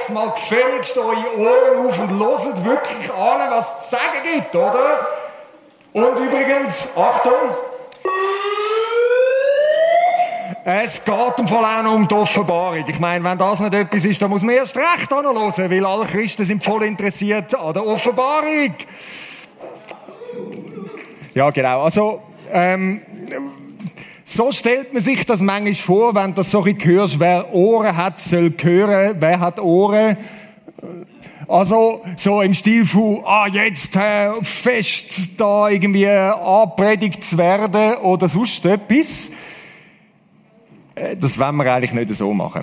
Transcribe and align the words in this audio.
jetzt 0.00 0.10
mal 0.12 0.30
gefälligst 0.30 0.96
eure 0.96 1.38
Ohren 1.38 1.86
auf 1.86 1.98
und 1.98 2.18
hört 2.18 2.64
wirklich 2.64 3.12
an, 3.12 3.50
was 3.50 3.74
es 3.74 3.88
zu 3.88 3.96
sagen 3.96 4.22
gibt, 4.22 4.54
oder? 4.54 5.06
Und 5.92 6.18
übrigens, 6.18 6.88
Achtung! 6.96 7.56
Es 10.64 11.02
geht 11.02 11.38
im 11.38 11.48
Fall 11.48 11.64
auch 11.64 11.82
noch 11.82 11.94
um 11.94 12.06
die 12.06 12.14
Offenbarung. 12.14 12.84
Ich 12.86 13.00
meine, 13.00 13.24
wenn 13.24 13.38
das 13.38 13.60
nicht 13.60 13.74
etwas 13.74 14.04
ist, 14.04 14.20
dann 14.20 14.30
muss 14.30 14.42
man 14.42 14.54
erst 14.54 14.76
recht 14.76 15.10
hören, 15.10 15.34
weil 15.34 15.86
alle 15.86 16.06
Christen 16.06 16.44
sind 16.44 16.62
voll 16.62 16.84
interessiert 16.84 17.54
an 17.54 17.72
der 17.72 17.86
Offenbarung. 17.86 18.74
Ja, 21.34 21.50
genau. 21.50 21.82
Also, 21.82 22.22
ähm, 22.52 23.02
so 24.32 24.52
stellt 24.52 24.92
man 24.92 25.02
sich 25.02 25.26
das 25.26 25.40
manchmal 25.40 25.74
vor, 25.74 26.14
wenn 26.14 26.32
das 26.34 26.52
so 26.52 26.64
hörst, 26.64 27.18
wer 27.18 27.52
Ohren 27.52 27.96
hat, 27.96 28.20
soll 28.20 28.54
hören, 28.62 29.16
wer 29.18 29.40
hat 29.40 29.58
Ohren. 29.58 30.16
Also, 31.48 32.02
so 32.16 32.40
im 32.40 32.54
Stil 32.54 32.86
von, 32.86 33.22
ah, 33.24 33.48
jetzt 33.48 33.96
äh, 33.96 34.30
fest 34.42 35.30
da 35.36 35.68
irgendwie 35.68 36.06
anpredigt 36.06 37.24
zu 37.24 37.38
werden 37.38 37.96
oder 37.96 38.28
sonst 38.28 38.64
etwas. 38.66 39.32
Äh, 40.94 41.16
das 41.16 41.36
wollen 41.36 41.56
wir 41.56 41.72
eigentlich 41.72 41.92
nicht 41.92 42.10
so 42.10 42.32
machen. 42.32 42.62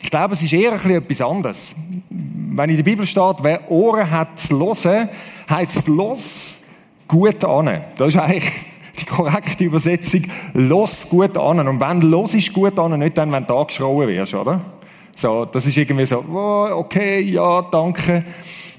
Ich 0.00 0.08
glaube, 0.08 0.32
es 0.32 0.42
ist 0.42 0.54
eher 0.54 0.72
ein 0.72 0.78
bisschen 0.78 0.96
etwas 0.96 1.20
anderes. 1.20 1.76
Wenn 2.08 2.70
in 2.70 2.76
der 2.76 2.82
Bibel 2.82 3.04
steht, 3.06 3.36
wer 3.42 3.70
Ohren 3.70 4.10
hat 4.10 4.38
zu 4.38 4.58
hören, 4.58 5.10
heisst 5.50 5.86
los 5.86 6.64
gut 7.06 7.44
an. 7.44 7.82
Das 7.98 8.08
ist 8.08 8.16
eigentlich 8.16 8.71
die 9.02 9.06
korrekte 9.06 9.64
Übersetzung. 9.64 10.22
Los 10.54 11.08
gut 11.08 11.36
an. 11.36 11.66
Und 11.66 11.80
wenn 11.80 12.00
los 12.02 12.34
ist 12.34 12.52
gut 12.52 12.78
an, 12.78 12.98
nicht 12.98 13.18
dann, 13.18 13.32
wenn 13.32 13.46
du 13.46 13.54
angeschrien 13.54 14.08
wirst, 14.08 14.34
oder? 14.34 14.60
So, 15.14 15.44
das 15.44 15.66
ist 15.66 15.76
irgendwie 15.76 16.06
so, 16.06 16.24
oh, 16.32 16.68
okay, 16.72 17.20
ja, 17.20 17.62
danke. 17.62 18.24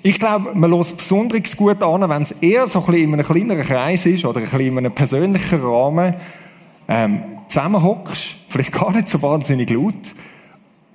Ich 0.02 0.20
glaube, 0.20 0.52
man 0.56 0.72
lässt 0.72 0.98
besonders 0.98 1.56
gut 1.56 1.82
an, 1.82 2.10
wenn 2.10 2.24
es 2.24 2.32
eher 2.42 2.68
so 2.68 2.80
ein 2.80 2.86
bisschen 2.86 3.04
in 3.04 3.14
einem 3.14 3.26
kleineren 3.26 3.64
Kreis 3.64 4.06
ist 4.06 4.26
oder 4.26 4.40
ein 4.40 4.46
bisschen 4.46 4.62
in 4.62 4.78
einem 4.80 4.92
persönlichen 4.92 5.62
Rahmen 5.62 6.16
ähm, 6.88 7.24
zusammenhockst, 7.48 8.36
vielleicht 8.50 8.72
gar 8.72 8.92
nicht 8.92 9.08
so 9.08 9.22
wahnsinnig 9.22 9.70
laut, 9.70 10.16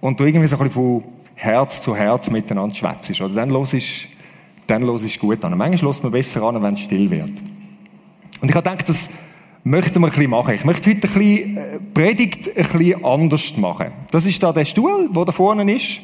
und 0.00 0.18
du 0.18 0.24
irgendwie 0.24 0.46
so 0.46 0.56
ein 0.56 0.68
bisschen 0.68 0.74
von 0.74 1.04
Herz 1.34 1.82
zu 1.82 1.94
Herz 1.94 2.30
miteinander 2.30 2.74
schwätzt. 2.74 3.20
Oder 3.20 3.34
dann 3.34 3.50
los 3.50 3.74
ist, 3.74 4.06
dann 4.66 4.82
los 4.82 5.02
ist 5.02 5.18
gut 5.18 5.44
an. 5.44 5.56
Manchmal 5.56 5.90
lässt 5.90 6.02
man 6.02 6.12
besser 6.12 6.42
an, 6.42 6.62
wenn 6.62 6.74
es 6.74 6.80
still 6.80 7.10
wird. 7.10 7.30
Und 8.40 8.48
ich 8.48 8.54
habe 8.54 8.68
gedacht, 8.68 8.88
das 8.88 9.08
möchten 9.64 10.00
wir 10.00 10.06
ein 10.06 10.10
bisschen 10.10 10.30
machen. 10.30 10.54
Ich 10.54 10.64
möchte 10.64 10.90
heute 10.90 11.06
ein 11.06 11.12
bisschen 11.12 11.56
äh, 11.56 11.78
Predigt 11.92 12.56
ein 12.56 12.64
bisschen 12.64 13.04
anders 13.04 13.56
machen. 13.56 13.88
Das 14.10 14.24
ist 14.24 14.42
da 14.42 14.52
der 14.52 14.64
Stuhl, 14.64 15.10
der 15.14 15.24
da 15.24 15.32
vorne 15.32 15.70
ist. 15.72 16.00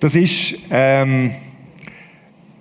Das 0.00 0.14
ist 0.14 0.54
ähm, 0.70 1.30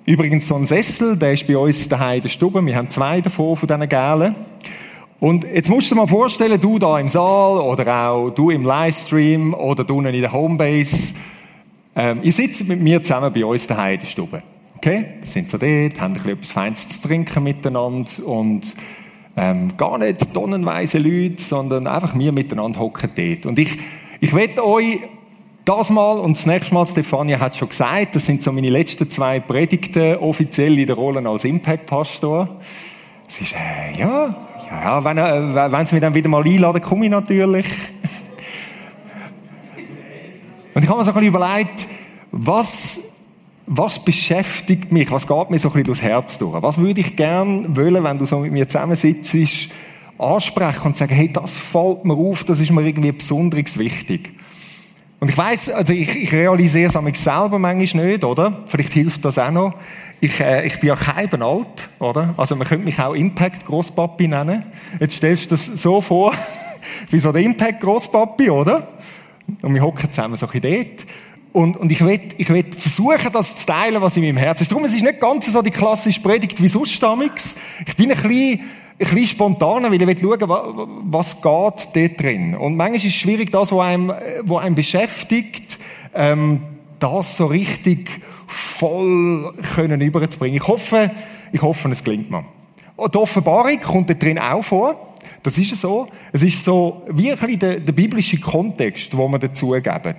übrigens 0.05 0.47
so 0.47 0.55
ein 0.55 0.65
Sessel, 0.65 1.17
der 1.17 1.33
ist 1.33 1.47
bei 1.47 1.57
uns 1.57 1.89
daheim 1.89 2.17
in 2.17 2.21
der 2.21 2.29
Stube. 2.29 2.63
Wir 2.63 2.75
haben 2.75 2.89
zwei 2.89 3.19
davon, 3.21 3.57
von 3.57 3.67
diesen 3.67 3.89
Gelen. 3.89 4.35
Und 5.19 5.43
jetzt 5.43 5.69
musst 5.69 5.89
du 5.89 5.95
dir 5.95 6.01
mal 6.01 6.07
vorstellen, 6.07 6.59
du 6.59 6.79
da 6.79 6.99
im 6.99 7.09
Saal 7.09 7.59
oder 7.61 8.09
auch 8.09 8.29
du 8.29 8.49
im 8.49 8.63
Livestream 8.63 9.53
oder 9.53 9.83
du 9.83 10.01
in 10.01 10.21
der 10.21 10.31
Homebase. 10.31 11.13
Ähm, 11.95 12.19
ihr 12.23 12.31
sitzt 12.31 12.67
mit 12.67 12.79
mir 12.79 13.03
zusammen 13.03 13.33
bei 13.33 13.43
uns 13.43 13.67
daheim 13.67 13.95
in 13.95 13.99
der 13.99 14.07
Stube. 14.07 14.43
Okay? 14.83 15.05
Sind 15.21 15.51
so 15.51 15.59
dort, 15.59 16.01
haben 16.01 16.15
etwas 16.15 16.51
Feines 16.51 16.89
zu 16.89 17.07
trinken 17.07 17.43
miteinander 17.43 18.09
und 18.25 18.75
ähm, 19.37 19.77
gar 19.77 19.99
nicht 19.99 20.33
tonnenweise 20.33 20.97
Leute, 20.97 21.43
sondern 21.43 21.85
einfach 21.85 22.17
wir 22.17 22.31
miteinander 22.31 22.79
hocken 22.79 23.11
dort. 23.15 23.45
Und 23.45 23.59
ich, 23.59 23.77
ich 24.21 24.33
werde 24.33 24.65
euch 24.65 25.01
das 25.65 25.91
Mal 25.91 26.17
und 26.17 26.35
das 26.35 26.47
nächste 26.47 26.73
Mal, 26.73 26.87
Stefania 26.87 27.39
hat 27.39 27.55
schon 27.55 27.69
gesagt, 27.69 28.15
das 28.15 28.25
sind 28.25 28.41
so 28.41 28.51
meine 28.51 28.71
letzten 28.71 29.07
zwei 29.11 29.39
Predigten 29.39 30.15
offiziell 30.15 30.79
in 30.79 30.87
der 30.87 30.95
Rolle 30.95 31.29
als 31.29 31.45
Impact-Pastor. 31.45 32.49
Es 33.27 33.39
ist, 33.39 33.53
äh, 33.53 33.99
ja, 33.99 34.35
ja, 34.67 35.05
wenn, 35.05 35.17
äh, 35.19 35.71
wenn 35.71 35.85
sie 35.85 35.93
mich 35.93 36.01
dann 36.01 36.15
wieder 36.15 36.27
mal 36.27 36.43
einladen, 36.43 36.81
komme 36.81 37.05
ich 37.05 37.11
natürlich. 37.11 37.67
Und 40.73 40.81
ich 40.81 40.89
habe 40.89 40.97
mir 40.97 41.05
so 41.05 41.11
ein 41.11 41.13
bisschen 41.13 41.27
überlegt, 41.27 41.85
was 42.31 43.10
was 43.73 44.03
beschäftigt 44.03 44.91
mich, 44.91 45.09
was 45.11 45.25
geht 45.25 45.49
mir 45.49 45.57
so 45.57 45.69
ein 45.69 45.71
bisschen 45.71 45.83
durchs 45.85 46.01
Herz 46.01 46.37
durch? 46.37 46.61
Was 46.61 46.77
würde 46.77 46.99
ich 46.99 47.15
gern 47.15 47.77
wollen, 47.77 48.03
wenn 48.03 48.17
du 48.17 48.25
so 48.25 48.39
mit 48.39 48.51
mir 48.51 48.67
zusammensitzt, 48.67 49.33
ansprechen 50.17 50.87
und 50.87 50.97
sagen, 50.97 51.15
hey, 51.15 51.31
das 51.31 51.57
fällt 51.57 52.03
mir 52.03 52.13
auf, 52.13 52.43
das 52.43 52.59
ist 52.59 52.71
mir 52.71 52.85
irgendwie 52.85 53.13
besonders 53.13 53.79
wichtig. 53.79 54.33
Und 55.21 55.29
ich 55.29 55.37
weiß, 55.37 55.69
also 55.69 55.93
ich, 55.93 56.13
ich 56.15 56.33
realisiere 56.33 56.89
es 56.89 57.01
mich 57.01 57.17
selber 57.17 57.59
manchmal 57.59 58.07
nicht, 58.07 58.25
oder? 58.25 58.61
Vielleicht 58.65 58.91
hilft 58.91 59.23
das 59.23 59.39
auch 59.39 59.51
noch. 59.51 59.73
Ich, 60.19 60.41
äh, 60.41 60.67
ich 60.67 60.77
bin 60.81 60.89
ja 60.89 60.97
kein 60.97 61.41
alt, 61.41 61.89
oder? 61.99 62.33
Also 62.35 62.57
man 62.57 62.67
könnte 62.67 62.83
mich 62.83 62.99
auch 62.99 63.13
Impact 63.13 63.65
Großpapi 63.65 64.27
nennen. 64.27 64.63
Jetzt 64.99 65.15
stellst 65.15 65.45
du 65.45 65.49
das 65.51 65.65
so 65.65 66.01
vor, 66.01 66.33
wie 67.09 67.19
so 67.19 67.31
der 67.31 67.41
Impact 67.41 67.79
Großpapi, 67.79 68.49
oder? 68.49 68.89
Und 69.61 69.73
wir 69.73 69.81
hocken 69.81 70.11
zusammen 70.11 70.35
so 70.35 70.45
ein 70.45 70.51
bisschen 70.51 70.87
dort. 70.87 71.05
Und, 71.53 71.75
und 71.75 71.91
ich 71.91 72.03
will, 72.03 72.19
ich 72.37 72.49
will 72.49 72.63
versuchen, 72.63 73.31
das 73.33 73.55
zu 73.55 73.65
teilen, 73.65 74.01
was 74.01 74.15
in 74.15 74.23
meinem 74.23 74.37
Herzen 74.37 74.63
ist. 74.63 74.71
Darum, 74.71 74.85
es 74.85 74.93
ist 74.93 75.03
nicht 75.03 75.19
ganz 75.19 75.51
so 75.51 75.61
die 75.61 75.71
klassische 75.71 76.21
Predigt 76.21 76.61
wie 76.61 76.67
sonst 76.67 77.01
damals. 77.03 77.55
Ich 77.85 77.95
bin 77.97 78.09
ein 78.09 78.17
bisschen, 78.17 78.59
ein 78.61 78.97
bisschen 78.97 79.27
spontaner, 79.27 79.91
weil 79.91 80.01
ich 80.01 80.07
will 80.07 80.17
schauen, 80.17 81.01
was 81.09 81.35
geht 81.35 81.43
dort 81.43 82.21
drin. 82.21 82.55
Und 82.55 82.77
manchmal 82.77 82.97
ist 82.97 83.05
es 83.05 83.13
schwierig, 83.13 83.51
das, 83.51 83.71
was 83.71 83.79
einem, 83.81 84.13
was 84.43 84.63
einem 84.63 84.75
beschäftigt, 84.75 85.77
ähm, 86.13 86.61
das 86.99 87.35
so 87.35 87.47
richtig 87.47 88.21
voll 88.47 89.53
können 89.75 89.99
überzubringen. 89.99 90.57
Ich 90.57 90.67
hoffe, 90.67 91.11
ich 91.51 91.61
hoffe, 91.61 91.89
es 91.89 92.03
gelingt 92.03 92.31
mir. 92.31 92.45
Und 92.95 93.13
die 93.13 93.17
Offenbarung 93.17 93.79
kommt 93.81 94.09
dort 94.09 94.23
drin 94.23 94.39
auch 94.39 94.63
vor. 94.63 95.15
Das 95.43 95.57
ist 95.57 95.75
so. 95.75 96.07
Es 96.31 96.43
ist 96.43 96.63
so 96.63 97.03
bisschen 97.07 97.59
der, 97.59 97.79
der 97.79 97.93
biblische 97.93 98.39
Kontext, 98.39 99.17
wo 99.17 99.27
wir 99.27 99.39
dazu 99.39 99.71
geben. 99.71 100.15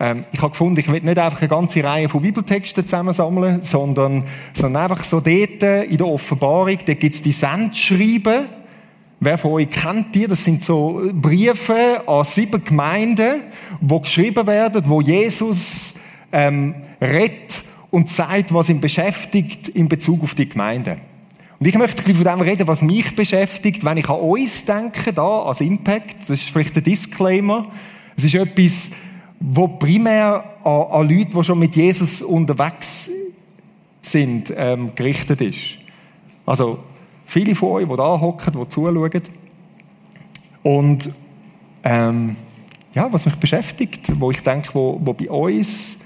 Ähm, 0.00 0.24
ich 0.32 0.40
habe 0.40 0.50
gefunden, 0.50 0.80
ich 0.80 0.90
will 0.90 1.02
nicht 1.02 1.18
einfach 1.18 1.40
eine 1.40 1.48
ganze 1.48 1.84
Reihe 1.84 2.08
von 2.08 2.22
Bibeltexten 2.22 2.86
zusammensammeln, 2.86 3.60
sondern, 3.62 4.24
sondern 4.54 4.82
einfach 4.84 5.04
so 5.04 5.20
dort 5.20 5.62
in 5.62 5.96
der 5.96 6.06
Offenbarung, 6.06 6.78
da 6.86 6.94
gibt 6.94 7.14
es 7.14 7.22
die 7.22 7.32
Sendschreiben. 7.32 8.46
Wer 9.20 9.36
von 9.36 9.52
euch 9.52 9.68
kennt 9.68 10.14
die? 10.14 10.26
Das 10.26 10.42
sind 10.42 10.64
so 10.64 11.02
Briefe 11.12 12.02
an 12.06 12.24
sieben 12.24 12.64
Gemeinden, 12.64 13.42
wo 13.82 14.00
geschrieben 14.00 14.46
werden, 14.46 14.82
wo 14.86 15.02
Jesus 15.02 15.92
ähm, 16.32 16.74
redet 17.02 17.64
und 17.90 18.08
sagt, 18.08 18.54
was 18.54 18.70
ihn 18.70 18.80
beschäftigt 18.80 19.68
in 19.68 19.90
Bezug 19.90 20.22
auf 20.22 20.34
die 20.34 20.48
Gemeinde. 20.48 20.96
Und 21.58 21.66
ich 21.66 21.76
möchte 21.76 21.98
ein 22.00 22.04
bisschen 22.06 22.24
von 22.24 22.38
dem 22.38 22.40
reden, 22.40 22.66
was 22.66 22.80
mich 22.80 23.14
beschäftigt, 23.14 23.84
wenn 23.84 23.98
ich 23.98 24.08
an 24.08 24.20
uns 24.20 24.64
denke, 24.64 25.12
da, 25.12 25.42
als 25.42 25.60
Impact. 25.60 26.16
Das 26.20 26.40
ist 26.40 26.48
vielleicht 26.48 26.74
ein 26.78 26.84
Disclaimer. 26.84 27.66
Es 28.16 28.24
ist 28.24 28.34
etwas, 28.34 28.88
wo 29.40 29.66
primär 29.68 30.44
an, 30.62 30.82
an 30.90 31.08
Leute, 31.08 31.30
die 31.34 31.44
schon 31.44 31.58
mit 31.58 31.74
Jesus 31.74 32.20
unterwegs 32.20 33.10
sind, 34.02 34.52
ähm, 34.54 34.94
gerichtet 34.94 35.40
ist. 35.40 35.78
Also, 36.44 36.78
viele 37.24 37.54
von 37.54 37.70
euch, 37.70 37.88
die 37.88 37.96
da 37.96 38.20
hocken, 38.20 38.52
die 38.52 38.68
zuschauen. 38.68 39.22
Und, 40.62 41.10
ähm, 41.84 42.36
ja, 42.94 43.10
was 43.12 43.24
mich 43.24 43.36
beschäftigt, 43.36 44.20
wo 44.20 44.30
ich 44.30 44.42
denke, 44.42 44.74
wo, 44.74 45.00
wo 45.02 45.14
bei 45.14 45.30
uns, 45.30 45.98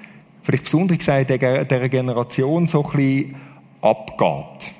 vielleicht 0.42 0.64
besonders 0.64 0.98
gesagt, 0.98 1.30
der, 1.30 1.64
der 1.64 1.88
Generation 1.88 2.66
so 2.66 2.84
ein 2.84 2.90
bisschen 2.92 3.34
abgeht. 3.80 4.72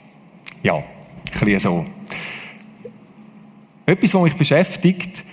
Ja, 0.62 0.76
ein 0.76 0.84
bisschen 1.32 1.60
so. 1.60 1.86
Etwas, 3.86 4.14
was 4.14 4.22
mich 4.22 4.36
beschäftigt, 4.36 5.24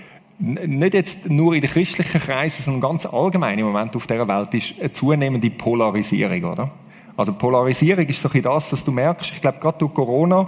nicht 0.41 0.93
jetzt 0.93 1.29
nur 1.29 1.53
in 1.53 1.61
den 1.61 1.69
christlichen 1.69 2.19
Kreisen, 2.19 2.63
sondern 2.63 2.81
ganz 2.81 3.05
allgemein 3.05 3.59
im 3.59 3.65
Moment 3.65 3.95
auf 3.95 4.07
dieser 4.07 4.27
Welt, 4.27 4.53
ist 4.53 4.79
eine 4.79 4.91
zunehmende 4.91 5.49
Polarisierung, 5.49 6.43
oder? 6.51 6.71
Also 7.15 7.33
Polarisierung 7.33 8.05
ist 8.05 8.21
so 8.21 8.29
ein 8.33 8.41
das, 8.41 8.71
dass 8.71 8.83
du 8.83 8.91
merkst, 8.91 9.31
ich 9.33 9.41
glaube 9.41 9.59
gerade 9.59 9.77
durch 9.77 9.93
Corona, 9.93 10.47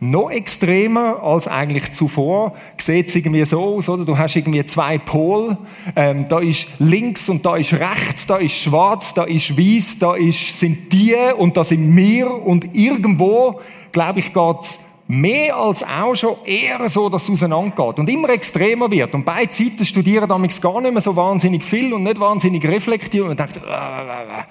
noch 0.00 0.30
extremer 0.30 1.22
als 1.22 1.48
eigentlich 1.48 1.92
zuvor. 1.92 2.54
Sieht 2.76 3.08
es 3.08 3.14
irgendwie 3.14 3.44
so 3.44 3.60
aus, 3.60 3.88
oder? 3.88 4.04
Du 4.04 4.18
hast 4.18 4.36
irgendwie 4.36 4.64
zwei 4.66 4.98
Pole. 4.98 5.56
Ähm, 5.96 6.26
da 6.28 6.40
ist 6.40 6.66
links 6.78 7.28
und 7.28 7.46
da 7.46 7.56
ist 7.56 7.72
rechts, 7.72 8.26
da 8.26 8.36
ist 8.36 8.54
schwarz, 8.54 9.14
da 9.14 9.24
ist 9.24 9.56
weiß, 9.56 9.98
da 10.00 10.14
ist, 10.14 10.58
sind 10.58 10.92
die 10.92 11.16
und 11.38 11.56
da 11.56 11.64
sind 11.64 11.96
wir 11.96 12.30
und 12.30 12.74
irgendwo 12.74 13.60
glaube 13.92 14.18
ich, 14.18 14.34
geht 14.34 14.78
mehr 15.06 15.56
als 15.56 15.82
auch 15.82 16.14
schon 16.14 16.36
eher 16.44 16.88
so, 16.88 17.08
dass 17.08 17.24
es 17.24 17.30
auseinandergeht 17.30 17.98
und 17.98 18.08
immer 18.08 18.30
extremer 18.30 18.90
wird. 18.90 19.14
Und 19.14 19.24
beide 19.24 19.52
Seiten 19.52 19.84
studieren 19.84 20.28
damals 20.28 20.60
gar 20.60 20.80
nicht 20.80 20.92
mehr 20.92 21.02
so 21.02 21.14
wahnsinnig 21.14 21.62
viel 21.62 21.92
und 21.92 22.04
nicht 22.04 22.18
wahnsinnig 22.18 22.66
reflektiert 22.66 23.22
und 23.22 23.28
man 23.28 23.36
denkt, 23.36 23.58
äh, 23.58 24.44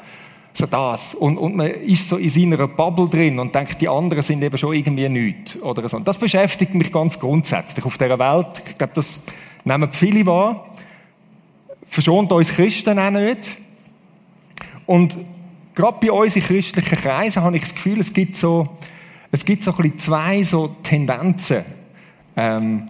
so 0.53 0.67
das. 0.67 1.15
Und, 1.15 1.37
und 1.37 1.55
man 1.55 1.67
ist 1.67 2.07
so 2.07 2.17
in 2.17 2.29
seiner 2.29 2.67
Bubble 2.67 3.09
drin 3.09 3.39
und 3.39 3.53
denkt, 3.55 3.81
die 3.81 3.89
anderen 3.89 4.21
sind 4.21 4.43
eben 4.43 4.57
schon 4.57 4.75
irgendwie 4.75 5.09
nichts 5.09 5.59
oder 5.61 5.87
so. 5.89 5.97
Und 5.97 6.07
das 6.07 6.19
beschäftigt 6.19 6.75
mich 6.75 6.91
ganz 6.91 7.19
grundsätzlich 7.19 7.83
auf 7.83 7.97
dieser 7.97 8.19
Welt. 8.19 8.61
Ich 8.67 8.77
glaube, 8.77 8.93
das 8.93 9.21
nehmen 9.63 9.91
viele 9.91 10.25
wahr. 10.27 10.67
Verschont 11.87 12.31
uns 12.31 12.49
Christen 12.49 12.99
auch 12.99 13.09
nicht. 13.09 13.57
Und 14.85 15.17
gerade 15.73 15.97
bei 15.99 16.11
uns 16.11 16.35
in 16.35 16.43
christlichen 16.43 16.97
Kreisen 16.97 17.41
habe 17.41 17.55
ich 17.55 17.63
das 17.63 17.73
Gefühl, 17.73 17.99
es 17.99 18.13
gibt 18.13 18.35
so, 18.35 18.69
es 19.33 19.43
gibt 19.45 19.63
so 19.63 19.71
ein 19.71 19.77
bisschen 19.77 19.97
zwei 19.97 20.43
so 20.43 20.75
Tendenzen, 20.83 21.65
ähm, 22.35 22.87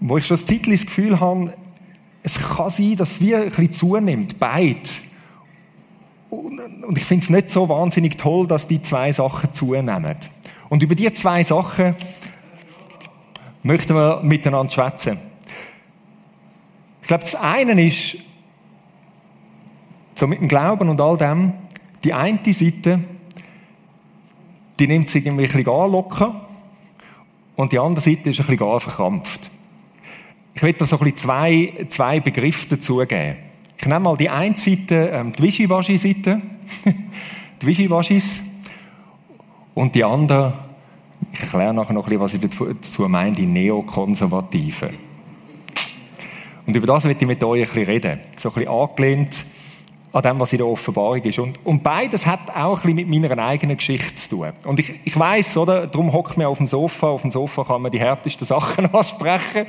wo 0.00 0.18
ich 0.18 0.26
schon 0.26 0.36
ein 0.36 0.44
Zeitchen 0.44 0.72
das 0.72 0.84
Gefühl 0.84 1.18
habe, 1.18 1.54
es 2.22 2.38
kann 2.38 2.68
sein, 2.68 2.96
dass 2.96 3.22
wir 3.22 3.38
ein 3.38 3.48
bisschen 3.48 3.72
zunimmt, 3.72 4.38
beide. 4.38 4.78
Und 6.28 6.98
ich 6.98 7.04
finde 7.04 7.24
es 7.24 7.30
nicht 7.30 7.50
so 7.50 7.70
wahnsinnig 7.70 8.18
toll, 8.18 8.46
dass 8.46 8.66
die 8.66 8.82
zwei 8.82 9.10
Sachen 9.12 9.54
zunehmen. 9.54 10.16
Und 10.68 10.82
über 10.82 10.94
die 10.94 11.10
zwei 11.14 11.42
Sachen 11.42 11.96
möchten 13.62 13.94
wir 13.94 14.20
miteinander 14.22 14.70
schwätzen. 14.70 15.18
Ich 17.00 17.08
glaube, 17.08 17.24
das 17.24 17.34
eine 17.34 17.82
ist, 17.82 18.18
so 20.14 20.26
mit 20.26 20.38
dem 20.38 20.48
Glauben 20.48 20.90
und 20.90 21.00
all 21.00 21.16
dem, 21.16 21.54
die 22.04 22.12
eine 22.12 22.40
Seite, 22.44 23.00
die 24.78 24.86
nimmt 24.86 25.08
sich 25.08 25.24
irgendwie 25.24 25.44
ein 25.44 25.52
bisschen 25.52 25.64
locker 25.64 26.46
und 27.56 27.72
die 27.72 27.78
andere 27.78 28.00
Seite 28.00 28.30
ist 28.30 28.40
ein 28.40 28.46
bisschen 28.46 28.80
verkrampft. 28.80 29.50
Ich 30.54 30.62
will 30.62 30.72
da 30.72 30.86
so 30.86 30.96
ein 30.96 31.04
bisschen 31.04 31.18
zwei, 31.18 31.86
zwei 31.88 32.20
Begriffe 32.20 32.68
dazugeben. 32.76 33.36
Ich 33.78 33.86
nehme 33.86 34.00
mal 34.00 34.16
die 34.16 34.30
eine 34.30 34.56
Seite, 34.56 35.10
ähm, 35.12 35.32
die 35.32 35.42
Wischiwaschi-Seite, 35.42 36.40
die 37.62 37.66
Wischiwaschis, 37.66 38.42
und 39.76 39.94
die 39.94 40.02
andere, 40.02 40.54
ich 41.34 41.42
erkläre 41.42 41.74
nachher 41.74 41.92
noch 41.92 42.06
ein 42.06 42.18
bisschen, 42.18 42.20
was 42.20 42.34
ich 42.34 42.78
dazu 42.80 43.08
meine, 43.08 43.32
die 43.32 43.44
Neokonservativen. 43.44 44.88
Und 46.66 46.74
über 46.74 46.86
das 46.86 47.04
möchte 47.04 47.24
ich 47.24 47.28
mit 47.28 47.44
euch 47.44 47.60
ein 47.60 47.66
bisschen 47.66 47.84
reden. 47.84 48.20
So 48.36 48.48
ein 48.48 48.54
bisschen 48.54 48.70
angelehnt 48.70 49.44
an 50.16 50.22
dem, 50.22 50.40
was 50.40 50.50
in 50.52 50.58
der 50.58 50.66
Offenbarung 50.66 51.22
ist. 51.22 51.38
Und, 51.38 51.58
und 51.64 51.82
beides 51.82 52.24
hat 52.24 52.48
auch 52.54 52.82
ein 52.82 52.94
bisschen 52.94 53.08
mit 53.08 53.22
meiner 53.22 53.44
eigenen 53.44 53.76
Geschichte 53.76 54.14
zu 54.14 54.30
tun. 54.30 54.52
Und 54.64 54.80
ich, 54.80 54.94
ich 55.04 55.18
weiss, 55.18 55.54
oder, 55.58 55.86
darum 55.86 56.10
hockt 56.10 56.38
man 56.38 56.46
auf 56.46 56.56
dem 56.56 56.66
Sofa. 56.66 57.08
Auf 57.08 57.20
dem 57.20 57.30
Sofa 57.30 57.64
kann 57.64 57.82
man 57.82 57.92
die 57.92 57.98
härtesten 57.98 58.46
Sachen 58.46 58.86
ansprechen. 58.94 59.66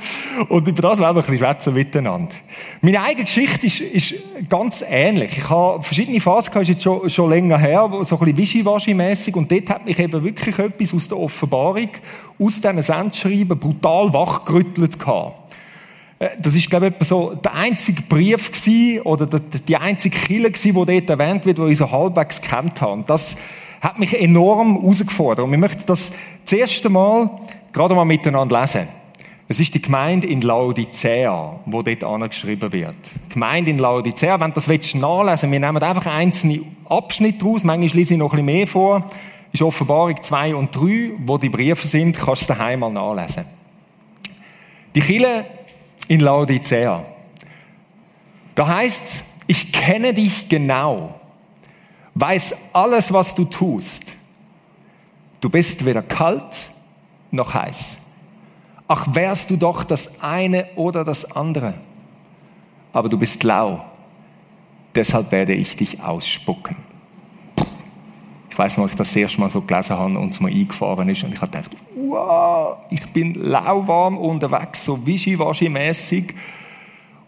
Und 0.48 0.66
über 0.66 0.80
das 0.80 0.98
wollen 0.98 1.14
wir 1.14 1.22
ein 1.22 1.26
bisschen 1.26 1.38
schwätzen 1.38 1.74
miteinander. 1.74 2.34
Meine 2.80 3.02
eigene 3.02 3.24
Geschichte 3.24 3.66
ist, 3.66 3.80
ist 3.80 4.14
ganz 4.48 4.82
ähnlich. 4.88 5.36
Ich 5.36 5.50
habe 5.50 5.82
verschiedene 5.82 6.18
Phasen 6.18 6.50
gehabt, 6.50 6.62
ist 6.62 6.68
jetzt 6.68 6.82
schon, 6.82 7.10
schon 7.10 7.28
länger 7.28 7.58
her, 7.58 7.86
so 8.04 8.18
ein 8.18 8.34
bisschen 8.34 8.38
wischiwaschi-mässig. 8.38 9.36
Und 9.36 9.52
dort 9.52 9.68
hat 9.68 9.84
mich 9.84 9.98
eben 9.98 10.24
wirklich 10.24 10.58
etwas 10.58 10.94
aus 10.94 11.08
der 11.08 11.18
Offenbarung, 11.18 11.90
aus 12.38 12.54
diesen 12.58 12.82
Sendschreiben 12.82 13.58
brutal 13.58 14.14
wachgerüttelt 14.14 14.98
gehabt. 14.98 15.48
Äh, 16.18 16.28
das 16.38 16.54
ist, 16.54 16.68
glaube 16.68 16.92
ich, 16.98 17.06
so 17.06 17.34
der 17.34 17.54
einzige 17.54 18.02
Brief 18.02 18.52
gewesen, 18.52 19.02
oder 19.02 19.26
die 19.26 19.76
einzige 19.76 20.16
Kille 20.16 20.50
gewesen, 20.50 20.74
wo 20.74 20.84
dort 20.84 21.08
erwähnt 21.08 21.46
wird, 21.46 21.58
wo 21.58 21.66
ich 21.66 21.78
so 21.78 21.90
halbwegs 21.90 22.40
gekannt 22.40 22.80
habe. 22.80 23.04
Das 23.06 23.36
hat 23.80 23.98
mich 23.98 24.20
enorm 24.20 24.80
herausgefordert. 24.80 25.44
Und 25.44 25.50
wir 25.50 25.58
möchten 25.58 25.84
das 25.86 26.10
das 26.44 26.52
erste 26.58 26.88
Mal 26.88 27.30
gerade 27.72 27.94
mal 27.94 28.04
miteinander 28.04 28.60
lesen. 28.60 28.88
Es 29.50 29.60
ist 29.60 29.72
die 29.72 29.80
Gemeinde 29.80 30.26
in 30.26 30.42
Laodicea, 30.42 31.60
wo 31.64 31.82
dort 31.82 32.04
angeschrieben 32.04 32.70
wird. 32.72 32.94
Die 33.28 33.34
Gemeinde 33.34 33.70
in 33.70 33.78
Laodicea, 33.78 34.38
wenn 34.40 34.50
du 34.50 34.56
das 34.56 34.68
willst, 34.68 34.94
nachlesen 34.94 35.50
wir 35.50 35.60
nehmen 35.60 35.82
einfach 35.82 36.06
einzelne 36.06 36.60
Abschnitte 36.88 37.44
raus, 37.44 37.64
manchmal 37.64 37.98
lese 37.98 38.14
ich 38.14 38.18
noch 38.18 38.32
ein 38.32 38.44
bisschen 38.44 38.46
mehr 38.46 38.66
vor, 38.66 39.06
ist 39.52 39.62
Offenbarung 39.62 40.22
2 40.22 40.54
und 40.54 40.74
3, 40.74 41.12
wo 41.24 41.38
die 41.38 41.48
Briefe 41.48 41.86
sind, 41.86 42.18
kannst 42.18 42.42
du 42.42 42.54
daheim 42.54 42.80
mal 42.80 42.90
nachlesen. 42.90 43.44
Die 44.94 45.00
Kille 45.00 45.44
in 46.08 46.20
Laodicea. 46.20 47.04
Da 48.54 48.66
heißt's, 48.66 49.24
ich 49.46 49.72
kenne 49.72 50.12
dich 50.12 50.48
genau, 50.48 51.14
weiß 52.14 52.54
alles, 52.72 53.12
was 53.12 53.34
du 53.34 53.44
tust. 53.44 54.14
Du 55.40 55.48
bist 55.48 55.84
weder 55.84 56.02
kalt 56.02 56.70
noch 57.30 57.54
heiß. 57.54 57.98
Ach, 58.88 59.06
wärst 59.14 59.50
du 59.50 59.56
doch 59.56 59.84
das 59.84 60.20
eine 60.20 60.66
oder 60.74 61.04
das 61.04 61.30
andere. 61.36 61.74
Aber 62.92 63.08
du 63.08 63.18
bist 63.18 63.44
lau. 63.44 63.84
Deshalb 64.94 65.30
werde 65.30 65.52
ich 65.52 65.76
dich 65.76 66.02
ausspucken. 66.02 66.87
Ich 68.58 68.64
weiß 68.64 68.78
noch, 68.78 68.88
ich 68.88 68.96
das 68.96 69.14
erste 69.14 69.38
Mal 69.38 69.48
so 69.50 69.60
gelesen 69.60 69.96
habe 69.96 70.18
und 70.18 70.34
es 70.34 70.40
mir 70.40 70.48
eingefahren 70.50 71.08
ist 71.08 71.22
und 71.22 71.32
ich 71.32 71.40
habe 71.40 71.52
gedacht, 71.52 71.70
wow, 71.94 72.78
ich 72.90 73.06
bin 73.10 73.34
lauwarm 73.34 74.18
unterwegs, 74.18 74.84
so 74.84 74.96
wischiwaschi-mässig. 75.06 76.34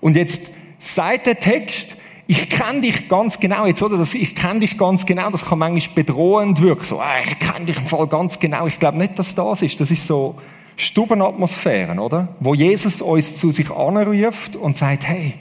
Und 0.01 0.17
jetzt 0.17 0.41
sagt 0.81 1.27
der 1.27 1.39
Text, 1.39 1.97
ich 2.27 2.51
kenne 2.51 2.81
dich 2.81 3.09
ganz 3.09 3.39
genau, 3.39 3.65
jetzt, 3.65 3.81
oder? 3.81 3.97
Das, 3.97 4.13
ich 4.13 4.35
kenne 4.35 4.59
dich 4.59 4.77
ganz 4.77 5.07
genau, 5.07 5.31
das 5.31 5.45
kann 5.45 5.61
manchmal 5.61 5.95
bedrohend 5.95 6.61
wirken. 6.61 6.85
So, 6.85 6.99
ah, 6.99 7.21
ich 7.25 7.39
kenne 7.39 7.65
dich 7.65 7.77
im 7.77 7.87
Fall 7.87 8.09
ganz 8.09 8.41
genau. 8.41 8.67
Ich 8.67 8.81
glaube 8.81 8.99
nicht, 8.99 9.17
dass 9.17 9.33
das 9.33 9.63
ist. 9.63 9.79
Das 9.79 9.93
ist 9.93 10.05
so 10.05 10.35
Stubenatmosphären, 10.75 12.01
oder? 12.01 12.27
Wo 12.41 12.55
Jesus 12.55 13.01
uns 13.01 13.37
zu 13.37 13.53
sich 13.53 13.71
anruft 13.71 14.57
und 14.57 14.77
sagt, 14.77 15.07
hey, 15.07 15.35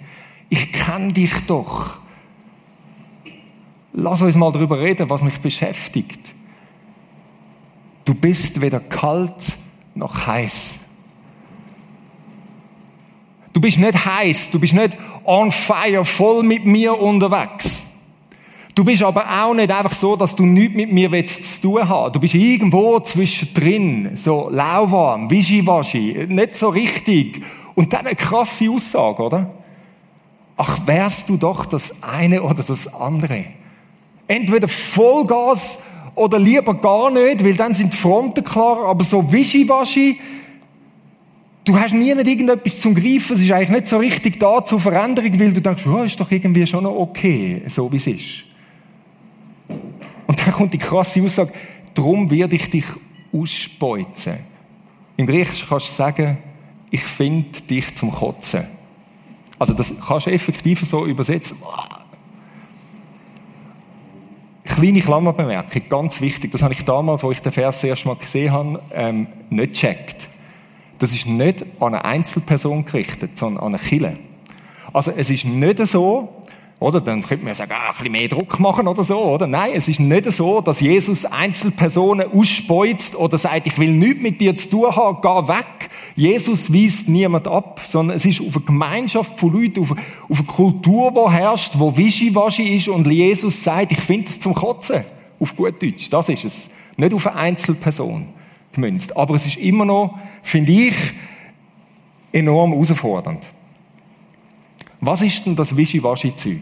ich 0.50 0.72
kenne 0.72 1.14
dich 1.14 1.34
doch. 1.48 1.98
Lass 3.94 4.22
uns 4.22 4.36
mal 4.36 4.52
darüber 4.52 4.80
reden, 4.80 5.10
was 5.10 5.24
mich 5.24 5.40
beschäftigt. 5.40 6.34
Du 8.06 8.14
bist 8.14 8.60
weder 8.62 8.80
kalt 8.80 9.58
noch 9.96 10.28
heiß. 10.28 10.76
Du 13.54 13.62
bist 13.62 13.78
nicht 13.78 14.06
heiß, 14.06 14.52
du 14.52 14.60
bist 14.60 14.74
nicht 14.74 14.98
on 15.26 15.52
fire, 15.52 16.06
voll 16.06 16.44
mit 16.44 16.66
mir 16.66 17.00
unterwegs. 17.00 17.84
Du 18.74 18.86
bist 18.86 19.04
aber 19.04 19.26
auch 19.30 19.54
nicht 19.54 19.70
einfach 19.72 19.92
so, 19.92 20.16
dass 20.16 20.36
du 20.36 20.46
nichts 20.46 20.76
mit 20.76 20.94
mir 20.94 21.12
willst 21.12 21.56
zu 21.56 21.62
tun 21.64 21.90
haben. 21.90 22.14
Du 22.14 22.20
bist 22.20 22.34
irgendwo 22.34 23.00
zwischendrin, 23.02 24.16
so 24.16 24.50
lauwarm, 24.50 25.30
wischiwaschi, 25.30 26.28
nicht 26.30 26.56
so 26.56 26.70
richtig. 26.70 27.44
Und 27.76 27.92
dann 27.92 28.06
eine 28.06 28.16
krasse 28.16 28.70
Aussage, 28.70 29.22
oder? 29.22 29.54
Ach, 30.56 30.80
wärst 30.86 31.28
du 31.28 31.36
doch 31.36 31.66
das 31.66 32.02
eine 32.02 32.42
oder 32.42 32.64
das 32.64 32.94
andere. 32.94 33.44
Entweder 34.30 34.68
Vollgas 34.68 35.80
oder 36.14 36.38
lieber 36.38 36.76
gar 36.76 37.10
nicht, 37.10 37.44
weil 37.44 37.56
dann 37.56 37.74
sind 37.74 37.94
die 37.94 37.98
Fronten 37.98 38.44
klar, 38.44 38.86
aber 38.86 39.04
so 39.04 39.32
wischiwaschi, 39.32 40.20
du 41.66 41.76
hast 41.76 41.96
nie 41.96 42.14
nicht 42.14 42.28
irgendetwas 42.28 42.80
zum 42.80 42.94
Greifen, 42.94 43.36
es 43.36 43.42
ist 43.42 43.52
eigentlich 43.52 43.70
nicht 43.72 43.88
so 43.88 43.98
richtig 43.98 44.40
da 44.40 44.64
zur 44.64 44.80
Veränderung, 44.80 45.40
weil 45.40 45.52
du 45.52 45.62
denkst, 45.62 45.84
oh, 45.88 46.04
ist 46.04 46.20
doch 46.20 46.30
irgendwie 46.30 46.68
schon 46.68 46.84
noch 46.84 46.96
okay, 46.96 47.64
so 47.66 47.92
wie 47.92 47.98
es 47.98 48.06
ist. 48.06 48.44
Und 50.28 50.40
dann 50.46 50.54
kommt 50.54 50.76
die 50.76 50.78
krasse 50.78 51.24
Aussage, 51.24 51.52
darum 51.96 52.30
werde 52.30 52.56
ich 52.56 52.70
dich 52.70 52.86
ausspeuzen. 53.34 54.34
Im 55.18 55.26
Griechischen 55.26 55.68
kannst 55.68 55.90
du 55.90 55.94
sagen, 55.94 56.38
ich 56.92 57.02
finde 57.02 57.62
dich 57.68 57.96
zum 57.96 58.12
Kotzen. 58.12 58.66
Also 59.58 59.74
das 59.74 59.92
kannst 60.06 60.28
du 60.28 60.32
effektiv 60.32 60.82
so 60.82 61.08
übersetzen 61.08 61.58
kleine 64.70 65.02
Klammerbemerkung, 65.02 65.82
ganz 65.90 66.22
wichtig, 66.22 66.52
das 66.52 66.64
habe 66.64 66.74
ich 66.74 66.86
damals, 66.86 67.24
wo 67.24 67.32
ich 67.32 67.42
den 67.42 67.52
Vers 67.52 67.84
erst 67.84 68.06
mal 68.06 68.16
gesehen 68.16 68.52
habe, 68.52 68.80
ähm, 68.94 69.28
nicht 69.50 69.74
checkt. 69.74 70.30
Das 71.00 71.14
ist 71.14 71.26
nicht 71.26 71.66
an 71.80 71.94
eine 71.94 72.06
Einzelperson 72.06 72.86
gerichtet, 72.86 73.38
sondern 73.38 73.64
an 73.64 73.76
eine 73.76 73.84
Kille. 73.84 74.18
Also 74.94 75.12
es 75.16 75.30
ist 75.30 75.46
nicht 75.46 75.80
so, 75.80 76.39
oder? 76.80 77.02
Dann 77.02 77.22
könnte 77.22 77.44
man 77.44 77.54
sagen, 77.54 77.74
ah, 77.74 77.90
ein 77.90 77.94
bisschen 77.94 78.12
mehr 78.12 78.28
Druck 78.28 78.60
machen 78.60 78.88
oder 78.88 79.04
so, 79.04 79.20
oder? 79.22 79.48
Nein, 79.48 79.72
es 79.74 79.88
ist 79.88 80.00
nicht 80.00 80.32
so, 80.32 80.62
dass 80.62 80.80
Jesus 80.80 81.26
Einzelpersonen 81.26 82.32
ausspeuzt 82.32 83.16
oder 83.16 83.38
sagt, 83.38 83.68
ich 83.68 83.78
will 83.78 83.92
nichts 83.92 84.24
mit 84.24 84.40
dir 84.40 84.56
zu 84.56 84.70
tun 84.70 84.96
haben, 84.96 85.20
geh 85.22 85.54
weg. 85.54 85.90
Jesus 86.16 86.74
weist 86.74 87.10
niemand 87.10 87.48
ab, 87.48 87.82
sondern 87.84 88.16
es 88.18 88.26
ist 88.26 88.42
auf 88.42 88.56
eine 88.56 88.66
Gemeinschaft 88.66 89.40
von 89.40 89.54
Leuten, 89.54 89.82
auf, 89.82 89.92
auf 89.92 90.38
eine 90.38 90.48
Kultur, 90.48 91.12
die 91.12 91.34
herrscht, 91.34 91.74
wo 91.78 91.96
wischiwaschi 91.96 92.78
ist 92.78 92.88
und 92.88 93.08
Jesus 93.08 93.64
sagt, 93.64 93.92
ich 93.92 94.00
finde 94.00 94.30
es 94.30 94.40
zum 94.40 94.54
Kotzen. 94.54 95.04
Auf 95.40 95.56
gut 95.56 95.82
Deutsch. 95.82 96.10
Das 96.10 96.30
ist 96.30 96.44
es. 96.44 96.70
Nicht 96.98 97.14
auf 97.14 97.28
eine 97.28 97.38
Einzelperson 97.38 98.28
gemünzt. 98.74 99.16
Aber 99.16 99.36
es 99.36 99.46
ist 99.46 99.58
immer 99.58 99.86
noch, 99.86 100.18
finde 100.44 100.72
ich, 100.72 100.96
enorm 102.32 102.72
herausfordernd. 102.72 103.46
Was 105.02 105.22
ist 105.22 105.46
denn 105.46 105.56
das 105.56 105.76
Wischiwaschi-Zeug? 105.76 106.62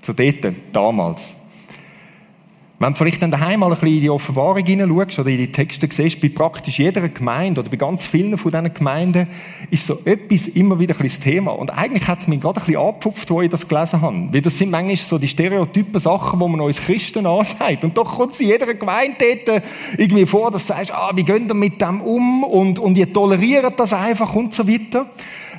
Zu 0.00 0.12
dort, 0.12 0.54
damals. 0.72 1.34
Wenn 2.82 2.94
du 2.94 2.98
vielleicht 2.98 3.20
dann 3.20 3.30
daheim 3.30 3.60
mal 3.60 3.66
ein 3.66 3.72
bisschen 3.72 3.88
in 3.88 4.00
die 4.00 4.08
Offenbarung 4.08 4.64
hineinschaust 4.64 5.18
oder 5.18 5.28
in 5.28 5.36
die 5.36 5.52
Texte 5.52 5.86
siehst, 5.90 6.18
bei 6.18 6.30
praktisch 6.30 6.78
jeder 6.78 7.06
Gemeinde 7.10 7.60
oder 7.60 7.68
bei 7.68 7.76
ganz 7.76 8.06
vielen 8.06 8.38
von 8.38 8.50
diesen 8.50 8.72
Gemeinden 8.72 9.26
ist 9.70 9.84
so 9.84 9.98
etwas 10.06 10.48
immer 10.48 10.78
wieder 10.78 10.94
ein 10.94 11.02
bisschen 11.02 11.20
das 11.20 11.30
Thema. 11.30 11.50
Und 11.50 11.76
eigentlich 11.76 12.08
hat 12.08 12.20
es 12.20 12.28
mich 12.28 12.40
gerade 12.40 12.58
ein 12.58 12.64
bisschen 12.64 12.80
angepfupft, 12.80 13.30
wo 13.30 13.42
ich 13.42 13.50
das 13.50 13.68
gelesen 13.68 14.00
habe. 14.00 14.32
Weil 14.32 14.40
das 14.40 14.56
sind 14.56 14.70
manchmal 14.70 14.96
so 14.96 15.18
die 15.18 15.28
stereotypen 15.28 16.00
Sachen, 16.00 16.40
die 16.40 16.48
man 16.48 16.60
uns 16.62 16.80
Christen 16.80 17.26
ansagt. 17.26 17.84
Und 17.84 17.98
doch 17.98 18.16
kommt 18.16 18.32
es 18.32 18.40
in 18.40 18.46
jeder 18.46 18.72
Gemeinde 18.72 19.16
dort 19.44 19.62
irgendwie 19.98 20.24
vor, 20.24 20.50
dass 20.50 20.64
du 20.64 20.72
sagst, 20.72 20.94
ah, 20.94 21.10
wie 21.14 21.24
gehen 21.24 21.48
wir 21.48 21.54
mit 21.54 21.82
dem 21.82 22.00
um? 22.00 22.44
Und, 22.44 22.78
und 22.78 22.96
ihr 22.96 23.12
toleriert 23.12 23.78
das 23.78 23.92
einfach 23.92 24.34
und 24.34 24.54
so 24.54 24.66
weiter. 24.66 25.10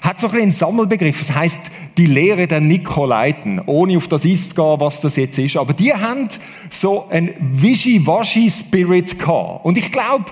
Hat 0.02 0.20
so 0.20 0.28
ein 0.28 0.32
bisschen 0.32 0.44
einen 0.44 0.52
Sammelbegriff. 0.52 1.20
Das 1.20 1.36
heißt, 1.36 1.60
die 1.98 2.08
Lehre 2.08 2.48
der 2.48 2.60
Nikolaiten, 2.60 3.62
ohne 3.68 3.98
auf 3.98 4.08
das 4.08 4.26
einzugehen, 4.26 4.80
was 4.80 5.00
das 5.00 5.16
jetzt 5.16 5.38
ist. 5.38 5.58
Aber 5.58 5.74
die 5.74 5.94
haben 5.94 6.28
so 6.70 7.08
ein 7.10 7.34
Wischi-Waschi-Spirit 7.40 9.20
gehabt. 9.20 9.64
Und 9.64 9.78
ich 9.78 9.92
glaube, 9.92 10.26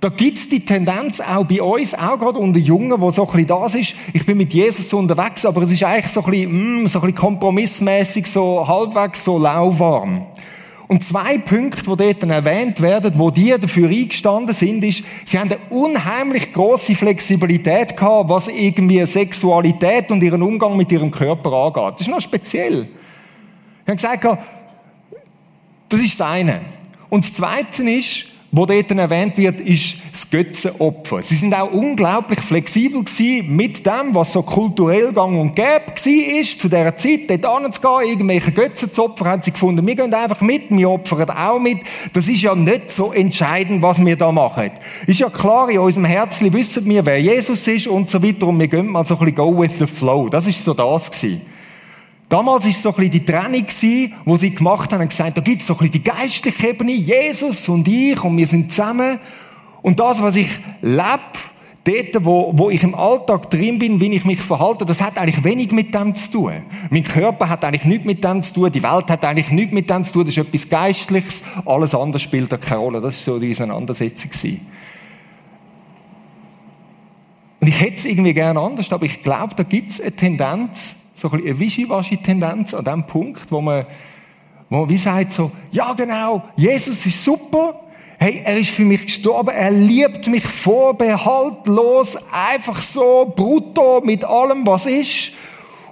da 0.00 0.08
gibt's 0.08 0.48
die 0.48 0.60
Tendenz 0.60 1.20
auch 1.20 1.44
bei 1.44 1.62
uns, 1.62 1.94
auch 1.94 2.18
gerade 2.18 2.38
unter 2.38 2.58
Jungen, 2.58 3.00
wo 3.00 3.10
so 3.10 3.26
ein 3.26 3.32
bisschen 3.32 3.46
das 3.46 3.74
ist, 3.74 3.94
ich 4.12 4.26
bin 4.26 4.36
mit 4.36 4.52
Jesus 4.52 4.92
unterwegs, 4.92 5.46
aber 5.46 5.62
es 5.62 5.72
ist 5.72 5.82
eigentlich 5.84 6.12
so 6.12 6.22
ein 6.22 6.30
bisschen, 6.30 6.82
mm, 6.82 6.86
so 6.86 6.98
ein 6.98 7.02
bisschen 7.02 7.16
kompromissmäßig, 7.16 8.26
so 8.26 8.66
halbwegs 8.66 9.24
so 9.24 9.38
lauwarm. 9.38 10.26
Und 10.88 11.02
zwei 11.02 11.38
Punkte, 11.38 11.82
die 11.82 11.96
dort 11.96 12.22
erwähnt 12.22 12.80
werden, 12.80 13.14
wo 13.16 13.30
die 13.30 13.54
dafür 13.58 13.88
eingestanden 13.88 14.54
sind, 14.54 14.84
ist, 14.84 15.02
sie 15.24 15.38
haben 15.38 15.50
eine 15.50 15.58
unheimlich 15.70 16.52
große 16.52 16.94
Flexibilität 16.94 17.96
gehabt, 17.96 18.30
was 18.30 18.46
irgendwie 18.46 19.04
Sexualität 19.04 20.10
und 20.12 20.22
ihren 20.22 20.42
Umgang 20.42 20.76
mit 20.76 20.92
ihrem 20.92 21.10
Körper 21.10 21.52
angeht. 21.52 21.94
Das 21.94 22.00
ist 22.02 22.10
noch 22.10 22.20
speziell. 22.20 22.88
Sie 23.84 23.90
haben 23.90 23.96
gesagt, 23.96 24.38
das 25.88 26.00
ist 26.00 26.20
das 26.20 26.26
eine. 26.26 26.60
Und 27.08 27.24
das 27.24 27.32
zweite 27.32 27.88
ist, 27.90 28.26
wo 28.52 28.64
dort 28.64 28.90
erwähnt 28.90 29.36
wird, 29.36 29.60
ist 29.60 29.98
Götzenopfer. 30.36 31.22
Sie 31.22 31.34
sind 31.34 31.54
auch 31.54 31.72
unglaublich 31.72 32.40
flexibel 32.40 33.02
gewesen 33.02 33.56
mit 33.56 33.86
dem, 33.86 34.14
was 34.14 34.34
so 34.34 34.42
kulturell 34.42 35.10
gang 35.14 35.40
und 35.40 35.56
gäbe 35.56 35.86
war, 35.86 36.58
zu 36.58 36.68
dieser 36.68 36.94
Zeit, 36.94 37.20
dort 37.28 37.46
anzugehen, 37.46 38.10
irgendwelche 38.10 38.52
Götzen 38.52 38.92
zu 38.92 39.04
opfern, 39.04 39.28
haben 39.28 39.42
sie 39.42 39.52
gefunden, 39.52 39.86
wir 39.86 39.94
gehen 39.94 40.12
einfach 40.12 40.42
mit, 40.42 40.64
wir 40.68 40.90
opfern 40.90 41.30
auch 41.30 41.58
mit. 41.58 41.78
Das 42.12 42.28
ist 42.28 42.42
ja 42.42 42.54
nicht 42.54 42.90
so 42.90 43.14
entscheidend, 43.14 43.80
was 43.80 44.04
wir 44.04 44.14
da 44.16 44.30
machen. 44.30 44.72
Ist 45.06 45.20
ja 45.20 45.30
klar, 45.30 45.70
in 45.70 45.78
unserem 45.78 46.04
Herzen 46.04 46.52
wissen 46.52 46.84
wir, 46.84 47.06
wer 47.06 47.18
Jesus 47.18 47.66
ist 47.66 47.86
und 47.86 48.10
so 48.10 48.22
weiter, 48.22 48.46
und 48.46 48.60
wir 48.60 48.68
gehen 48.68 48.88
mal 48.88 49.06
so 49.06 49.14
ein 49.14 49.20
bisschen 49.20 49.36
go 49.36 49.58
with 49.58 49.78
the 49.78 49.86
flow. 49.86 50.28
Das 50.28 50.46
ist 50.46 50.62
so 50.62 50.74
das 50.74 51.10
gewesen. 51.10 51.40
Damals 52.28 52.64
war 52.64 52.70
es 52.70 52.82
so 52.82 52.90
ein 52.90 52.94
bisschen 52.96 53.10
die 53.12 53.24
Trennung 53.24 53.64
wo 54.26 54.36
sie 54.36 54.54
gemacht 54.54 54.92
haben 54.92 55.00
und 55.00 55.08
gesagt, 55.08 55.38
da 55.38 55.40
gibt 55.40 55.62
es 55.62 55.66
so 55.66 55.74
ein 55.74 55.78
bisschen 55.78 55.92
die 55.92 56.02
geistliche 56.02 56.68
Ebene, 56.68 56.92
Jesus 56.92 57.68
und 57.70 57.88
ich 57.88 58.22
und 58.22 58.36
wir 58.36 58.46
sind 58.46 58.70
zusammen. 58.70 59.18
Und 59.86 60.00
das, 60.00 60.20
was 60.20 60.34
ich 60.34 60.48
lebe, 60.82 61.20
dort, 61.84 62.24
wo, 62.24 62.52
wo 62.56 62.70
ich 62.70 62.82
im 62.82 62.96
Alltag 62.96 63.48
drin 63.50 63.78
bin, 63.78 64.00
wie 64.00 64.12
ich 64.14 64.24
mich 64.24 64.40
verhalte, 64.40 64.84
das 64.84 65.00
hat 65.00 65.16
eigentlich 65.16 65.44
wenig 65.44 65.70
mit 65.70 65.94
dem 65.94 66.12
zu 66.16 66.32
tun. 66.32 66.54
Mein 66.90 67.04
Körper 67.04 67.48
hat 67.48 67.64
eigentlich 67.64 67.84
nichts 67.84 68.04
mit 68.04 68.24
dem 68.24 68.42
zu 68.42 68.52
tun, 68.52 68.72
die 68.72 68.82
Welt 68.82 69.06
hat 69.06 69.24
eigentlich 69.24 69.52
nichts 69.52 69.72
mit 69.72 69.88
dem 69.88 70.02
zu 70.02 70.12
tun, 70.12 70.24
das 70.24 70.36
ist 70.36 70.44
etwas 70.44 70.68
Geistliches, 70.68 71.42
alles 71.64 71.94
andere 71.94 72.18
spielt 72.18 72.50
da 72.50 72.56
keine 72.56 72.80
Rolle. 72.80 73.00
Das 73.00 73.24
war 73.28 73.34
so 73.34 73.38
die 73.38 73.52
Auseinandersetzung. 73.52 74.30
Und 77.60 77.68
ich 77.68 77.80
hätte 77.80 77.94
es 77.94 78.06
irgendwie 78.06 78.34
gerne 78.34 78.58
anders, 78.58 78.92
aber 78.92 79.06
ich 79.06 79.22
glaube, 79.22 79.54
da 79.54 79.62
gibt 79.62 79.92
es 79.92 80.00
eine 80.00 80.10
Tendenz, 80.10 80.96
so 81.14 81.28
ein 81.28 81.30
bisschen 81.30 81.48
eine 81.48 81.60
Wischiwaschi-Tendenz 81.60 82.74
an 82.74 82.84
dem 82.84 83.06
Punkt, 83.06 83.52
wo 83.52 83.60
man, 83.60 83.86
wo 84.68 84.78
man 84.78 84.88
wie 84.88 84.98
sagt 84.98 85.30
so, 85.30 85.52
ja 85.70 85.92
genau, 85.92 86.42
Jesus 86.56 87.06
ist 87.06 87.22
super, 87.22 87.85
hey, 88.18 88.42
er 88.44 88.58
ist 88.58 88.70
für 88.70 88.84
mich 88.84 89.06
gestorben, 89.06 89.50
er 89.50 89.70
liebt 89.70 90.26
mich 90.26 90.44
vorbehaltlos, 90.44 92.16
einfach 92.32 92.80
so, 92.80 93.32
brutto, 93.34 94.00
mit 94.04 94.24
allem, 94.24 94.66
was 94.66 94.86
ist. 94.86 95.32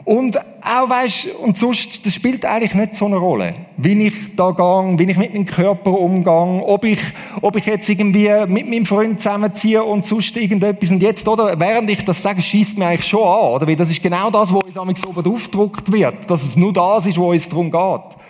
Und 0.04 0.38
auch, 0.38 0.90
weißt, 0.90 1.28
und 1.42 1.56
sonst, 1.56 2.04
das 2.04 2.14
spielt 2.14 2.44
eigentlich 2.44 2.74
nicht 2.74 2.94
so 2.94 3.06
eine 3.06 3.16
Rolle. 3.16 3.54
Wie 3.78 4.06
ich 4.06 4.36
da 4.36 4.50
gehe, 4.50 4.98
wie 4.98 5.10
ich 5.10 5.16
mit 5.16 5.32
meinem 5.32 5.46
Körper 5.46 5.92
umgehe, 5.92 6.62
ob 6.62 6.84
ich, 6.84 6.98
ob 7.40 7.56
ich 7.56 7.64
jetzt 7.64 7.88
irgendwie 7.88 8.28
mit 8.46 8.68
meinem 8.68 8.84
Freund 8.84 9.18
zusammenziehe 9.18 9.82
und 9.82 10.04
sonst 10.04 10.36
irgendetwas. 10.36 10.90
Und 10.90 11.02
jetzt, 11.02 11.26
oder, 11.26 11.58
während 11.58 11.88
ich 11.88 12.04
das 12.04 12.20
sage, 12.20 12.42
schießt 12.42 12.76
mir 12.76 12.88
eigentlich 12.88 13.08
schon 13.08 13.26
an, 13.26 13.54
oder? 13.54 13.66
Weil 13.66 13.76
das 13.76 13.88
ist 13.88 14.02
genau 14.02 14.30
das, 14.30 14.52
wo 14.52 14.60
uns 14.60 14.76
am 14.76 14.94
so 14.94 15.08
aufgedruckt 15.08 15.90
wird. 15.90 16.30
Dass 16.30 16.44
es 16.44 16.54
nur 16.54 16.74
das 16.74 17.06
ist, 17.06 17.16
wo 17.16 17.32
es 17.32 17.48
darum 17.48 17.70
geht. 17.70 18.23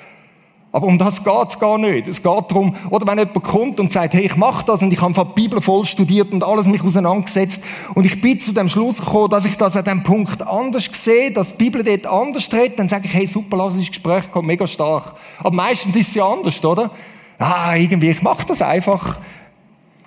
Aber 0.75 0.89
um 0.89 0.99
das 0.99 1.23
geht's 1.23 1.61
gar 1.61 1.79
nicht. 1.79 2.09
Es 2.09 2.21
geht 2.21 2.51
darum, 2.51 2.75
oder 2.91 3.07
wenn 3.07 3.19
jemand 3.19 3.45
kommt 3.45 3.79
und 3.79 3.93
sagt, 3.93 4.13
hey, 4.13 4.25
ich 4.25 4.35
mache 4.35 4.67
das 4.67 4.83
und 4.83 4.93
ich 4.93 5.01
habe 5.01 5.15
die 5.15 5.43
Bibel 5.43 5.63
voll 5.63 5.85
studiert 5.85 6.33
und 6.33 6.43
alles 6.43 6.67
mich 6.67 6.83
auseinandergesetzt 6.83 7.63
und 7.95 8.05
ich 8.05 8.21
bin 8.21 8.41
zu 8.41 8.51
dem 8.51 8.67
Schluss 8.67 8.99
gekommen, 8.99 9.31
dass 9.31 9.45
ich 9.45 9.57
das 9.57 9.77
an 9.77 9.85
dem 9.85 10.03
Punkt 10.03 10.45
anders 10.45 10.91
sehe, 10.93 11.31
dass 11.31 11.53
die 11.53 11.59
Bibel 11.59 11.85
dort 11.85 12.07
anders 12.07 12.53
redet, 12.53 12.81
dann 12.81 12.89
sage 12.89 13.05
ich, 13.07 13.15
hey, 13.15 13.25
super, 13.25 13.57
lass 13.57 13.77
uns 13.77 13.87
Gespräch 13.87 14.29
kommen, 14.33 14.49
mega 14.49 14.67
stark. 14.67 15.15
Aber 15.39 15.53
meistens 15.53 15.95
ist 15.95 16.09
es 16.09 16.15
ja 16.17 16.27
anders, 16.27 16.65
oder? 16.65 16.91
Ah, 17.39 17.77
irgendwie, 17.77 18.11
ich 18.11 18.23
mache 18.23 18.45
das 18.45 18.61
einfach. 18.61 19.19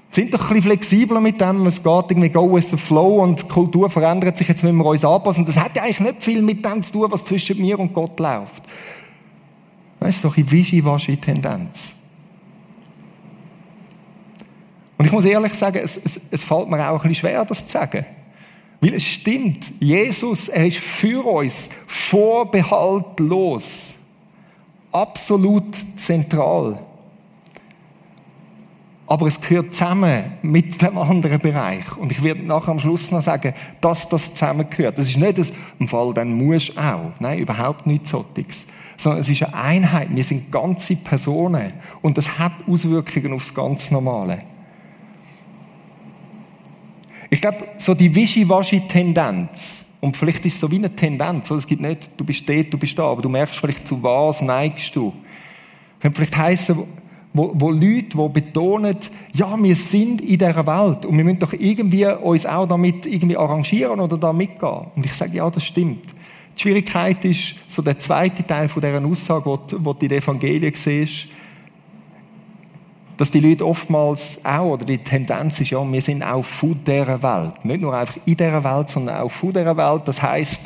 Sind 0.09 0.33
doch 0.33 0.41
ein 0.41 0.47
bisschen 0.47 0.63
flexibler 0.63 1.21
mit 1.21 1.39
dem, 1.39 1.65
es 1.67 1.81
geht 1.81 2.11
irgendwie 2.11 2.29
go 2.29 2.53
with 2.53 2.71
the 2.71 2.77
flow 2.77 3.23
und 3.23 3.41
die 3.41 3.47
Kultur 3.47 3.89
verändert 3.89 4.35
sich, 4.35 4.49
jetzt 4.49 4.63
müssen 4.63 4.75
wir 4.75 4.85
uns 4.85 5.05
anpassen. 5.05 5.45
Das 5.45 5.57
hat 5.57 5.77
ja 5.77 5.83
eigentlich 5.83 6.01
nicht 6.01 6.23
viel 6.23 6.41
mit 6.41 6.65
dem 6.65 6.83
zu 6.83 6.91
tun, 6.91 7.05
was 7.09 7.23
zwischen 7.23 7.57
mir 7.61 7.79
und 7.79 7.93
Gott 7.93 8.19
läuft. 8.19 8.63
Das 9.99 10.09
ist 10.09 10.21
so 10.21 10.33
eine 10.35 10.51
Wischiwaschi-Tendenz. 10.51 11.93
Und 14.97 15.05
ich 15.05 15.11
muss 15.11 15.25
ehrlich 15.25 15.53
sagen, 15.53 15.79
es, 15.83 15.97
es, 15.97 16.19
es 16.31 16.43
fällt 16.43 16.69
mir 16.69 16.89
auch 16.89 16.93
ein 16.93 17.09
bisschen 17.09 17.15
schwer, 17.15 17.45
das 17.45 17.65
zu 17.65 17.71
sagen. 17.71 18.05
Weil 18.79 18.95
es 18.95 19.03
stimmt, 19.03 19.73
Jesus, 19.79 20.49
er 20.49 20.67
ist 20.67 20.77
für 20.77 21.25
uns 21.25 21.69
vorbehaltlos. 21.87 23.93
Absolut 24.91 25.75
zentral. 25.97 26.79
Aber 29.07 29.25
es 29.25 29.39
gehört 29.39 29.73
zusammen 29.73 30.33
mit 30.41 30.81
dem 30.81 30.97
anderen 30.97 31.39
Bereich. 31.39 31.97
Und 31.97 32.11
ich 32.11 32.21
werde 32.23 32.43
nachher 32.43 32.69
am 32.69 32.79
Schluss 32.79 33.09
noch 33.09 33.21
sagen, 33.21 33.53
dass 33.79 34.09
das 34.09 34.33
zusammengehört. 34.33 34.97
Das 34.97 35.07
ist 35.07 35.17
nicht 35.17 35.37
das, 35.37 35.53
im 35.79 35.87
Fall, 35.87 36.13
dann 36.13 36.33
musst 36.33 36.75
du 36.75 36.81
auch. 36.81 37.11
Nein, 37.19 37.39
überhaupt 37.39 37.87
nichts 37.87 38.09
solches 38.09 38.67
sondern 38.97 39.21
es 39.21 39.29
ist 39.29 39.43
eine 39.43 39.53
Einheit. 39.53 40.07
Wir 40.11 40.23
sind 40.23 40.51
ganze 40.51 40.95
Personen 40.95 41.71
und 42.01 42.17
das 42.17 42.37
hat 42.37 42.53
Auswirkungen 42.67 43.33
aufs 43.33 43.53
ganz 43.53 43.91
Normale. 43.91 44.39
Ich 47.29 47.41
glaube, 47.41 47.57
so 47.77 47.93
die 47.93 48.13
Wischiwaschi-Tendenz, 48.13 49.85
und 49.99 50.15
vielleicht 50.15 50.45
ist 50.45 50.55
es 50.55 50.59
so 50.59 50.71
wie 50.71 50.77
eine 50.77 50.93
Tendenz, 50.93 51.49
es 51.51 51.67
gibt 51.67 51.81
nicht, 51.81 52.09
du 52.17 52.23
bist 52.23 52.47
dort, 52.47 52.73
du 52.73 52.77
bist 52.77 52.97
da, 52.97 53.03
aber 53.03 53.21
du 53.21 53.29
merkst 53.29 53.59
vielleicht, 53.59 53.87
zu 53.87 54.01
was 54.01 54.41
neigst 54.41 54.95
du. 54.95 55.13
Könnte 55.99 56.15
vielleicht 56.15 56.37
heißen, 56.37 56.77
wo, 57.33 57.51
wo 57.53 57.69
Leute, 57.69 58.17
die 58.17 58.29
betonen, 58.29 58.95
ja, 59.33 59.55
wir 59.61 59.75
sind 59.75 60.21
in 60.21 60.37
dieser 60.39 60.65
Welt 60.65 61.05
und 61.05 61.17
wir 61.17 61.23
müssen 61.23 61.39
doch 61.39 61.53
irgendwie 61.53 62.05
uns 62.05 62.45
auch 62.45 62.67
damit 62.67 63.05
irgendwie 63.05 63.37
arrangieren 63.37 63.99
oder 63.99 64.17
da 64.17 64.33
mitgehen. 64.33 64.87
Und 64.95 65.05
ich 65.05 65.13
sage, 65.13 65.37
ja, 65.37 65.49
das 65.49 65.63
stimmt. 65.63 66.16
Die 66.57 66.61
Schwierigkeit 66.61 67.23
ist, 67.23 67.55
so 67.67 67.81
der 67.83 67.99
zweite 67.99 68.43
Teil 68.43 68.67
von 68.67 68.81
dieser 68.81 69.05
Aussage, 69.05 69.45
wo 69.45 69.93
du 69.93 70.05
in 70.05 70.09
den 70.09 70.17
Evangelien 70.17 70.73
siehst, 70.73 71.27
dass 73.17 73.31
die 73.31 73.39
Leute 73.39 73.65
oftmals 73.65 74.43
auch, 74.43 74.73
oder 74.73 74.85
die 74.85 74.99
Tendenz 74.99 75.59
ist 75.59 75.71
ja, 75.71 75.91
wir 75.91 76.01
sind 76.01 76.23
auch 76.23 76.43
von 76.43 76.79
dieser 76.83 77.21
Welt. 77.21 77.65
Nicht 77.65 77.81
nur 77.81 77.95
einfach 77.95 78.17
in 78.25 78.37
dieser 78.37 78.63
Welt, 78.63 78.89
sondern 78.89 79.17
auch 79.17 79.29
von 79.29 79.49
dieser 79.53 79.75
Welt. 79.75 80.01
Das 80.05 80.21
heißt, 80.21 80.61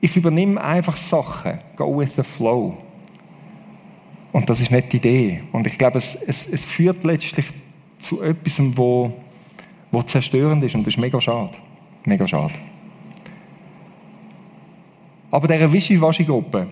ich 0.00 0.16
übernehme 0.16 0.60
einfach 0.62 0.96
Sachen. 0.96 1.58
Go 1.76 1.96
with 1.98 2.14
the 2.16 2.22
flow. 2.22 2.76
Und 4.32 4.50
das 4.50 4.60
ist 4.60 4.70
nicht 4.70 4.92
die 4.92 4.96
Idee. 4.98 5.42
Und 5.52 5.66
ich 5.66 5.78
glaube, 5.78 5.98
es, 5.98 6.14
es, 6.14 6.48
es 6.48 6.64
führt 6.64 7.04
letztlich 7.04 7.46
zu 7.98 8.22
etwas, 8.22 8.56
wo, 8.76 9.16
wo 9.90 10.02
zerstörend 10.02 10.62
ist. 10.64 10.74
Und 10.74 10.86
das 10.86 10.94
ist 10.94 11.00
mega 11.00 11.20
schade. 11.20 11.52
Mega 12.04 12.26
schade. 12.26 12.54
Aber 15.30 15.46
dieser 15.46 15.72
Wischiwaschi-Gruppe, 15.72 16.68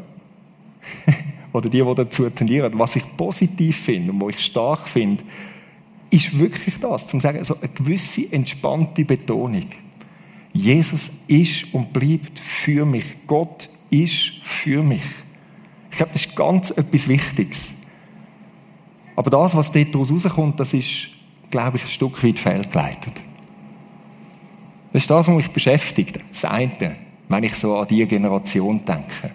oder 1.53 1.69
die, 1.69 1.83
die 1.83 1.95
dazu 1.95 2.29
tendieren, 2.31 2.79
was 2.79 2.97
ich 2.97 3.17
positiv 3.17 3.77
finde 3.77 4.13
und 4.13 4.21
was 4.21 4.31
ich 4.31 4.45
stark 4.45 4.89
finde, 4.89 5.25
ist 6.11 6.39
wirklich 6.39 6.79
das, 6.81 7.07
zum 7.07 7.21
sagen, 7.21 7.45
so 7.45 7.57
eine 7.59 7.69
gewisse 7.69 8.31
entspannte 8.33 9.05
Betonung. 9.05 9.67
Jesus 10.53 11.11
ist 11.27 11.75
und 11.75 11.93
bleibt 11.93 12.39
für 12.39 12.87
mich. 12.87 13.05
Gott 13.27 13.69
ist 13.91 14.39
für 14.43 14.83
mich. 14.83 15.03
Ich 15.91 15.99
glaube, 15.99 16.13
das 16.13 16.27
ist 16.27 16.37
ganz 16.37 16.71
etwas 16.71 17.09
Wichtiges. 17.09 17.75
Aber 19.17 19.31
das, 19.31 19.55
was 19.55 19.73
dort 19.73 19.95
daraus 19.95 20.11
rauskommt, 20.11 20.61
das 20.61 20.75
ist, 20.75 21.09
glaube 21.51 21.77
ich, 21.79 21.85
ein 21.85 21.89
Stück 21.89 22.23
weit 22.23 22.39
fehlgeleitet. 22.39 23.15
Das 24.93 25.03
ist 25.03 25.11
das, 25.11 25.27
was 25.29 25.35
mich 25.35 25.51
beschäftigt. 25.51 26.21
Das 26.31 26.45
eine 26.45 26.97
wenn 27.29 27.45
ich 27.45 27.55
so 27.55 27.77
an 27.77 27.87
diese 27.89 28.07
Generation 28.07 28.85
denke. 28.85 29.31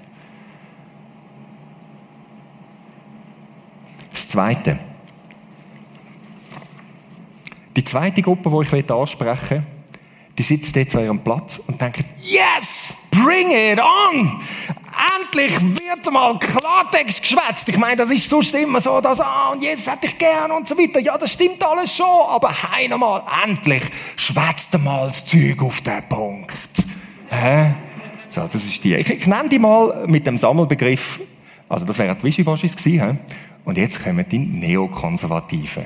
Das 4.12 4.28
Zweite. 4.28 4.80
Die 7.76 7.84
zweite 7.84 8.22
Gruppe, 8.22 8.50
die 8.50 8.78
ich 8.78 8.92
ansprechen 8.92 9.50
will, 9.50 9.64
die 10.38 10.44
sitzt 10.44 10.76
jetzt 10.76 10.96
an 10.96 11.04
ihrem 11.04 11.20
Platz 11.20 11.62
und 11.68 11.80
denkt, 11.80 12.04
yes, 12.20 12.94
bring 13.12 13.52
it 13.52 13.80
on! 13.80 14.42
Endlich 15.20 15.54
wird 15.60 16.12
mal 16.12 16.38
Klartext 16.38 17.22
geschwätzt. 17.22 17.68
Ich 17.70 17.78
meine, 17.78 17.96
das 17.96 18.12
ist 18.12 18.30
sonst 18.30 18.54
immer 18.56 18.82
so, 18.82 19.00
dass, 19.02 19.20
ah, 19.22 19.50
und 19.54 19.64
Jesus 19.64 19.90
hätte 19.90 20.08
ich 20.08 20.18
gern 20.18 20.52
und 20.52 20.68
so 20.68 20.78
weiter. 20.78 21.00
Ja, 21.00 21.18
das 21.18 21.34
stimmt 21.34 21.64
alles 21.64 21.96
schon, 21.96 22.06
aber 22.06 22.52
heim 22.52 23.00
mal, 23.00 23.24
endlich 23.44 23.84
schwätzt 24.16 24.78
mal 24.80 25.08
das 25.08 25.26
Zeug 25.26 25.62
auf 25.62 25.82
den 25.82 26.04
Punkt. 26.10 26.84
Hä? 27.32 27.74
So, 28.28 28.48
das 28.52 28.66
ist 28.66 28.84
die. 28.84 28.96
Ich, 28.96 29.10
ich 29.10 29.28
nenne 29.28 29.50
die 29.50 29.60
mal 29.60 30.06
mit 30.08 30.28
dem 30.28 30.38
Sammelbegriff, 30.38 31.22
also 31.70 31.86
das 31.86 31.98
wären 31.98 32.18
die 32.18 32.24
Wischiwaschis 32.24 32.76
gewesen, 32.76 33.12
he? 33.12 33.36
und 33.66 33.78
jetzt 33.78 34.04
kommen 34.04 34.26
die 34.30 34.40
Neokonservativen. 34.40 35.86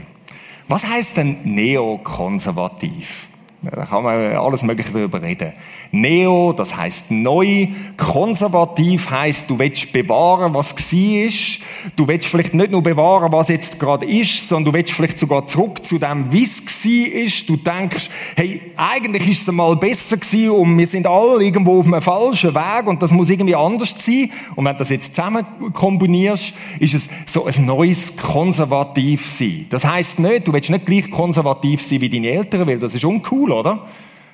Was 0.67 0.85
heißt 0.87 1.17
denn 1.17 1.37
neokonservativ? 1.43 3.29
Da 3.71 3.85
kann 3.85 4.03
man 4.03 4.33
alles 4.33 4.63
Mögliche 4.63 4.91
darüber 4.91 5.21
reden. 5.21 5.53
Neo, 5.91 6.53
das 6.53 6.75
heißt 6.75 7.09
neu. 7.09 7.67
Konservativ 7.97 9.09
heißt, 9.09 9.49
du 9.49 9.57
willst 9.57 9.91
bewahren, 9.91 10.53
was 10.53 10.75
war. 10.75 11.91
Du 11.95 12.07
willst 12.07 12.27
vielleicht 12.27 12.53
nicht 12.53 12.71
nur 12.71 12.83
bewahren, 12.83 13.31
was 13.31 13.47
jetzt 13.47 13.79
gerade 13.79 14.05
ist, 14.05 14.47
sondern 14.47 14.65
du 14.65 14.77
willst 14.77 14.93
vielleicht 14.93 15.17
sogar 15.17 15.47
zurück 15.47 15.83
zu 15.83 15.97
dem, 15.97 16.31
wie 16.31 16.43
es 16.43 16.61
war. 16.61 17.47
Du 17.47 17.57
denkst, 17.57 18.09
hey, 18.35 18.61
eigentlich 18.77 19.29
ist 19.29 19.47
es 19.47 19.51
mal 19.51 19.75
besser 19.75 20.17
gewesen 20.17 20.51
und 20.51 20.77
wir 20.77 20.87
sind 20.87 21.07
alle 21.07 21.43
irgendwo 21.43 21.79
auf 21.79 21.87
einem 21.87 22.01
falschen 22.01 22.53
Weg 22.53 22.87
und 22.87 23.01
das 23.01 23.11
muss 23.11 23.29
irgendwie 23.29 23.55
anders 23.55 23.95
sein. 23.97 24.29
Und 24.55 24.65
wenn 24.65 24.73
du 24.73 24.79
das 24.79 24.89
jetzt 24.89 25.15
zusammen 25.15 25.45
kombinierst, 25.73 26.53
ist 26.79 26.93
es 26.93 27.09
so 27.25 27.45
ein 27.45 27.65
neues 27.65 28.15
Konservativ 28.15 29.25
sein. 29.27 29.65
Das 29.69 29.85
heißt 29.85 30.19
nicht, 30.19 30.47
du 30.47 30.53
willst 30.53 30.69
nicht 30.69 30.85
gleich 30.85 31.09
konservativ 31.09 31.81
sein 31.81 32.01
wie 32.01 32.09
deine 32.09 32.29
Eltern, 32.29 32.67
weil 32.67 32.79
das 32.79 32.93
ist 32.93 33.05
uncool, 33.05 33.54
oder? 33.59 33.85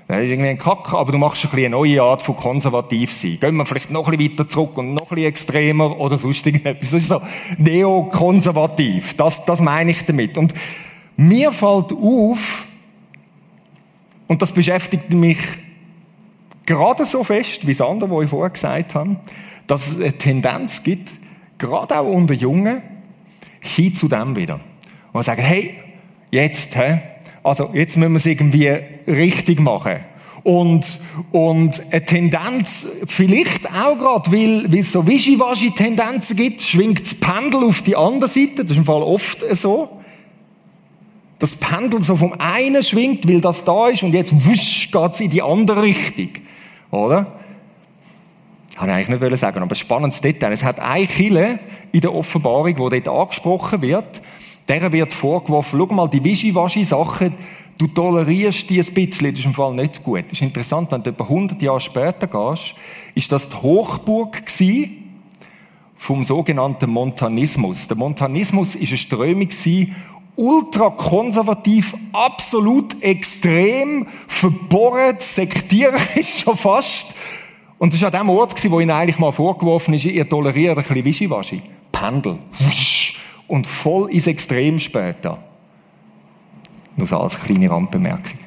Das 0.08 0.20
ist 0.20 0.30
irgendwie 0.30 0.50
ein 0.50 0.58
Kack, 0.58 0.94
aber 0.94 1.12
du 1.14 1.18
machst 1.18 1.46
ein 1.46 1.52
eine 1.58 1.70
neue 1.70 2.02
Art 2.02 2.22
von 2.22 2.36
konservativ 2.36 3.14
sein. 3.14 3.38
Gehen 3.40 3.56
wir 3.56 3.66
vielleicht 3.66 3.92
noch 3.92 4.10
ein 4.10 4.18
bisschen 4.18 4.34
weiter 4.34 4.50
zurück 4.50 4.78
und 4.78 4.94
noch 4.94 5.04
ein 5.04 5.16
bisschen 5.16 5.30
extremer 5.30 5.98
oder 5.98 6.18
sonst 6.18 6.46
irgendetwas. 6.46 6.90
Das 6.90 7.02
ist 7.02 7.08
so 7.08 7.22
neokonservativ. 7.58 9.16
Das, 9.16 9.46
das 9.46 9.62
meine 9.62 9.92
ich 9.92 10.04
damit. 10.04 10.38
Und 10.38 10.54
mir 11.16 11.54
fällt 11.54 11.94
auf, 11.94 12.68
und 14.28 14.42
das 14.42 14.52
beschäftigt 14.52 15.14
mich 15.14 15.40
gerade 16.66 17.06
so 17.06 17.24
fest, 17.24 17.66
wie 17.66 17.74
das 17.74 17.88
andere, 17.88 18.12
was 18.12 18.24
ich 18.26 18.30
vorher 18.30 18.50
gesagt 18.50 18.96
habe, 18.96 19.16
dass 19.68 19.88
es 19.88 19.96
eine 19.96 20.18
Tendenz 20.18 20.84
gibt, 20.84 21.10
gerade 21.58 21.98
auch 22.00 22.08
unter 22.08 22.34
Jungen, 22.34 22.82
hin 23.62 23.94
zu 23.94 24.10
dem 24.10 24.36
wieder. 24.36 24.60
Und 25.14 25.24
sagen, 25.24 25.42
hey, 25.42 25.76
jetzt, 26.32 26.76
hä? 26.76 27.00
Also, 27.44 27.72
jetzt 27.74 27.98
müssen 27.98 28.14
wir 28.14 28.18
es 28.18 28.26
irgendwie 28.26 28.68
richtig 29.08 29.60
machen. 29.60 30.00
Und, 30.44 31.00
und 31.32 31.82
eine 31.92 32.06
Tendenz, 32.06 32.88
vielleicht 33.06 33.72
auch 33.72 33.98
gerade, 33.98 34.32
weil, 34.32 34.72
weil 34.72 34.80
es 34.80 34.92
so 34.92 35.06
Wischiwaschi-Tendenzen 35.06 36.36
gibt, 36.36 36.62
schwingt 36.62 37.02
das 37.02 37.14
Pendel 37.14 37.64
auf 37.64 37.82
die 37.84 37.96
andere 37.96 38.28
Seite. 38.28 38.64
Das 38.64 38.72
ist 38.72 38.78
im 38.78 38.86
Fall 38.86 39.04
oft 39.04 39.44
so. 39.56 40.02
Das 41.38 41.56
Pendel 41.56 42.02
so 42.02 42.16
vom 42.16 42.34
einen 42.40 42.84
schwingt, 42.84 43.28
weil 43.28 43.42
das 43.42 43.64
da 43.64 43.90
ist, 43.90 44.04
und 44.04 44.14
jetzt 44.14 44.34
wusch, 44.48 44.90
geht 44.92 45.12
es 45.12 45.20
in 45.20 45.30
die 45.30 45.42
andere 45.42 45.84
Richtung. 45.84 46.30
Oder? 46.92 47.40
Habe 48.78 48.88
ich 48.88 49.10
eigentlich 49.10 49.32
nicht 49.32 49.40
sagen, 49.40 49.62
aber 49.62 49.72
ein 49.72 49.76
spannendes 49.76 50.22
Detail. 50.22 50.52
Es 50.52 50.64
hat 50.64 50.80
eine 50.80 51.06
Kille 51.06 51.60
in 51.92 52.02
der 52.02 52.14
Offenbarung, 52.14 52.78
wo 52.78 52.90
dort 52.90 53.08
angesprochen 53.08 53.82
wird, 53.82 54.22
der 54.68 54.92
wird 54.92 55.14
vorgeworfen, 55.14 55.80
schau 55.80 55.94
mal, 55.94 56.08
die 56.08 56.24
Wischiwaschi-Sachen, 56.24 57.34
du 57.78 57.88
tolerierst 57.88 58.70
die 58.70 58.80
ein 58.80 58.94
bisschen, 58.94 59.32
das 59.32 59.40
ist 59.40 59.46
im 59.46 59.54
Fall 59.54 59.74
nicht 59.74 60.04
gut. 60.04 60.26
Das 60.26 60.34
ist 60.34 60.42
interessant, 60.42 60.92
wenn 60.92 61.04
du 61.04 61.10
etwa 61.10 61.24
100 61.24 61.62
Jahre 61.62 61.80
später 61.80 62.28
gehst, 62.28 62.76
ist 63.16 63.32
das 63.32 63.50
die 63.50 63.56
Hochburg 63.56 64.46
gewesen 64.46 64.98
vom 65.96 66.24
sogenannten 66.24 66.90
Montanismus. 66.90 67.88
Der 67.88 67.98
Montanismus 67.98 68.76
ist 68.76 68.90
eine 68.90 68.98
Strömung 68.98 69.48
gewesen, 69.48 69.96
ultrakonservativ, 70.36 71.96
absolut 72.14 73.02
extrem, 73.04 74.08
verbohrt, 74.28 75.22
sektierisch 75.22 76.40
schon 76.44 76.58
fast. 76.58 77.16
Und 77.78 77.94
das 77.94 78.02
war 78.02 78.14
an 78.14 78.28
dem 78.28 78.30
Ort, 78.30 78.72
wo 78.72 78.80
ihnen 78.80 78.92
eigentlich 78.92 79.20
mal 79.20 79.32
vorgeworfen 79.32 79.94
ist, 79.94 80.06
ihr 80.06 80.28
toleriert 80.28 80.78
ein 80.78 80.84
bisschen 80.84 81.06
Wischiwaschi. 81.06 81.62
Pendel. 81.92 82.38
Und 83.52 83.68
voll 83.68 84.10
ins 84.10 84.28
Extrem 84.28 84.80
später. 84.80 85.44
Nur 86.96 87.06
so 87.06 87.18
als 87.18 87.38
kleine 87.38 87.70
Randbemerkung. 87.70 88.40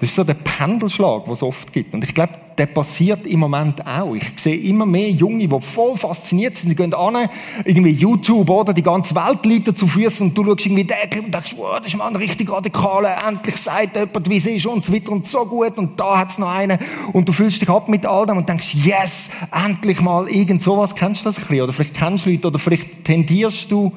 Das 0.00 0.08
ist 0.08 0.16
so 0.16 0.24
der 0.24 0.34
Pendelschlag, 0.34 1.24
den 1.24 1.32
es 1.34 1.42
oft 1.42 1.72
gibt. 1.74 1.92
Und 1.92 2.02
ich 2.02 2.14
glaube, 2.14 2.32
der 2.56 2.66
passiert 2.66 3.26
im 3.26 3.40
Moment 3.40 3.86
auch. 3.86 4.14
Ich 4.14 4.32
sehe 4.38 4.56
immer 4.56 4.86
mehr 4.86 5.10
Junge, 5.10 5.46
die 5.46 5.60
voll 5.60 5.94
fasziniert 5.94 6.56
sind. 6.56 6.70
Die 6.70 6.76
gehen 6.76 6.94
an, 6.94 7.28
irgendwie 7.66 7.90
YouTube 7.92 8.48
oder 8.48 8.72
die 8.72 8.82
ganze 8.82 9.14
Welt 9.14 9.44
liegt 9.44 9.76
zu 9.76 9.86
Füßen 9.86 10.26
und 10.26 10.36
du 10.36 10.44
schaust 10.44 10.64
irgendwie 10.64 10.84
den 10.84 11.24
und 11.24 11.34
denkst, 11.34 11.54
wow, 11.56 11.78
das 11.78 11.88
ist 11.88 11.98
mal 11.98 12.08
ein 12.08 12.16
richtig 12.16 12.50
radikaler, 12.50 13.16
endlich 13.28 13.56
sagt 13.56 13.96
jemand, 13.96 14.30
wie 14.30 14.36
es 14.38 14.46
ist 14.46 14.66
und 14.66 14.84
so 14.84 14.92
weiter 14.92 15.12
und 15.12 15.26
so 15.26 15.44
gut 15.44 15.76
und 15.76 16.00
da 16.00 16.18
hat 16.18 16.30
es 16.30 16.38
noch 16.38 16.50
einen 16.50 16.78
und 17.12 17.28
du 17.28 17.32
fühlst 17.32 17.60
dich 17.60 17.68
ab 17.68 17.88
mit 17.88 18.06
all 18.06 18.24
dem 18.24 18.38
und 18.38 18.48
denkst, 18.48 18.74
yes, 18.74 19.28
endlich 19.52 20.00
mal 20.00 20.28
irgend 20.28 20.62
sowas. 20.62 20.94
Kennst 20.94 21.22
du 21.22 21.28
das 21.28 21.36
ein 21.36 21.44
bisschen? 21.46 21.62
Oder 21.62 21.72
vielleicht 21.72 21.94
kennst 21.94 22.26
du 22.26 22.30
Leute 22.30 22.48
oder 22.48 22.58
vielleicht 22.58 23.04
tendierst 23.04 23.70
du 23.70 23.92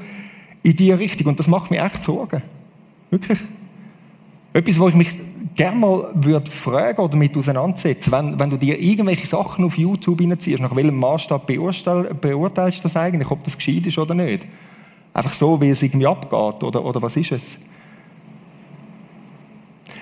in 0.64 0.76
die 0.76 0.92
Richtung 0.92 1.28
und 1.28 1.40
das 1.40 1.48
macht 1.48 1.72
mir 1.72 1.84
echt 1.84 2.04
Sorgen. 2.04 2.42
Wirklich. 3.10 3.40
Etwas, 4.54 4.80
wo 4.80 4.88
ich 4.88 4.96
mich 4.96 5.16
gerne 5.56 5.78
mal 5.78 6.12
würde 6.16 6.50
fragen 6.50 7.02
oder 7.02 7.16
mit 7.16 7.36
auseinandersetzen, 7.38 8.12
wenn, 8.12 8.40
wenn 8.40 8.50
du 8.50 8.58
dir 8.58 8.80
irgendwelche 8.80 9.28
Sachen 9.28 9.66
auf 9.66 9.78
YouTube 9.78 10.22
reinziehst, 10.22 10.62
nach 10.62 10.76
welchem 10.76 10.98
Maßstab 10.98 11.46
beurteilst 11.48 12.80
du 12.80 12.84
das 12.84 12.98
eigentlich, 12.98 13.30
ob 13.30 13.44
das 13.44 13.58
gescheit 13.58 13.86
ist 13.86 13.98
oder 13.98 14.14
nicht? 14.14 14.46
Einfach 15.14 15.34
so, 15.34 15.62
wie 15.62 15.70
es 15.70 15.84
irgendwie 15.84 16.08
abgeht, 16.08 16.64
oder, 16.64 16.84
oder 16.84 17.02
was 17.02 17.16
ist 17.18 17.32
es? 17.32 17.60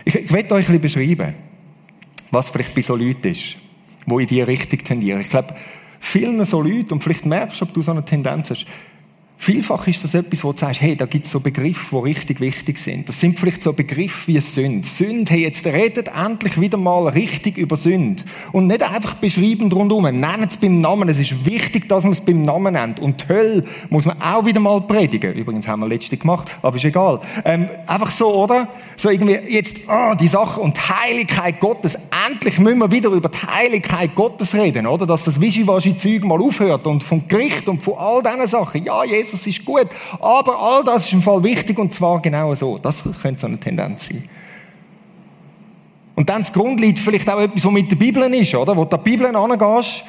Ich, 0.06 0.16
ich 0.16 0.32
werde 0.32 0.56
euch 0.56 0.70
ein 0.70 0.80
bisschen 0.80 1.06
beschreiben, 1.06 1.36
was 2.32 2.50
vielleicht 2.50 2.74
bei 2.74 2.82
so 2.82 2.96
Leuten 2.96 3.28
ist, 3.28 3.58
wo 4.06 4.20
in 4.20 4.28
die 4.28 4.42
Richtung 4.42 4.80
tendieren. 4.80 5.22
Ich 5.22 5.30
glaube, 5.30 5.54
vielen 6.00 6.44
so 6.46 6.62
Leuten, 6.62 6.94
und 6.94 7.04
vielleicht 7.04 7.26
merkst 7.26 7.60
du, 7.60 7.66
ob 7.66 7.74
du 7.74 7.82
so 7.82 7.92
eine 7.92 8.06
Tendenz 8.06 8.50
hast, 8.50 8.66
Vielfach 9.43 9.88
ist 9.88 10.04
das 10.04 10.13
etwas, 10.13 10.43
wo 10.43 10.51
du 10.51 10.60
sagst, 10.60 10.82
hey, 10.82 10.95
da 10.95 11.08
gibt 11.08 11.25
es 11.25 11.32
so 11.32 11.39
Begriffe, 11.39 11.95
die 11.95 12.04
richtig 12.04 12.41
wichtig 12.41 12.77
sind. 12.77 13.10
Das 13.10 13.19
sind 13.19 13.39
vielleicht 13.39 13.63
so 13.63 13.73
Begriffe 13.73 14.27
wie 14.27 14.39
Sünde. 14.39 14.88
Sünde, 14.88 15.32
hey, 15.32 15.41
jetzt 15.41 15.65
redet 15.65 16.12
endlich 16.15 16.62
wieder 16.62 16.77
mal 16.77 17.08
richtig 17.08 17.58
über 17.58 17.75
Sünde. 17.75 18.23
Und 18.51 18.67
nicht 18.67 18.84
einfach 18.84 19.15
beschreiben 19.15 19.71
rundherum. 19.71 20.04
Nennen 20.04 20.45
es 20.47 20.58
beim 20.58 20.80
Namen. 20.80 21.10
Es 21.10 21.19
ist 21.19 21.43
wichtig, 21.43 21.89
dass 21.89 22.04
man 22.04 22.12
es 22.12 22.21
beim 22.21 22.43
Namen 22.43 22.75
nennt. 22.75 22.99
Und 22.99 23.23
die 23.23 23.34
Hölle 23.34 23.65
muss 23.89 24.06
man 24.06 24.21
auch 24.21 24.45
wieder 24.45 24.60
mal 24.60 24.80
predigen. 24.82 25.34
Übrigens 25.34 25.67
haben 25.67 25.80
wir 25.80 25.88
letzte 25.88 26.17
gemacht, 26.17 26.56
aber 26.62 26.75
ist 26.75 26.86
egal. 26.86 27.19
Ähm, 27.43 27.67
einfach 27.88 28.12
so, 28.12 28.32
oder? 28.36 28.67
So 28.95 29.10
irgendwie 29.10 29.39
jetzt, 29.47 29.77
ah, 29.88 30.13
die 30.13 30.27
Sache 30.27 30.62
und 30.62 30.77
die 30.77 30.82
Heiligkeit 30.82 31.60
Gottes. 31.60 31.97
Endlich 32.30 32.60
müssen 32.60 32.77
wir 32.77 32.91
wieder 32.91 33.10
über 33.10 33.30
die 33.30 33.39
Heiligkeit 33.39 34.13
Gottes 34.13 34.54
reden, 34.54 34.86
oder? 34.86 35.08
Dass 35.08 35.23
das 35.23 35.41
Wischiwaschi-Zeug 35.41 36.25
mal 36.25 36.39
aufhört 36.39 36.86
und 36.86 37.04
vom 37.04 37.25
Gericht 37.25 37.67
und 37.67 37.82
von 37.82 37.95
all 37.97 38.21
diesen 38.21 38.47
Sachen. 38.47 38.86
Ja, 38.86 39.04
Jesus 39.04 39.31
Jesus 39.32 39.48
ist 39.48 39.65
gut. 39.65 39.88
Aber 40.20 40.60
all 40.60 40.84
das 40.84 41.06
ist 41.06 41.13
im 41.13 41.22
Fall 41.22 41.44
wichtig 41.44 41.78
und 41.80 41.94
zwar 41.94 42.22
genau 42.22 42.54
so. 42.56 42.78
Das 42.78 43.04
könnte 43.22 43.41
so 43.41 43.48
eine 43.48 43.60
Tendenz 43.60 44.08
sein. 44.08 44.28
Und 46.15 46.30
dann 46.30 46.41
das 46.41 46.54
Grundlied 46.54 47.00
vielleicht 47.00 47.30
auch 47.30 47.39
etwas, 47.39 47.65
was 47.65 47.72
mit 47.72 47.89
der 47.89 47.96
Bibel 47.96 48.22
ist, 48.34 48.54
oder? 48.54 48.76
Wo 48.76 48.86
du 48.86 48.98
die 48.98 49.04
Bibel 49.04 49.36
angehst 49.36 50.04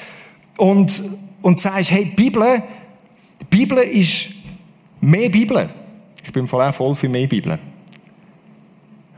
und, 0.57 1.19
und 1.41 1.61
sagst, 1.61 1.91
hey, 1.91 2.05
Bibel, 2.05 2.63
die 3.41 3.45
Bibel 3.57 3.79
ist 3.79 4.29
mehr 5.01 5.29
Bibel. 5.29 5.71
Ich 6.23 6.33
bin 6.33 6.47
voll 6.47 6.63
auch 6.65 6.75
voll 6.75 6.95
für 6.95 7.09
mehr 7.09 7.27
Bibel. 7.27 7.59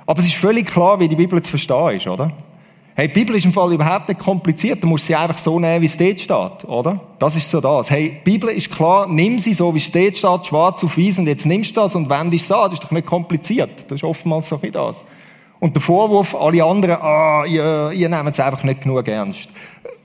Aber 0.06 0.20
es 0.20 0.26
ist 0.26 0.36
völlig 0.36 0.66
klar, 0.66 1.00
wie 1.00 1.08
die 1.08 1.16
Bibel 1.16 1.40
zu 1.42 1.50
verstehen 1.50 1.96
ist, 1.96 2.06
oder? 2.06 2.30
Hey, 2.96 3.08
die 3.08 3.14
Bibel 3.14 3.34
ist 3.34 3.44
im 3.44 3.52
Fall 3.52 3.72
überhaupt 3.72 4.08
nicht 4.08 4.20
kompliziert. 4.20 4.80
Du 4.80 4.86
musst 4.86 5.08
sie 5.08 5.16
einfach 5.16 5.36
so 5.36 5.58
nehmen, 5.58 5.82
wie 5.82 5.86
es 5.86 5.96
dort 5.96 6.20
steht, 6.20 6.68
oder? 6.68 7.00
Das 7.18 7.34
ist 7.34 7.50
so 7.50 7.60
das. 7.60 7.90
Hey, 7.90 8.20
die 8.24 8.30
Bibel 8.30 8.50
ist 8.50 8.70
klar, 8.70 9.08
nimm 9.08 9.40
sie 9.40 9.52
so, 9.52 9.74
wie 9.74 9.78
es 9.78 9.90
dort 9.90 10.16
steht, 10.16 10.46
schwarz 10.46 10.84
auf 10.84 10.96
weiß, 10.96 11.18
und 11.18 11.26
jetzt 11.26 11.44
nimmst 11.44 11.76
du 11.76 11.80
das 11.80 11.96
und 11.96 12.08
wendest 12.08 12.44
es 12.44 12.52
an. 12.52 12.70
Das 12.70 12.74
ist 12.74 12.84
doch 12.84 12.92
nicht 12.92 13.06
kompliziert. 13.06 13.86
Das 13.88 13.96
ist 13.96 14.04
oftmals 14.04 14.48
so 14.48 14.62
wie 14.62 14.70
das. 14.70 15.06
Und 15.58 15.74
der 15.74 15.82
Vorwurf, 15.82 16.36
alle 16.36 16.62
anderen, 16.62 16.98
ah, 17.00 17.44
ihr, 17.46 17.90
ihr 17.92 18.08
nehmt 18.08 18.30
es 18.30 18.38
einfach 18.38 18.62
nicht 18.62 18.82
genug 18.82 19.08
ernst. 19.08 19.48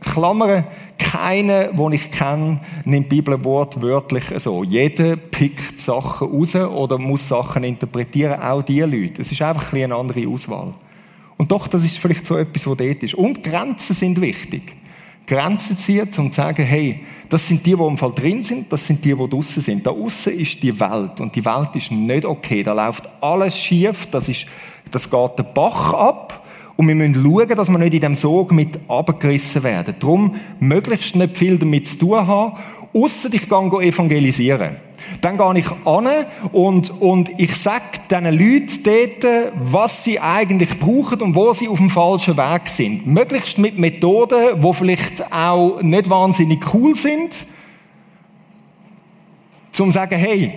Klammern, 0.01 0.63
keiner, 0.97 1.65
den 1.65 1.91
ich 1.91 2.09
kenne, 2.09 2.59
nimmt 2.85 3.11
die 3.11 3.17
Bibel 3.17 3.43
wortwörtlich 3.43 4.23
so. 4.37 4.63
Jeder 4.63 5.15
pickt 5.15 5.79
Sachen 5.79 6.29
raus 6.29 6.55
oder 6.55 6.97
muss 6.97 7.27
Sachen 7.27 7.63
interpretieren, 7.63 8.41
auch 8.41 8.63
die 8.63 8.81
Leute. 8.81 9.21
Es 9.21 9.31
ist 9.31 9.43
einfach 9.43 9.73
ein 9.73 9.83
eine 9.83 9.95
andere 9.95 10.27
Auswahl. 10.27 10.73
Und 11.39 11.49
doch, 11.53 11.69
das 11.69 11.85
ist 11.85 11.99
vielleicht 11.99 12.25
so 12.25 12.35
etwas, 12.35 12.67
was 12.67 12.77
dort 12.77 13.01
ist. 13.01 13.13
Und 13.13 13.41
Grenzen 13.41 13.95
sind 13.95 14.19
wichtig. 14.19 14.75
Grenzen 15.25 15.77
ziehen, 15.77 16.09
um 16.17 16.31
zu 16.31 16.35
sagen, 16.35 16.65
hey, 16.65 16.99
das 17.29 17.47
sind 17.47 17.65
die, 17.65 17.75
die 17.75 17.81
im 17.81 17.97
Fall 17.97 18.11
drin 18.11 18.43
sind, 18.43 18.69
das 18.73 18.85
sind 18.85 19.05
die, 19.05 19.15
die 19.15 19.29
draußen 19.29 19.63
sind. 19.63 19.87
Da 19.87 19.91
außen 19.91 20.33
ist 20.33 20.61
die 20.61 20.77
Welt 20.77 21.21
und 21.21 21.33
die 21.33 21.45
Welt 21.45 21.69
ist 21.75 21.91
nicht 21.91 22.25
okay. 22.25 22.61
Da 22.61 22.73
läuft 22.73 23.07
alles 23.21 23.57
schief, 23.57 24.07
das, 24.11 24.27
ist, 24.27 24.47
das 24.91 25.09
geht 25.09 25.39
den 25.39 25.45
Bach 25.53 25.93
ab 25.93 26.43
und 26.75 26.87
wir 26.89 26.95
müssen 26.95 27.15
schauen, 27.15 27.47
dass 27.47 27.69
wir 27.69 27.77
nicht 27.77 27.93
in 27.93 28.01
dem 28.01 28.15
Sog 28.15 28.51
mit 28.51 28.77
abgerissen 28.89 29.63
werden. 29.63 29.95
Darum 29.97 30.35
möglichst 30.59 31.15
nicht 31.15 31.37
viel 31.37 31.57
damit 31.57 31.87
zu 31.87 31.99
tun 31.99 32.27
haben, 32.27 32.57
außer 32.93 33.29
dich 33.29 33.47
evangelisieren. 33.51 34.77
dann 35.21 35.37
gehe 35.37 35.59
ich 35.59 35.71
an 35.85 36.07
und, 36.51 36.89
und 37.01 37.29
ich 37.39 37.55
sage 37.55 37.83
diesen 38.09 38.25
Leuten 38.25 38.83
dort, 38.83 39.53
was 39.55 40.03
sie 40.03 40.19
eigentlich 40.19 40.79
brauchen 40.79 41.21
und 41.21 41.35
wo 41.35 41.53
sie 41.53 41.67
auf 41.67 41.77
dem 41.77 41.89
falschen 41.89 42.37
Weg 42.37 42.67
sind. 42.67 43.05
Möglichst 43.05 43.57
mit 43.57 43.77
Methoden, 43.77 44.61
die 44.61 44.73
vielleicht 44.73 45.31
auch 45.31 45.81
nicht 45.81 46.09
wahnsinnig 46.09 46.73
cool 46.73 46.95
sind, 46.95 47.47
zum 49.71 49.91
sagen, 49.91 50.17
hey, 50.17 50.53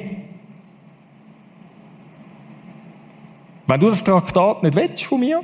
wenn 3.67 3.81
du 3.81 3.89
das 3.91 4.03
Traktat 4.03 4.63
nicht 4.63 4.75
willst 4.75 5.05
von 5.05 5.21
mir, 5.21 5.41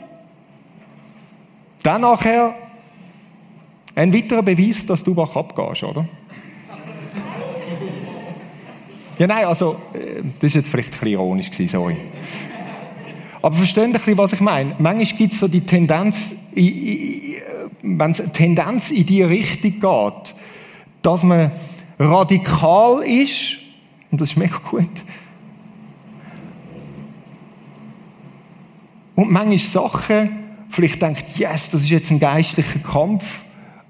dann 1.82 2.00
nachher 2.02 2.54
ein 3.94 4.12
weiterer 4.12 4.42
Beweis, 4.42 4.84
dass 4.86 5.02
du 5.02 5.16
wach 5.16 5.34
abgehst, 5.34 5.84
oder? 5.84 6.06
Ja, 9.18 9.26
nein, 9.26 9.46
also, 9.46 9.80
äh, 9.94 10.22
das 10.40 10.54
war 10.54 10.60
jetzt 10.60 10.68
vielleicht 10.68 10.88
ein 10.88 10.92
bisschen 10.92 11.08
ironisch, 11.08 11.50
sorry. 11.66 11.96
Aber 13.42 13.56
versteht 13.56 13.84
ein 13.84 13.92
bisschen, 13.92 14.16
was 14.16 14.32
ich 14.32 14.40
meine? 14.40 14.76
Manchmal 14.78 15.18
gibt 15.18 15.32
es 15.32 15.40
so 15.40 15.48
die 15.48 15.60
Tendenz, 15.60 16.36
wenn 16.54 18.10
es 18.10 18.22
Tendenz 18.32 18.90
in 18.90 19.06
die 19.06 19.22
Richtung 19.22 19.72
geht, 19.72 20.34
dass 21.02 21.22
man 21.24 21.50
radikal 21.98 23.02
ist, 23.02 23.56
und 24.10 24.20
das 24.20 24.30
ist 24.30 24.36
mega 24.36 24.56
gut, 24.58 24.88
und 29.16 29.32
manchmal 29.32 29.58
Sachen, 29.58 30.30
vielleicht 30.70 31.02
denkt, 31.02 31.24
yes, 31.38 31.70
das 31.70 31.82
ist 31.82 31.90
jetzt 31.90 32.10
ein 32.12 32.20
geistlicher 32.20 32.78
Kampf, 32.78 33.42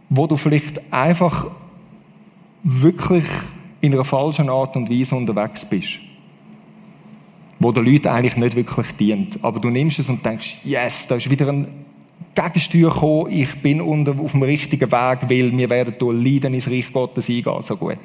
wo 0.09 0.27
du 0.27 0.39
vielleicht 0.39 0.91
einfach 0.91 1.47
wirklich 2.63 3.25
in 3.81 3.93
einer 3.93 4.05
falschen 4.05 4.49
Art 4.49 4.77
und 4.77 4.91
Weise 4.91 5.15
unterwegs 5.15 5.65
bist. 5.65 6.01
Wo 7.61 7.73
der 7.73 7.83
Leuten 7.83 8.09
eigentlich 8.09 8.37
nicht 8.37 8.57
wirklich 8.57 8.93
dient. 8.93 9.39
Aber 9.43 9.61
du 9.61 9.71
nimmst 9.71 9.99
es 9.99 10.09
und 10.09 10.25
denkst, 10.25 10.59
yes, 10.65 11.07
da 11.07 11.17
ist 11.17 11.29
wieder 11.31 11.49
ein 11.49 11.67
Gegensteuer 12.35 12.93
gekommen, 12.93 13.33
ich 13.33 13.61
bin 13.61 13.81
unter, 13.81 14.19
auf 14.19 14.33
dem 14.33 14.43
richtigen 14.43 14.91
Weg, 14.93 15.19
weil 15.23 15.57
wir 15.57 15.71
werden 15.71 15.95
durch 15.99 16.25
Leiden 16.25 16.55
ins 16.55 16.71
Reich 16.71 16.93
Gottes 16.93 17.29
eingehen. 17.29 17.63
So 17.63 17.77
gut. 17.77 17.99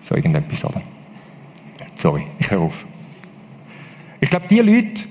So 0.00 0.14
irgendetwas, 0.14 0.64
oder? 0.64 0.80
Sorry, 1.98 2.26
ich 2.38 2.50
höre 2.50 2.60
auf. 2.60 2.84
Ich 4.20 4.30
glaube, 4.30 4.46
die 4.48 4.60
Leute 4.60 5.04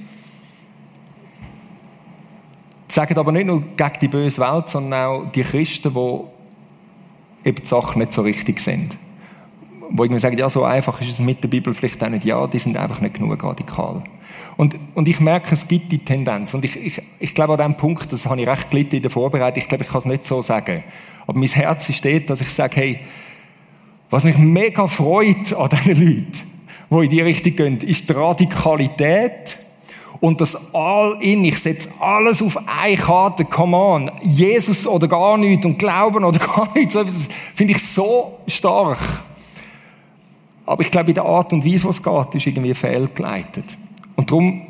sagen 2.87 3.17
aber 3.17 3.31
nicht 3.31 3.45
nur 3.45 3.61
gegen 3.75 3.99
die 4.01 4.07
böse 4.07 4.41
Welt, 4.41 4.69
sondern 4.69 5.07
auch 5.07 5.31
die 5.31 5.43
Christen, 5.43 5.93
die 5.93 7.49
eben 7.49 7.61
die 7.61 7.65
Sachen 7.65 7.99
nicht 7.99 8.13
so 8.13 8.21
richtig 8.21 8.59
sind 8.59 8.97
wo 9.93 10.03
irgendwie 10.03 10.19
sagen, 10.19 10.37
ja, 10.37 10.49
so 10.49 10.63
einfach 10.63 10.99
ist 11.01 11.09
es 11.09 11.19
mit 11.19 11.43
der 11.43 11.47
Bibel 11.47 11.73
vielleicht 11.73 12.03
auch 12.03 12.09
nicht. 12.09 12.25
Ja, 12.25 12.45
die 12.47 12.57
sind 12.57 12.75
einfach 12.77 12.99
nicht 12.99 13.13
genug 13.13 13.41
radikal. 13.43 14.03
Und, 14.57 14.75
und 14.95 15.07
ich 15.07 15.19
merke, 15.19 15.53
es 15.53 15.67
gibt 15.67 15.91
die 15.91 15.99
Tendenz. 15.99 16.53
Und 16.53 16.65
ich, 16.65 16.75
ich, 16.75 17.01
ich 17.19 17.35
glaube, 17.35 17.53
an 17.53 17.59
diesem 17.59 17.77
Punkt, 17.77 18.11
das 18.11 18.25
habe 18.25 18.41
ich 18.41 18.47
recht 18.47 18.71
gelitten 18.71 18.97
in 18.97 19.01
der 19.03 19.11
Vorbereitung, 19.11 19.61
ich 19.61 19.69
glaube, 19.69 19.83
ich 19.83 19.89
kann 19.89 19.99
es 19.99 20.05
nicht 20.05 20.25
so 20.25 20.41
sagen. 20.41 20.83
Aber 21.27 21.39
mein 21.39 21.47
Herz 21.47 21.87
dort, 22.01 22.29
dass 22.29 22.41
ich 22.41 22.49
sage, 22.49 22.75
hey, 22.75 22.99
was 24.09 24.23
mich 24.23 24.37
mega 24.37 24.87
freut 24.87 25.53
an 25.53 25.69
diesen 25.69 26.05
Leuten, 26.05 26.31
die 26.89 26.95
in 27.05 27.09
die 27.09 27.21
Richtung 27.21 27.55
gehen, 27.55 27.77
ist 27.77 28.09
die 28.09 28.13
Radikalität 28.13 29.59
und 30.19 30.41
das 30.41 30.57
All-In. 30.73 31.45
Ich 31.45 31.59
setze 31.59 31.89
alles 31.99 32.41
auf 32.41 32.57
eine 32.67 32.97
Karte. 32.97 33.45
Come 33.45 33.77
on. 33.77 34.11
Jesus 34.21 34.87
oder 34.87 35.07
gar 35.07 35.37
nichts 35.37 35.65
und 35.65 35.77
Glauben 35.77 36.23
oder 36.23 36.39
gar 36.55 36.69
nichts. 36.73 36.93
Das 36.93 37.07
finde 37.53 37.73
ich 37.73 37.83
so 37.83 38.39
stark. 38.47 38.99
Aber 40.65 40.81
ich 40.81 40.91
glaube, 40.91 41.09
in 41.09 41.15
der 41.15 41.25
Art 41.25 41.51
und 41.51 41.65
Weise, 41.65 41.85
was 41.85 41.97
es 41.97 42.03
geht, 42.03 42.35
ist 42.35 42.47
irgendwie 42.47 42.73
fehlgeleitet. 42.73 43.77
Und 44.15 44.31
darum 44.31 44.61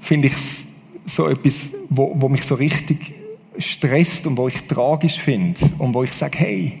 finde 0.00 0.28
ich 0.28 0.34
es 0.34 0.64
so 1.06 1.28
etwas, 1.28 1.70
wo, 1.88 2.14
wo 2.16 2.28
mich 2.28 2.42
so 2.42 2.54
richtig 2.54 3.14
stresst 3.58 4.26
und 4.26 4.36
wo 4.36 4.48
ich 4.48 4.62
tragisch 4.64 5.18
finde 5.18 5.60
und 5.78 5.94
wo 5.94 6.02
ich 6.02 6.12
sage, 6.12 6.38
hey, 6.38 6.80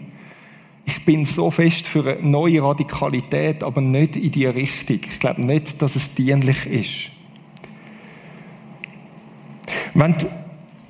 ich 0.84 1.04
bin 1.04 1.24
so 1.24 1.50
fest 1.50 1.86
für 1.86 2.18
eine 2.18 2.28
neue 2.28 2.62
Radikalität, 2.62 3.62
aber 3.62 3.80
nicht 3.80 4.16
in 4.16 4.30
die 4.30 4.46
Richtung. 4.46 5.00
Ich 5.02 5.18
glaube 5.18 5.42
nicht, 5.42 5.80
dass 5.80 5.96
es 5.96 6.14
dienlich 6.14 6.66
ist. 6.66 7.10
Wenn 9.94 10.12
du 10.12 10.26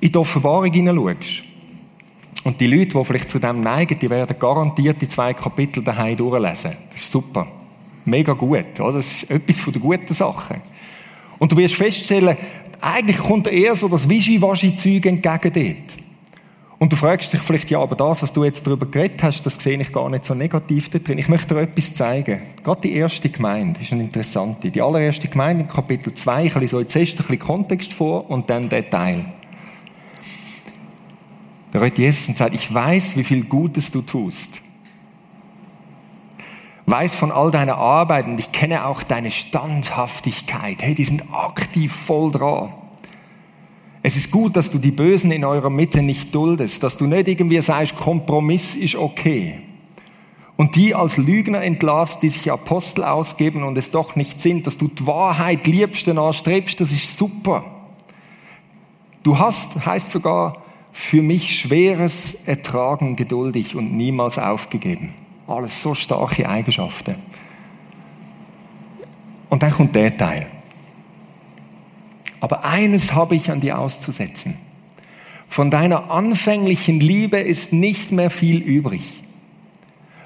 in 0.01 0.11
die 0.11 0.17
Offenbarung 0.17 0.71
hineinschaust, 0.71 1.43
und 2.45 2.61
die 2.61 2.67
Leute, 2.67 2.97
die 2.97 3.03
vielleicht 3.03 3.29
zu 3.31 3.39
dem 3.39 3.59
neigen, 3.59 3.97
die 3.97 4.07
werden 4.07 4.37
garantiert 4.39 5.01
die 5.01 5.07
zwei 5.07 5.33
Kapitel 5.33 5.83
daheim 5.83 6.15
durchlesen. 6.15 6.73
Das 6.91 7.01
ist 7.01 7.09
super. 7.09 7.47
Mega 8.05 8.33
gut, 8.33 8.79
oder? 8.79 8.93
Das 8.93 9.23
ist 9.23 9.31
etwas 9.31 9.59
von 9.59 9.73
der 9.73 9.81
guten 9.81 10.13
Sachen. 10.13 10.61
Und 11.39 11.51
du 11.51 11.57
wirst 11.57 11.73
feststellen, 11.73 12.37
eigentlich 12.79 13.17
kommt 13.17 13.47
eher 13.47 13.75
so 13.75 13.87
das 13.87 14.07
Wischiwaschi-Zeug 14.07 15.07
entgegen 15.07 15.51
dort. 15.53 16.05
Und 16.77 16.91
du 16.91 16.95
fragst 16.97 17.33
dich 17.33 17.41
vielleicht, 17.41 17.71
ja, 17.71 17.79
aber 17.79 17.95
das, 17.95 18.21
was 18.21 18.31
du 18.31 18.43
jetzt 18.43 18.67
darüber 18.67 18.85
geredet 18.85 19.23
hast, 19.23 19.43
das 19.43 19.55
sehe 19.55 19.81
ich 19.81 19.91
gar 19.91 20.07
nicht 20.07 20.23
so 20.23 20.35
negativ 20.35 20.89
da 20.89 20.99
drin. 20.99 21.17
Ich 21.17 21.29
möchte 21.29 21.55
dir 21.55 21.61
etwas 21.61 21.95
zeigen. 21.95 22.43
Gerade 22.63 22.81
die 22.81 22.93
erste 22.93 23.27
Gemeinde 23.29 23.79
ist 23.81 23.91
eine 23.91 24.03
interessante. 24.03 24.69
Die 24.69 24.83
allererste 24.83 25.27
Gemeinde 25.29 25.63
in 25.63 25.67
Kapitel 25.67 26.13
2, 26.13 26.45
ich 26.45 26.53
lese 26.53 26.67
so 26.67 26.79
jetzt 26.79 26.95
erst 26.95 27.13
ein 27.13 27.17
bisschen 27.17 27.39
Kontext 27.39 27.91
vor 27.91 28.29
und 28.29 28.51
dann 28.51 28.69
Detail. 28.69 29.25
Da 31.75 31.81
redet 31.81 31.97
Jesus 31.97 32.29
und 32.29 32.37
sagt, 32.37 32.55
ich 32.55 32.73
weiß, 32.73 33.17
wie 33.17 33.25
viel 33.25 33.43
Gutes 33.43 33.91
du 33.91 34.01
tust. 34.01 34.61
Weiß 36.85 37.13
von 37.13 37.33
all 37.33 37.51
deiner 37.51 37.75
Arbeit 37.75 38.27
und 38.27 38.39
ich 38.39 38.53
kenne 38.53 38.85
auch 38.85 39.03
deine 39.03 39.29
Standhaftigkeit. 39.29 40.81
Hey, 40.81 40.95
die 40.95 41.03
sind 41.03 41.23
aktiv 41.33 41.93
voll 41.93 42.31
dran. 42.31 42.69
Es 44.03 44.15
ist 44.15 44.31
gut, 44.31 44.55
dass 44.55 44.71
du 44.71 44.77
die 44.77 44.93
Bösen 44.93 45.31
in 45.31 45.43
eurer 45.43 45.69
Mitte 45.69 46.01
nicht 46.01 46.33
duldest, 46.33 46.81
dass 46.81 46.95
du 46.95 47.07
nicht 47.07 47.27
irgendwie 47.27 47.59
sagst, 47.59 47.97
Kompromiss 47.97 48.77
ist 48.77 48.95
okay. 48.95 49.59
Und 50.55 50.77
die 50.77 50.95
als 50.95 51.17
Lügner 51.17 51.61
entlarvst, 51.61 52.23
die 52.23 52.29
sich 52.29 52.49
Apostel 52.49 53.03
ausgeben 53.03 53.63
und 53.63 53.77
es 53.77 53.91
doch 53.91 54.15
nicht 54.15 54.39
sind, 54.39 54.65
dass 54.65 54.77
du 54.77 54.87
die 54.87 55.05
Wahrheit 55.05 55.67
liebst 55.67 56.07
und 56.07 56.19
anstrebst, 56.19 56.79
das 56.79 56.93
ist 56.93 57.17
super. 57.17 57.65
Du 59.23 59.37
hast, 59.37 59.85
heißt 59.85 60.11
sogar, 60.11 60.63
für 60.97 61.21
mich 61.21 61.59
Schweres 61.59 62.37
ertragen 62.45 63.17
geduldig 63.17 63.75
und 63.75 63.97
niemals 63.97 64.39
aufgegeben. 64.39 65.13
Alles 65.45 65.81
so 65.81 65.93
starke 65.93 66.47
Eigenschaften. 66.47 67.15
Und 69.49 69.61
dann 69.61 69.73
kommt 69.73 69.93
der 69.93 70.15
Teil. 70.15 70.47
Aber 72.39 72.63
eines 72.63 73.13
habe 73.13 73.35
ich 73.35 73.51
an 73.51 73.59
dir 73.59 73.77
auszusetzen. 73.77 74.55
Von 75.49 75.69
deiner 75.69 76.11
anfänglichen 76.11 77.01
Liebe 77.01 77.39
ist 77.39 77.73
nicht 77.73 78.13
mehr 78.13 78.29
viel 78.29 78.61
übrig. 78.61 79.25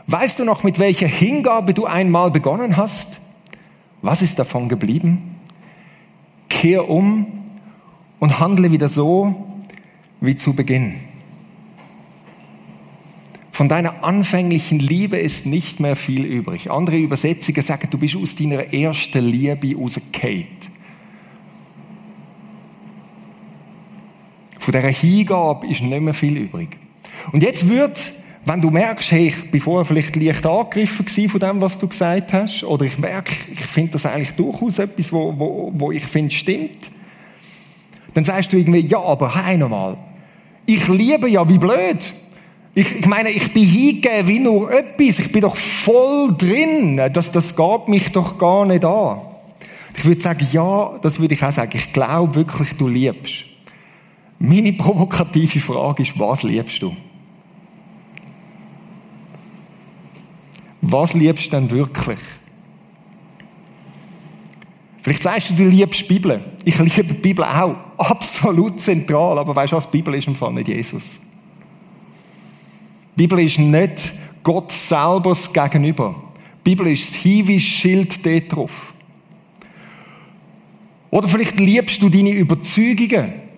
Weißt 0.06 0.38
du 0.38 0.46
noch, 0.46 0.62
mit 0.62 0.78
welcher 0.78 1.08
Hingabe 1.08 1.74
du 1.74 1.88
einmal 1.88 2.30
begonnen 2.30 2.78
hast? 2.78 3.20
Was 4.04 4.22
ist 4.22 4.38
davon 4.38 4.70
geblieben? 4.70 5.36
Kehr 6.48 6.88
um 6.88 7.26
und 8.20 8.40
handle 8.40 8.72
wieder 8.72 8.88
so, 8.88 9.49
wie 10.22 10.36
zu 10.36 10.54
Beginn. 10.54 10.96
Von 13.52 13.68
deiner 13.68 14.06
anfänglichen 14.06 14.80
Liebe 14.80 15.18
ist 15.18 15.46
nicht 15.46 15.82
mehr 15.82 15.98
viel 15.98 16.24
übrig. 16.24 16.72
Andere 16.72 16.98
Übersetzungen 16.98 17.62
sagen, 17.62 17.90
du 17.92 17.98
bist 17.98 18.16
aus 18.16 18.34
deiner 18.36 18.74
ersten 18.74 19.26
Liebe 19.26 19.76
rausgefallen. 19.76 20.48
Von 24.58 24.74
dieser 24.74 24.88
Hingabe 24.88 25.68
ist 25.68 25.82
nicht 25.82 26.02
mehr 26.02 26.14
viel 26.14 26.38
übrig. 26.38 26.78
Und 27.34 27.44
jetzt 27.44 27.68
wird, 27.68 28.14
wenn 28.46 28.62
du 28.62 28.70
merkst, 28.70 29.12
hey, 29.12 29.28
ich 29.28 29.52
bin 29.52 29.60
vorher 29.60 29.84
vielleicht 29.84 30.16
leicht 30.16 30.46
angegriffen 30.46 31.30
von 31.30 31.40
dem, 31.42 31.60
was 31.60 31.78
du 31.78 31.88
gesagt 31.88 32.32
hast, 32.32 32.64
oder 32.64 32.86
ich 32.86 32.98
merke, 32.98 33.34
ich 33.52 33.60
finde 33.60 33.92
das 33.92 34.06
eigentlich 34.06 34.36
durchaus 34.36 34.80
etwas, 34.80 35.12
wo, 35.12 35.38
wo, 35.38 35.74
wo 35.76 35.92
ich 35.92 36.06
finde, 36.06 36.34
stimmt, 36.34 36.92
dann 38.14 38.24
sagst 38.24 38.54
du 38.54 38.58
irgendwie, 38.58 38.86
ja, 38.86 39.02
aber 39.02 39.36
hey, 39.36 39.58
nochmal, 39.58 39.98
ich 40.76 40.88
liebe 40.88 41.28
ja 41.30 41.48
wie 41.48 41.58
blöd. 41.58 42.14
Ich, 42.76 42.96
ich 43.00 43.08
meine, 43.08 43.30
ich 43.30 43.52
bin 43.54 43.66
hingegeben 43.66 44.28
wie 44.28 44.40
nur 44.40 44.72
etwas. 44.72 45.20
Ich 45.20 45.32
bin 45.32 45.42
doch 45.42 45.56
voll 45.56 46.36
drin. 46.38 47.02
Das, 47.12 47.32
das 47.32 47.56
geht 47.56 47.88
mich 47.88 48.12
doch 48.12 48.38
gar 48.38 48.66
nicht 48.66 48.86
an. 48.86 49.20
Ich 49.98 50.06
würde 50.06 50.22
sagen, 50.22 50.48
ja, 50.52 50.98
das 51.02 51.20
würde 51.20 51.34
ich 51.34 51.44
auch 51.44 51.52
sagen. 51.52 51.72
Ich 51.74 51.92
glaube 51.92 52.36
wirklich, 52.36 52.78
du 52.78 52.88
liebst. 52.88 53.46
Meine 54.38 54.72
provokative 54.74 55.60
Frage 55.60 56.04
ist, 56.04 56.18
was 56.18 56.44
liebst 56.44 56.82
du? 56.82 56.96
Was 60.82 61.14
liebst 61.14 61.48
du 61.48 61.50
denn 61.52 61.70
wirklich? 61.70 62.20
Vielleicht 65.02 65.24
sagst 65.24 65.52
du, 65.52 65.54
du 65.56 65.66
liebst 65.66 66.02
die 66.02 66.06
Bibel. 66.06 66.44
Ich 66.66 66.78
liebe 66.78 67.14
die 67.14 67.14
Bibel 67.14 67.46
auch. 67.46 67.76
Absolut 67.98 68.80
zentral. 68.80 69.38
Aber 69.40 69.56
weißt 69.56 69.72
du 69.72 69.78
was? 69.78 69.90
Die 69.90 69.98
Bibel 69.98 70.16
ist 70.16 70.28
im 70.28 70.36
Fall 70.36 70.54
nicht 70.54 70.68
Jesus. 70.68 71.20
Die 73.18 73.28
Bibel 73.28 73.40
ist 73.40 73.60
nicht 73.60 74.14
Gott 74.44 74.72
selber 74.72 75.38
gegenüber. 75.54 76.16
Die 76.66 76.70
Bibel 76.72 76.88
ist 76.88 77.10
das 77.10 77.16
Hinweisschild 77.16 78.26
dort 78.26 78.56
drauf. 78.56 78.94
Oder 81.12 81.28
vielleicht 81.28 81.60
liebst 81.60 82.02
du 82.02 82.10
deine 82.10 82.32
Überzeugungen. 82.32 83.49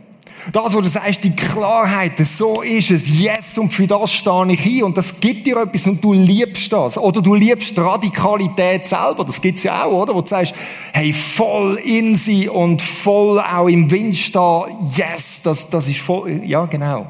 Das, 0.51 0.73
wo 0.73 0.81
du 0.81 0.87
sagst, 0.87 1.23
die 1.23 1.35
Klarheit, 1.35 2.17
so 2.17 2.61
ist 2.61 2.89
es, 2.91 3.07
yes, 3.07 3.57
und 3.57 3.71
für 3.71 3.85
das 3.85 4.11
stehe 4.11 4.51
ich 4.51 4.65
ein, 4.65 4.83
und 4.83 4.97
das 4.97 5.19
gibt 5.19 5.45
dir 5.45 5.57
etwas, 5.57 5.85
und 5.85 6.03
du 6.03 6.13
liebst 6.13 6.71
das. 6.73 6.97
Oder 6.97 7.21
du 7.21 7.35
liebst 7.35 7.77
Radikalität 7.77 8.87
selber, 8.87 9.23
das 9.23 9.39
gibt's 9.39 9.63
ja 9.63 9.85
auch, 9.85 9.91
oder? 9.91 10.15
Wo 10.15 10.21
du 10.21 10.27
sagst, 10.27 10.53
hey, 10.93 11.13
voll 11.13 11.75
in 11.83 12.15
sie 12.15 12.49
und 12.49 12.81
voll 12.81 13.39
auch 13.39 13.67
im 13.67 13.91
Wind 13.91 14.15
stehen, 14.15 14.63
yes, 14.95 15.41
das, 15.43 15.69
das 15.69 15.87
ist 15.87 15.99
voll, 15.99 16.41
ja, 16.45 16.65
genau. 16.65 17.07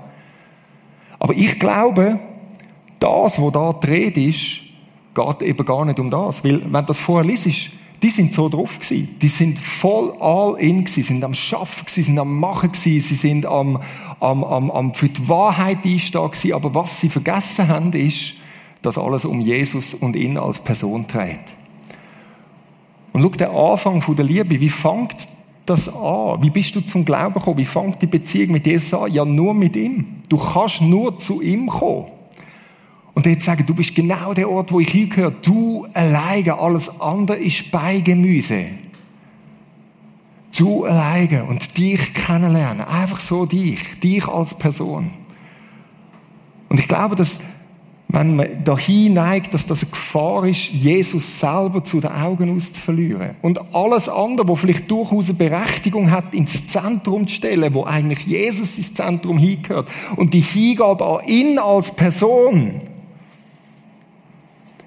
Aber 1.19 1.33
ich 1.33 1.59
glaube, 1.59 2.19
das, 2.99 3.41
was 3.41 3.51
da 3.51 3.73
dreht 3.73 4.17
ist, 4.17 4.61
geht 5.13 5.41
eben 5.41 5.65
gar 5.65 5.85
nicht 5.85 5.99
um 5.99 6.09
das. 6.09 6.43
Weil, 6.43 6.61
wenn 6.71 6.85
das 6.85 6.99
vorher 6.99 7.29
liest, 7.29 7.71
die 8.01 8.09
sind 8.09 8.33
so 8.33 8.49
drauf 8.49 8.79
gewesen. 8.79 9.15
Die 9.21 9.27
sind 9.27 9.59
voll 9.59 10.13
all 10.19 10.55
in 10.59 10.83
gewesen, 10.83 11.03
sind 11.03 11.23
am 11.23 11.33
Schaffen 11.33 11.85
gewesen, 11.85 12.03
sind 12.03 12.19
am 12.19 12.39
Machen 12.39 12.71
gewesen, 12.71 13.07
sie 13.07 13.15
sind 13.15 13.45
am, 13.45 13.79
am, 14.19 14.43
am, 14.43 14.71
am 14.71 14.93
für 14.93 15.07
die 15.09 15.27
Wahrheit 15.29 15.85
einstehen 15.85 16.29
gewesen. 16.31 16.53
Aber 16.53 16.73
was 16.73 16.99
sie 16.99 17.09
vergessen 17.09 17.67
haben, 17.67 17.93
ist, 17.93 18.33
dass 18.81 18.97
alles 18.97 19.25
um 19.25 19.39
Jesus 19.39 19.93
und 19.93 20.15
ihn 20.15 20.37
als 20.37 20.59
Person 20.59 21.07
trägt. 21.07 21.53
Und 23.13 23.21
schau, 23.21 23.29
der 23.29 23.51
Anfang 23.51 24.01
von 24.01 24.15
der 24.15 24.25
Liebe, 24.25 24.59
wie 24.59 24.69
fängt 24.69 25.27
das 25.65 25.87
an? 25.89 26.41
Wie 26.41 26.49
bist 26.49 26.75
du 26.75 26.81
zum 26.81 27.05
Glauben 27.05 27.33
gekommen? 27.33 27.57
Wie 27.57 27.65
fängt 27.65 28.01
die 28.01 28.07
Beziehung 28.07 28.53
mit 28.53 28.65
Jesus 28.65 28.93
an? 28.93 29.13
Ja, 29.13 29.25
nur 29.25 29.53
mit 29.53 29.75
ihm. 29.75 30.21
Du 30.27 30.37
kannst 30.37 30.81
nur 30.81 31.17
zu 31.17 31.41
ihm 31.41 31.67
kommen. 31.67 32.05
Und 33.13 33.25
jetzt 33.25 33.45
sagen, 33.45 33.65
du 33.65 33.75
bist 33.75 33.93
genau 33.93 34.33
der 34.33 34.49
Ort, 34.49 34.71
wo 34.71 34.79
ich 34.79 34.89
hingehöre. 34.89 35.31
Du 35.31 35.85
alleine, 35.93 36.57
alles 36.57 37.01
andere 37.01 37.37
ist 37.37 37.69
Beigemüse. 37.71 38.67
Du 40.57 40.85
alleine 40.85 41.43
und 41.43 41.77
dich 41.77 42.13
kennenlernen. 42.13 42.85
Einfach 42.85 43.19
so 43.19 43.45
dich. 43.45 43.99
Dich 43.99 44.27
als 44.27 44.53
Person. 44.53 45.11
Und 46.69 46.79
ich 46.79 46.87
glaube, 46.87 47.17
dass, 47.17 47.39
wenn 48.07 48.37
man 48.37 48.63
dahin 48.63 49.13
neigt, 49.13 49.53
dass 49.53 49.65
das 49.65 49.83
eine 49.83 49.91
Gefahr 49.91 50.45
ist, 50.45 50.69
Jesus 50.69 51.39
selber 51.39 51.83
zu 51.83 51.99
den 51.99 52.11
Augen 52.11 52.55
auszuverlieren. 52.55 53.31
Und 53.41 53.59
alles 53.73 54.07
andere, 54.07 54.47
wo 54.47 54.55
vielleicht 54.55 54.89
durchaus 54.89 55.29
eine 55.29 55.37
Berechtigung 55.37 56.11
hat, 56.11 56.33
ins 56.33 56.65
Zentrum 56.67 57.27
zu 57.27 57.35
stellen, 57.35 57.73
wo 57.73 57.83
eigentlich 57.83 58.25
Jesus 58.25 58.77
ins 58.77 58.93
Zentrum 58.93 59.37
hingehört. 59.37 59.89
Und 60.15 60.33
die 60.33 60.39
Hingabe 60.39 61.05
an 61.05 61.27
ihn 61.27 61.59
als 61.59 61.91
Person 61.91 62.79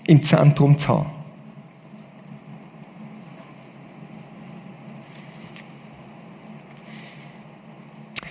im 0.07 0.23
Zentrum 0.23 0.79
zu 0.79 0.88
haben. 0.88 1.07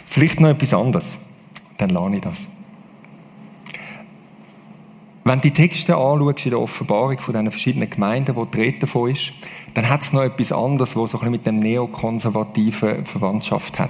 Vielleicht 0.07 0.39
noch 0.39 0.49
etwas 0.49 0.73
anderes. 0.73 1.17
Dann 1.77 1.89
lerne 1.89 2.17
ich 2.17 2.21
das. 2.21 2.47
Wenn 5.23 5.39
du 5.41 5.49
die 5.49 5.51
Texte 5.51 5.95
anschaust 5.95 6.45
in 6.45 6.51
der 6.51 6.59
Offenbarung 6.59 7.17
von 7.17 7.33
diesen 7.33 7.49
verschiedenen 7.49 7.89
Gemeinden, 7.89 8.36
wo 8.36 8.45
die 8.45 8.59
Rede 8.59 8.79
davon 8.79 9.09
ist, 9.09 9.33
dann 9.73 9.89
hat 9.89 10.01
es 10.01 10.13
noch 10.13 10.21
etwas 10.21 10.51
anderes, 10.51 10.95
was 10.95 11.12
so 11.12 11.17
ein 11.17 11.19
bisschen 11.19 11.31
mit 11.31 11.45
dem 11.47 11.59
neokonservativen 11.59 13.05
Verwandtschaft 13.05 13.79
hat. 13.79 13.89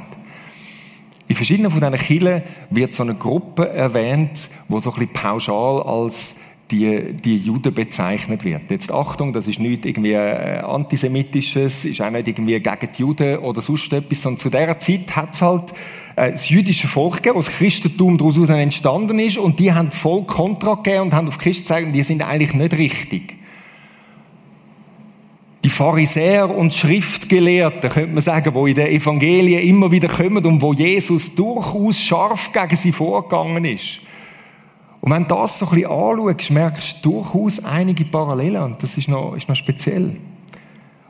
In 1.28 1.36
verschiedenen 1.36 1.72
von 1.72 1.82
diesen 1.82 1.98
Kirchen 1.98 2.44
wird 2.70 2.94
so 2.94 3.04
eine 3.04 3.16
Gruppe 3.16 3.68
erwähnt, 3.70 4.50
wo 4.68 4.80
so 4.80 4.92
ein 4.92 4.96
bisschen 4.96 5.14
pauschal 5.14 5.82
als 5.82 6.36
die, 6.72 7.14
die 7.14 7.38
Juden 7.38 7.74
bezeichnet 7.74 8.44
wird. 8.44 8.70
Jetzt 8.70 8.92
Achtung, 8.92 9.34
das 9.34 9.48
ist 9.48 9.60
nicht 9.60 9.86
irgendwie 9.86 10.14
äh, 10.14 10.60
antisemitisches, 10.60 11.86
ist 11.86 12.02
auch 12.02 12.10
nicht 12.10 12.28
irgendwie 12.28 12.60
gegen 12.60 12.90
die 12.98 13.02
Juden 13.02 13.38
oder 13.40 13.62
sonst 13.62 13.92
etwas, 13.94 14.22
sondern 14.22 14.40
zu 14.40 14.50
dieser 14.50 14.80
Zeit 14.80 15.16
hat 15.16 15.34
es 15.34 15.42
halt 15.42 15.74
äh, 16.16 16.32
das 16.32 16.50
jüdische 16.50 16.88
Volk 16.88 17.18
gegeben, 17.18 17.36
wo 17.36 17.42
das 17.42 17.52
Christentum 17.52 18.18
daraus 18.18 18.50
entstanden 18.50 19.20
ist 19.20 19.38
und 19.38 19.60
die 19.60 19.74
haben 19.74 19.92
voll 19.92 20.24
Kontra 20.24 20.76
gegeben 20.76 21.04
und 21.04 21.14
haben 21.14 21.28
auf 21.28 21.38
Christen 21.38 21.64
gezeigt, 21.64 21.96
die 21.96 22.04
sind 22.04 22.22
eigentlich 22.22 22.54
nicht 22.54 22.78
richtig. 22.78 23.38
Die 25.64 25.70
Pharisäer 25.70 26.54
und 26.54 26.74
Schriftgelehrten, 26.74 27.90
könnte 27.90 28.14
man 28.14 28.22
sagen, 28.22 28.54
wo 28.54 28.68
in 28.68 28.76
den 28.76 28.88
Evangelien 28.88 29.62
immer 29.62 29.92
wieder 29.92 30.10
kommen 30.10 30.46
und 30.46 30.62
wo 30.62 30.74
Jesus 30.74 31.34
durchaus 31.36 32.00
scharf 32.02 32.52
gegen 32.52 32.76
sie 32.76 32.92
vorgegangen 32.92 33.64
ist. 33.64 34.02
Und 35.04 35.12
wenn 35.12 35.28
du 35.28 35.36
das 35.36 35.60
so 35.60 35.66
ein 35.66 35.76
bisschen 35.76 35.92
anschaust, 35.92 36.52
merkst 36.52 37.06
du 37.06 37.12
durchaus 37.12 37.62
einige 37.62 38.06
Parallelen 38.06 38.64
und 38.64 38.82
das 38.82 38.96
ist 38.96 39.10
noch, 39.10 39.36
ist 39.36 39.50
noch 39.50 39.56
speziell. 39.58 40.16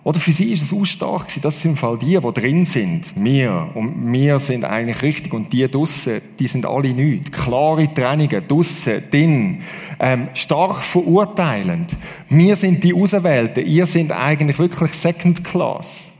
Oder 0.03 0.19
für 0.19 0.31
sie 0.31 0.51
ist 0.51 0.63
es 0.63 0.73
auch 0.73 0.83
stark 0.83 1.27
gewesen. 1.27 1.41
Das 1.43 1.61
sind 1.61 1.71
im 1.71 1.77
Fall 1.77 1.99
die, 1.99 2.19
die 2.19 2.33
drin 2.33 2.65
sind. 2.65 3.13
Wir. 3.15 3.69
Und 3.75 4.11
wir 4.11 4.39
sind 4.39 4.65
eigentlich 4.65 5.03
richtig. 5.03 5.31
Und 5.31 5.53
die 5.53 5.69
draussen, 5.69 6.21
die 6.39 6.47
sind 6.47 6.65
alle 6.65 6.91
nichts. 6.91 7.31
Klare 7.31 7.87
Trennungen. 7.93 8.47
Draussen, 8.47 9.03
drin. 9.11 9.61
Ähm, 9.99 10.29
stark 10.33 10.81
verurteilend. 10.81 11.95
Wir 12.29 12.55
sind 12.55 12.83
die 12.83 12.95
Auserwählten. 12.95 13.63
Ihr 13.63 13.85
seid 13.85 14.11
eigentlich 14.11 14.57
wirklich 14.57 14.91
Second 14.93 15.43
Class. 15.43 16.13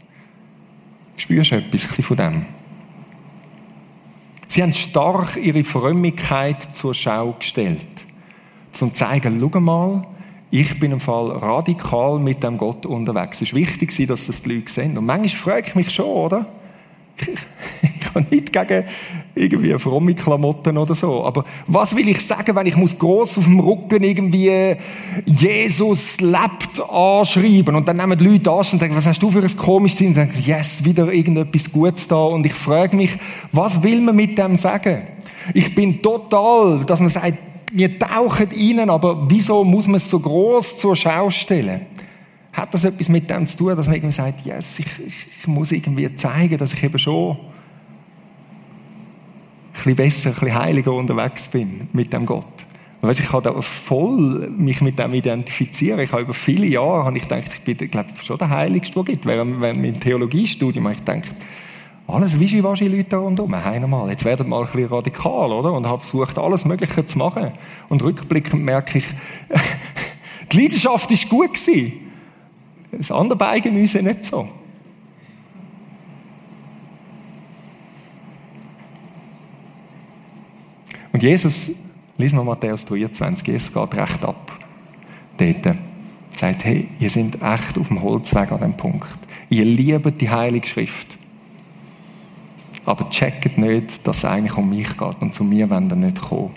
Spürst 1.18 1.52
du 1.52 1.56
etwas 1.56 1.86
von 1.86 2.18
dem? 2.18 2.46
Sie 4.54 4.62
haben 4.62 4.74
stark 4.74 5.36
ihre 5.38 5.63
Frömmigkeit 5.63 6.62
zur 6.62 6.94
Schau 6.94 7.32
gestellt. 7.32 7.88
Zum 8.72 8.94
zeigen, 8.94 9.39
schau 9.42 9.60
mal, 9.60 10.06
ich 10.52 10.80
bin 10.80 10.92
im 10.92 11.00
Fall 11.00 11.32
radikal 11.32 12.20
mit 12.20 12.44
dem 12.44 12.60
Gott 12.60 12.86
unterwegs. 12.86 13.38
Es 13.38 13.48
ist 13.48 13.56
wichtig, 13.56 14.08
dass 14.08 14.28
das 14.28 14.44
die 14.44 14.54
Leute 14.54 14.72
sehen. 14.72 14.96
Und 14.96 15.08
manchmal 15.08 15.56
frage 15.56 15.70
ich 15.70 15.74
mich 15.74 15.89
schon, 15.89 16.06
oder? 16.06 16.46
Ich, 18.13 18.15
habe 18.15 18.36
nicht 18.36 18.54
gegen 18.54 18.84
irgendwie 19.36 19.73
fromme 19.80 20.13
Klamotten 20.13 20.78
oder 20.78 20.93
so. 20.93 21.26
Aber 21.26 21.45
was 21.67 21.95
will 21.95 22.08
ich 22.08 22.21
sagen, 22.21 22.56
wenn 22.56 22.67
ich 22.67 22.76
muss 22.76 22.97
groß 22.97 23.39
auf 23.39 23.43
dem 23.45 23.60
Rücken 23.60 24.04
irgendwie 24.04 24.76
Jesus 25.26 26.19
lebt 26.21 26.80
anschreiben 26.89 27.76
und 27.76 27.88
dann 27.88 27.97
nehmen 27.97 28.17
die 28.17 28.26
Leute 28.26 28.52
an 28.52 28.65
und 28.71 28.82
denken, 28.82 28.95
was 28.95 29.08
hast 29.08 29.21
du 29.21 29.32
für 29.32 29.41
ein 29.41 29.58
komisches 29.58 29.97
Sinn? 29.97 30.08
Und 30.10 30.15
sagen, 30.15 30.34
yes, 30.43 30.84
wieder 30.84 31.12
irgendetwas 31.12 31.71
Gutes 31.71 32.08
da. 32.08 32.23
Und 32.23 32.45
ich 32.45 32.54
frage 32.54 32.95
mich, 32.95 33.17
was 33.52 33.82
will 33.82 34.02
man 34.02 34.15
mit 34.15 34.38
dem 34.38 34.56
sagen? 34.56 35.02
Ich 35.54 35.73
bin 35.73 36.02
total, 36.02 36.84
dass 36.86 36.99
man 36.99 37.10
sagt, 37.10 37.38
wir 37.71 37.97
tauchen 37.97 38.52
ihnen, 38.52 38.89
aber 38.89 39.28
wieso 39.30 39.63
muss 39.63 39.88
man 39.88 39.95
es 39.95 40.10
so 40.10 40.19
groß 40.19 40.78
zur 40.78 40.95
Schau 40.95 41.32
stellen? 41.32 41.82
Hat 42.54 42.71
das 42.71 42.84
etwas 42.84 43.10
mit 43.10 43.30
dem 43.32 43.47
zu 43.47 43.58
tun, 43.58 43.76
dass 43.76 43.88
man 43.88 43.95
irgendwie 43.95 44.13
sagt, 44.13 44.45
yes, 44.45 44.78
ich, 44.78 44.86
ich, 45.08 45.28
ich 45.39 45.47
muss 45.47 45.71
irgendwie 45.71 46.15
zeigen, 46.15 46.60
dass 46.60 46.73
ich 46.73 46.84
eben 46.84 46.99
schon 46.99 47.38
bisschen 49.74 49.96
besser, 49.96 50.30
ein 50.30 50.36
bisschen 50.36 50.56
heiliger 50.56 50.94
unterwegs 50.94 51.48
bin 51.48 51.90
mit 51.94 52.14
dem 52.14 52.26
Gott. 52.26 52.46
Und 53.02 53.10
weißt, 53.10 53.20
ich 53.20 53.28
kann 53.28 53.44
da 53.44 53.62
voll 53.62 54.50
mich 54.58 54.80
mit 54.80 54.98
dem 54.98 55.14
identifizieren. 55.14 56.00
Ich 56.00 56.12
habe 56.14 56.22
über 56.22 56.34
viele 56.34 56.68
Jahre 56.68 57.04
habe 57.04 57.18
ich 57.18 57.28
gedacht, 57.28 57.52
ich 57.54 57.78
bin, 57.78 57.90
glaube 57.90 58.10
schon 58.22 58.38
der 58.38 58.50
Heiligste, 58.50 58.94
der 58.94 59.04
gibt. 59.04 59.26
Während, 59.26 59.60
während 59.62 59.86
im 59.86 60.00
Theologiestudium 60.00 60.86
habe 60.86 60.94
ich 60.94 61.04
gedacht, 61.04 61.36
alles 62.08 62.40
Wischiwaschi-Leute 62.40 63.10
da 63.10 63.18
rundherum. 63.18 63.56
Hey, 63.56 63.80
nochmal, 63.80 64.10
jetzt 64.10 64.24
werden 64.24 64.46
wir 64.46 64.50
mal 64.50 64.66
ein 64.66 64.72
bisschen 64.72 64.88
radikal, 64.88 65.52
oder? 65.52 65.74
Und 65.74 65.86
habe 65.86 66.00
versucht, 66.02 66.38
alles 66.38 66.64
Mögliche 66.64 67.06
zu 67.06 67.18
machen. 67.18 67.52
Und 67.90 68.04
rückblickend 68.04 68.64
merke 68.64 69.00
ich, 69.00 69.06
die 70.52 70.62
Leidenschaft 70.62 71.12
ist 71.12 71.28
gut 71.28 71.54
gewesen. 71.54 71.94
Das 72.92 73.12
andere 73.12 73.38
Beigemüse 73.38 74.02
nicht 74.02 74.26
so. 74.26 74.48
Jesus, 81.24 81.72
lesen 82.18 82.38
wir 82.38 82.44
Matthäus 82.44 82.86
23, 82.86 83.48
Jesus 83.48 83.74
geht 83.74 83.96
recht 83.96 84.24
ab. 84.24 84.52
Dort 85.38 85.78
sagt, 86.36 86.66
hey, 86.66 86.90
ihr 87.00 87.10
seid 87.10 87.36
echt 87.36 87.78
auf 87.78 87.88
dem 87.88 88.02
Holzweg 88.02 88.52
an 88.52 88.60
dem 88.60 88.74
Punkt. 88.74 89.08
Ihr 89.50 89.66
liebt 89.66 90.20
die 90.20 90.30
Heilige 90.30 90.68
Schrift 90.68 91.18
aber 92.86 93.10
checkt 93.10 93.58
nicht, 93.58 94.06
dass 94.06 94.18
es 94.18 94.26
eigentlich 94.26 94.58
um 94.58 94.70
mich 94.70 94.98
geht 94.98 95.22
und 95.22 95.34
zu 95.34 95.44
mir 95.44 95.70
wollen 95.70 95.88
nicht 96.00 96.22
kommen. 96.22 96.52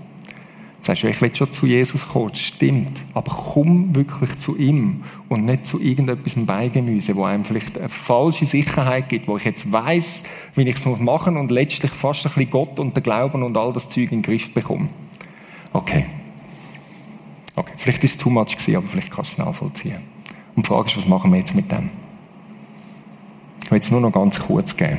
Sagst 0.87 1.03
du, 1.03 1.09
ich 1.09 1.20
will 1.20 1.35
schon 1.35 1.51
zu 1.51 1.66
Jesus 1.66 2.07
kommen, 2.07 2.29
das 2.29 2.38
stimmt, 2.38 3.03
aber 3.12 3.33
komm 3.33 3.92
wirklich 3.96 4.38
zu 4.38 4.57
ihm 4.57 5.03
und 5.29 5.44
nicht 5.44 5.66
zu 5.66 5.81
irgendetwas 5.81 6.37
Beigemüse, 6.37 7.16
wo 7.16 7.25
einem 7.25 7.44
vielleicht 7.44 7.77
eine 7.77 7.88
falsche 7.88 8.44
Sicherheit 8.44 9.09
gibt, 9.09 9.27
wo 9.27 9.37
ich 9.37 9.44
jetzt 9.44 9.72
weiß, 9.72 10.22
wie 10.55 10.62
ich 10.62 10.77
es 10.77 10.87
machen 11.01 11.35
muss 11.35 11.40
und 11.40 11.51
letztlich 11.51 11.90
fast 11.90 12.25
ein 12.25 12.33
bisschen 12.33 12.53
Gott 12.53 12.79
und 12.79 12.96
den 12.96 13.03
Glauben 13.03 13.42
und 13.42 13.57
all 13.57 13.72
das 13.72 13.88
Zeug 13.88 14.12
in 14.12 14.20
den 14.20 14.22
Griff 14.22 14.55
bekomme. 14.55 14.88
Okay. 15.72 16.07
Okay, 17.57 17.72
vielleicht 17.79 18.05
ist 18.05 18.12
es 18.12 18.18
too 18.18 18.31
much 18.31 18.57
gewesen, 18.57 18.77
aber 18.77 18.87
vielleicht 18.87 19.11
kannst 19.11 19.38
du 19.38 19.42
es 19.42 19.44
nachvollziehen. 19.44 19.99
Und 20.55 20.64
die 20.64 20.68
Frage 20.68 20.87
ist, 20.87 20.99
was 20.99 21.09
machen 21.09 21.33
wir 21.33 21.40
jetzt 21.40 21.57
mit 21.57 21.68
dem? 21.72 21.90
Ich 23.64 23.72
will 23.72 23.81
es 23.81 23.90
nur 23.90 24.03
noch 24.03 24.12
ganz 24.12 24.38
kurz 24.38 24.77
geben. 24.77 24.99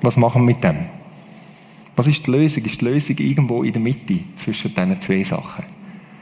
Was 0.00 0.16
machen 0.16 0.42
wir 0.42 0.54
mit 0.54 0.62
dem? 0.62 0.97
Was 1.98 2.06
ist 2.06 2.24
die 2.28 2.30
Lösung? 2.30 2.64
Ist 2.64 2.80
die 2.80 2.84
Lösung 2.84 3.16
irgendwo 3.18 3.64
in 3.64 3.72
der 3.72 3.82
Mitte 3.82 4.14
zwischen 4.36 4.72
diesen 4.72 5.00
zwei 5.00 5.24
Sachen? 5.24 5.64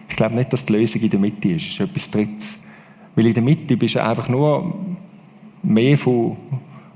Ich 0.09 0.17
glaube 0.17 0.35
nicht, 0.35 0.51
dass 0.51 0.65
die 0.65 0.73
Lösung 0.73 1.03
in 1.03 1.11
der 1.11 1.21
Mitte 1.21 1.51
ist. 1.51 1.67
Es 1.67 1.73
ist 1.73 1.81
etwas 1.81 2.11
Drittes. 2.11 2.61
Weil 3.15 3.27
in 3.27 3.35
der 3.35 3.43
Mitte 3.43 3.77
bist 3.77 3.95
du 3.95 4.03
einfach 4.03 4.27
nur 4.31 4.75
mehr 5.63 5.99
von, 5.99 6.35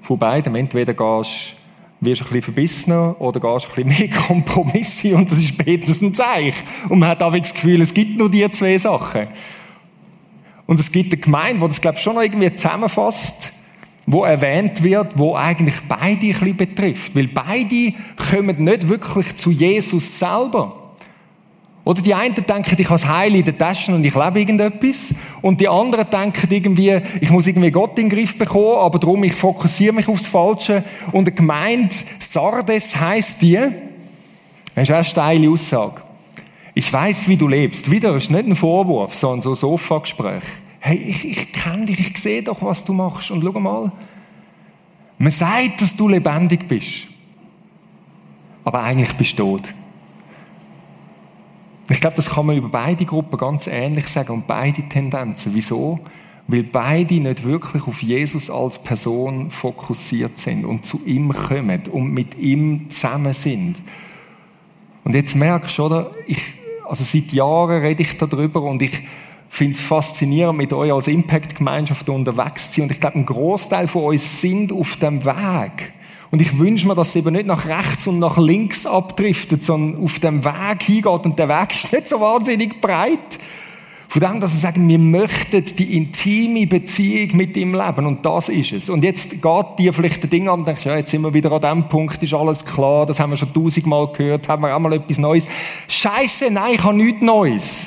von 0.01 0.19
beidem. 0.19 0.55
Entweder 0.55 0.95
gehst, 0.95 1.57
wirst 2.01 2.23
du 2.23 2.25
ein 2.25 2.29
bisschen 2.29 2.43
verbissener 2.43 3.21
oder 3.21 3.38
gehst 3.38 3.69
ein 3.69 3.85
bisschen 3.85 3.99
mehr 4.09 4.19
Kompromisse 4.19 5.14
und 5.14 5.31
das 5.31 5.40
ist 5.40 5.49
spätestens 5.49 6.19
ein. 6.19 6.55
Und 6.88 7.01
man 7.01 7.11
hat 7.11 7.23
auch 7.23 7.37
das 7.37 7.53
Gefühl, 7.53 7.83
es 7.83 7.93
gibt 7.93 8.16
nur 8.16 8.31
diese 8.31 8.51
zwei 8.51 8.79
Sachen. 8.79 9.29
Und 10.64 10.81
es 10.81 10.90
gibt 10.90 11.12
eine 11.12 11.21
Gemeinde, 11.21 11.61
die 11.61 11.69
das, 11.69 11.83
glaube 11.83 11.99
ich, 11.99 12.03
schon 12.03 12.14
noch 12.14 12.23
irgendwie 12.23 12.57
zusammenfasst, 12.57 13.50
wo 14.12 14.25
erwähnt 14.25 14.83
wird, 14.83 15.18
wo 15.18 15.37
eigentlich 15.37 15.77
beide 15.88 16.27
ein 16.27 16.33
bisschen 16.33 16.57
betrifft. 16.57 17.14
Weil 17.14 17.29
beide 17.29 17.92
kommen 18.31 18.64
nicht 18.64 18.88
wirklich 18.88 19.37
zu 19.37 19.51
Jesus 19.51 20.18
selber. 20.18 20.77
Oder 21.85 22.03
die 22.03 22.14
einen 22.14 22.35
denken, 22.35 22.77
ich 22.79 22.85
habe 22.88 23.01
das 23.01 23.07
Heil 23.07 23.35
in 23.35 23.44
der 23.44 23.57
Tasche 23.57 23.94
und 23.94 24.05
ich 24.05 24.14
lebe 24.14 24.38
irgendetwas. 24.38 25.14
Und 25.40 25.61
die 25.61 25.68
anderen 25.68 26.09
denken 26.11 26.49
irgendwie, 26.51 27.01
ich 27.20 27.31
muss 27.31 27.46
irgendwie 27.46 27.70
Gott 27.70 27.99
in 27.99 28.09
den 28.09 28.16
Griff 28.16 28.37
bekommen, 28.38 28.79
aber 28.79 28.99
darum, 28.99 29.25
ich 29.25 29.35
fokussiere 29.35 29.94
mich 29.94 30.07
aufs 30.07 30.27
Falsche. 30.27 30.85
Und 31.12 31.27
eine 31.27 31.33
Gemeinde, 31.33 31.94
Sardes 32.18 32.94
heisst 33.01 33.40
die, 33.42 33.59
das 34.75 34.88
ist 34.88 34.90
eine 34.90 35.05
steile 35.05 35.51
Aussage. 35.51 36.03
Ich 36.75 36.92
weiß, 36.92 37.29
wie 37.29 37.37
du 37.37 37.49
lebst. 37.49 37.90
Wieder, 37.90 38.14
ist 38.14 38.31
nicht 38.31 38.46
ein 38.46 38.57
Vorwurf, 38.57 39.14
sondern 39.14 39.42
so 39.42 39.51
ein 39.51 39.57
Sofagespräch. 39.57 40.42
Hey, 40.81 40.97
ich, 40.97 41.29
ich 41.29 41.53
kenne 41.53 41.87
dich, 41.87 42.01
ich 42.01 42.19
sehe 42.19 42.43
doch, 42.43 42.62
was 42.62 42.85
du 42.85 42.93
machst. 42.95 43.31
Und 43.31 43.43
schau 43.45 43.61
mal, 43.61 43.93
man 45.19 45.31
sagt, 45.31 45.83
dass 45.83 45.95
du 45.95 46.09
lebendig 46.09 46.66
bist. 46.66 47.07
Aber 48.64 48.83
eigentlich 48.83 49.12
bist 49.14 49.38
du 49.38 49.57
tot. 49.59 49.75
Ich 51.90 52.01
glaube, 52.01 52.16
das 52.16 52.31
kann 52.31 52.47
man 52.47 52.57
über 52.57 52.69
beide 52.69 53.05
Gruppen 53.05 53.37
ganz 53.37 53.66
ähnlich 53.66 54.07
sagen 54.07 54.33
und 54.33 54.47
beide 54.47 54.83
Tendenzen. 54.88 55.53
Wieso? 55.55 56.01
Weil 56.47 56.62
beide 56.62 57.14
nicht 57.14 57.45
wirklich 57.45 57.87
auf 57.87 58.03
Jesus 58.03 58.49
als 58.49 58.83
Person 58.83 59.51
fokussiert 59.51 60.38
sind 60.38 60.64
und 60.64 60.87
zu 60.87 61.05
ihm 61.05 61.33
kommen 61.33 61.83
und 61.90 62.12
mit 62.12 62.38
ihm 62.38 62.88
zusammen 62.88 63.35
sind. 63.35 63.77
Und 65.05 65.14
jetzt 65.14 65.35
merkst 65.35 65.77
du, 65.79 65.85
oder? 65.85 66.12
Ich, 66.27 66.40
also 66.88 67.05
seit 67.05 67.33
Jahren 67.33 67.83
rede 67.83 68.03
ich 68.03 68.16
darüber 68.16 68.62
und 68.62 68.81
ich 68.83 69.03
finde 69.51 69.77
es 69.77 69.85
faszinierend, 69.85 70.57
mit 70.57 70.73
euch 70.73 70.93
als 70.93 71.09
Impact-Gemeinschaft 71.09 72.09
unterwegs 72.09 72.71
zu 72.71 72.77
sein. 72.77 72.85
Und 72.85 72.93
ich 72.93 73.01
glaube, 73.01 73.19
ein 73.19 73.27
Großteil 73.27 73.89
von 73.89 74.05
uns 74.05 74.41
sind 74.41 74.73
auf 74.73 74.97
dem 74.97 75.25
Weg. 75.25 75.93
Und 76.31 76.41
ich 76.41 76.57
wünsche 76.59 76.87
mir, 76.87 76.95
dass 76.95 77.09
es 77.09 77.17
eben 77.17 77.33
nicht 77.33 77.47
nach 77.47 77.67
rechts 77.67 78.07
und 78.07 78.21
nach 78.21 78.39
links 78.39 78.87
abdriftet, 78.87 79.65
sondern 79.65 80.03
auf 80.03 80.21
dem 80.21 80.45
Weg 80.45 80.83
hingeht. 80.85 81.25
Und 81.25 81.39
der 81.39 81.49
Weg 81.49 81.73
ist 81.85 81.93
nicht 81.93 82.09
so 82.09 82.21
wahnsinnig 82.21 82.81
breit. 82.81 83.19
Von 84.09 84.23
dem, 84.23 84.41
dass 84.41 84.53
sie 84.53 84.59
sagen, 84.59 84.89
wir 84.89 84.99
möchten 84.99 85.65
die 85.77 85.97
intime 85.97 86.67
Beziehung 86.67 87.37
mit 87.37 87.57
ihm 87.57 87.75
leben. 87.75 88.07
Und 88.07 88.25
das 88.25 88.49
ist 88.49 88.73
es. 88.73 88.89
Und 88.89 89.05
jetzt 89.05 89.43
geht 89.43 89.67
dir 89.79 89.93
vielleicht 89.93 90.23
ein 90.25 90.31
Ding 90.31 90.49
an 90.49 90.61
und 90.61 90.67
denkst, 90.67 90.85
ja, 90.85 90.97
jetzt 90.97 91.11
sind 91.11 91.23
wir 91.23 91.35
wieder 91.35 91.53
an 91.53 91.61
dem 91.61 91.89
Punkt, 91.89 92.21
ist 92.21 92.35
alles 92.35 92.65
klar, 92.65 93.07
das 93.07 93.21
haben 93.21 93.31
wir 93.31 93.37
schon 93.37 93.53
tausendmal 93.53 94.09
gehört, 94.13 94.49
haben 94.49 94.63
wir 94.63 94.75
auch 94.75 94.81
mal 94.81 94.93
etwas 94.95 95.19
Neues. 95.19 95.47
Scheiße, 95.87 96.51
nein, 96.51 96.75
ich 96.75 96.83
habe 96.83 96.97
nichts 96.97 97.23
Neues. 97.23 97.87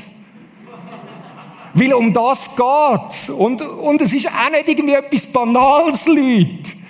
Weil 1.74 1.94
um 1.94 2.14
das 2.14 2.50
geht's. 2.56 3.30
Und, 3.30 3.62
und 3.62 4.02
es 4.02 4.14
ist 4.14 4.28
auch 4.28 4.52
nicht 4.52 4.68
irgendwie 4.68 4.94
etwas 4.94 5.26
Banales, 5.28 6.06
Leute. 6.06 6.83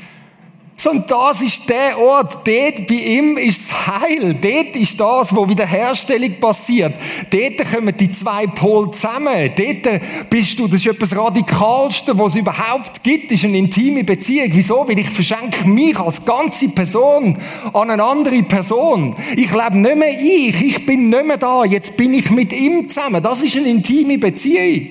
Sondern 0.83 1.05
das 1.07 1.41
ist 1.41 1.69
der 1.69 1.97
Ort, 1.97 2.45
dort 2.45 2.87
bei 2.87 2.95
ihm 2.95 3.37
ist 3.37 3.61
das 3.61 3.87
Heil. 3.87 4.33
Dort 4.33 4.75
ist 4.75 4.99
das, 4.99 5.33
wo 5.33 5.47
Wiederherstellung 5.47 6.33
passiert. 6.41 6.95
Dort 7.29 7.71
kommen 7.71 7.95
die 7.95 8.11
zwei 8.11 8.47
Pole 8.47 8.91
zusammen. 8.91 9.49
Dort 9.55 10.29
bist 10.29 10.59
du, 10.59 10.67
das 10.67 10.81
ist 10.81 10.87
etwas 10.87 11.15
Radikalste, 11.15 12.19
was 12.19 12.33
es 12.33 12.41
überhaupt 12.41 13.01
gibt, 13.01 13.31
ist 13.31 13.45
eine 13.45 13.59
intime 13.59 14.03
Beziehung. 14.03 14.49
Wieso? 14.51 14.85
Weil 14.85 14.99
ich 14.99 15.09
verschenke 15.09 15.69
mich 15.69 15.97
als 15.97 16.25
ganze 16.25 16.67
Person 16.67 17.39
an 17.71 17.89
eine 17.89 18.03
andere 18.03 18.43
Person. 18.43 19.15
Ich 19.37 19.53
lebe 19.53 19.77
nicht 19.77 19.97
mehr 19.97 20.19
ich, 20.19 20.65
ich 20.65 20.85
bin 20.85 21.07
nicht 21.07 21.25
mehr 21.25 21.37
da, 21.37 21.63
jetzt 21.63 21.95
bin 21.95 22.13
ich 22.13 22.29
mit 22.29 22.51
ihm 22.51 22.89
zusammen. 22.89 23.23
Das 23.23 23.41
ist 23.41 23.55
eine 23.55 23.69
intime 23.69 24.17
Beziehung. 24.17 24.89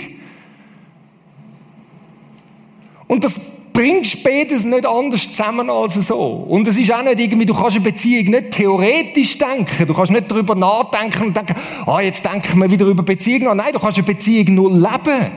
Und 3.09 3.25
das 3.25 3.39
bringst 3.73 4.23
beides 4.23 4.65
nicht 4.65 4.87
anders 4.87 5.31
zusammen 5.31 5.71
als 5.71 5.95
so. 5.95 6.45
Und 6.49 6.67
es 6.69 6.79
ist 6.79 6.93
auch 6.93 7.03
nicht 7.03 7.21
irgendwie, 7.21 7.47
du 7.47 7.55
kannst 7.55 7.77
eine 7.77 7.85
Beziehung 7.85 8.31
nicht 8.31 8.51
theoretisch 8.53 9.39
denken. 9.39 9.87
Du 9.87 9.95
kannst 9.95 10.13
nicht 10.13 10.31
darüber 10.31 10.55
nachdenken 10.55 11.27
und 11.27 11.37
denken, 11.37 11.55
ah, 11.87 12.01
jetzt 12.01 12.25
denken 12.25 12.59
wir 12.59 12.71
wieder 12.71 12.87
über 12.87 13.03
Beziehungen. 13.03 13.57
Nein, 13.57 13.73
du 13.73 13.81
kannst 13.81 13.99
eine 13.99 14.07
Beziehung 14.07 14.55
nur 14.55 14.71
leben. 14.71 15.33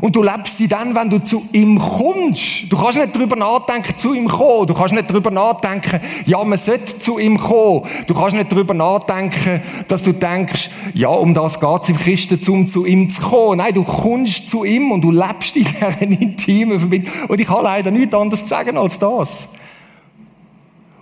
Und 0.00 0.14
du 0.14 0.22
lebst 0.22 0.56
sie 0.56 0.68
dann, 0.68 0.94
wenn 0.94 1.10
du 1.10 1.18
zu 1.22 1.48
ihm 1.52 1.78
kommst. 1.78 2.70
Du 2.70 2.76
kannst 2.76 2.98
nicht 2.98 3.14
darüber 3.14 3.34
nachdenken, 3.34 3.98
zu 3.98 4.14
ihm 4.14 4.28
kommen. 4.28 4.66
Du 4.66 4.74
kannst 4.74 4.94
nicht 4.94 5.10
darüber 5.10 5.30
nachdenken, 5.30 6.00
ja, 6.24 6.42
man 6.44 6.58
sollte 6.58 6.98
zu 6.98 7.18
ihm 7.18 7.38
kommen. 7.38 7.82
Du 8.06 8.14
kannst 8.14 8.36
nicht 8.36 8.52
darüber 8.52 8.74
nachdenken, 8.74 9.60
dass 9.88 10.04
du 10.04 10.12
denkst, 10.12 10.70
ja, 10.94 11.08
um 11.08 11.34
das 11.34 11.58
geht's 11.58 11.88
im 11.88 11.96
Christentum, 11.96 12.68
zu 12.68 12.86
ihm 12.86 13.10
zu 13.10 13.22
kommen. 13.22 13.58
Nein, 13.58 13.74
du 13.74 13.82
kommst 13.82 14.48
zu 14.48 14.64
ihm 14.64 14.92
und 14.92 15.02
du 15.02 15.10
lebst 15.10 15.56
in 15.56 15.64
dieser 15.64 16.00
intimen 16.00 16.78
Verbindung. 16.78 17.12
Und 17.26 17.40
ich 17.40 17.48
habe 17.48 17.64
leider 17.64 17.90
nichts 17.90 18.14
anderes 18.14 18.48
sagen 18.48 18.76
als 18.76 18.98
das. 18.98 19.48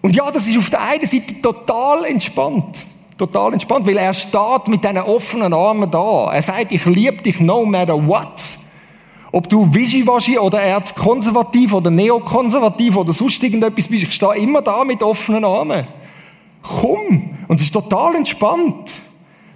Und 0.01 0.17
ja, 0.17 0.31
das 0.31 0.47
ist 0.47 0.57
auf 0.57 0.71
der 0.71 0.83
einen 0.83 1.07
Seite 1.07 1.43
total 1.43 2.05
entspannt. 2.07 2.87
Total 3.19 3.53
entspannt, 3.53 3.87
weil 3.87 3.97
er 3.97 4.15
steht 4.15 4.69
mit 4.69 4.85
diesen 4.85 4.99
offenen 4.99 5.53
Armen 5.53 5.91
da. 5.91 6.33
Er 6.33 6.43
sagt, 6.43 6.71
ich 6.71 6.85
liebe 6.87 7.23
dich 7.23 7.41
no 7.41 7.65
matter 7.65 7.95
what. 8.07 8.31
Ob 9.33 9.49
du 9.49 9.73
wischiwaschi 9.75 10.39
oder 10.39 10.61
erzkonservativ 10.61 11.75
oder 11.75 11.91
neokonservativ 11.91 12.97
oder 12.97 13.13
sonst 13.13 13.43
irgendetwas 13.43 13.89
bist, 13.89 14.05
ich 14.05 14.13
stehe 14.13 14.37
immer 14.37 14.63
da 14.63 14.85
mit 14.85 15.03
offenen 15.03 15.45
Armen. 15.45 15.87
Komm! 16.63 17.31
Und 17.49 17.57
es 17.57 17.63
ist 17.63 17.73
total 17.73 18.15
entspannt. 18.15 19.01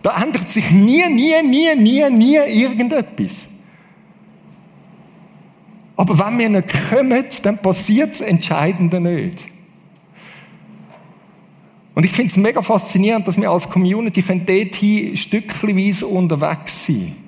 Da 0.02 0.22
ändert 0.22 0.50
sich 0.50 0.70
nie, 0.70 1.06
nie, 1.08 1.34
nie, 1.42 1.74
nie, 1.76 2.10
nie 2.10 2.36
irgendetwas. 2.36 3.48
Aber 5.96 6.18
wenn 6.18 6.38
wir 6.38 6.48
nicht 6.48 6.68
kommen, 6.88 7.24
dann 7.42 7.58
passiert 7.58 8.12
das 8.12 8.20
Entscheidende 8.22 9.00
nicht. 9.00 9.48
Und 11.94 12.06
ich 12.06 12.12
finde 12.12 12.30
es 12.30 12.36
mega 12.38 12.62
faszinierend, 12.62 13.28
dass 13.28 13.38
wir 13.38 13.50
als 13.50 13.68
Community 13.68 14.22
dorthin 14.22 15.16
stückchenweise 15.16 16.06
unterwegs 16.06 16.86
können. 16.86 17.19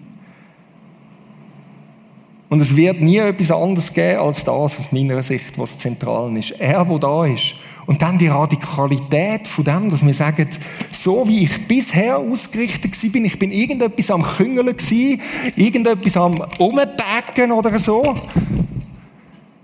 Und 2.53 2.61
es 2.61 2.77
wird 2.77 3.01
nie 3.01 3.17
etwas 3.17 3.51
anderes 3.51 3.95
geben 3.95 4.21
als 4.21 4.45
das, 4.45 4.79
aus 4.79 4.93
meiner 4.93 5.23
Sicht, 5.23 5.59
was 5.59 5.79
zentral 5.79 6.37
ist. 6.37 6.51
Er, 6.61 6.87
wo 6.87 6.99
da 6.99 7.25
ist. 7.25 7.55
Und 7.87 8.03
dann 8.03 8.19
die 8.19 8.29
Radikalität 8.29 9.49
von 9.49 9.65
dem, 9.65 9.89
dass 9.89 10.05
wir 10.05 10.13
sagen, 10.13 10.47
so 10.91 11.27
wie 11.27 11.45
ich 11.45 11.67
bisher 11.67 12.19
ausgerichtet 12.19 12.95
bin, 13.11 13.25
ich 13.25 13.39
bin 13.39 13.53
irgendetwas 13.53 14.11
am 14.11 14.23
Küngeln 14.23 14.67
gewesen, 14.67 15.23
irgendetwas 15.57 16.15
am 16.19 16.45
Umtagen 16.59 17.53
oder 17.53 17.79
so. 17.79 18.03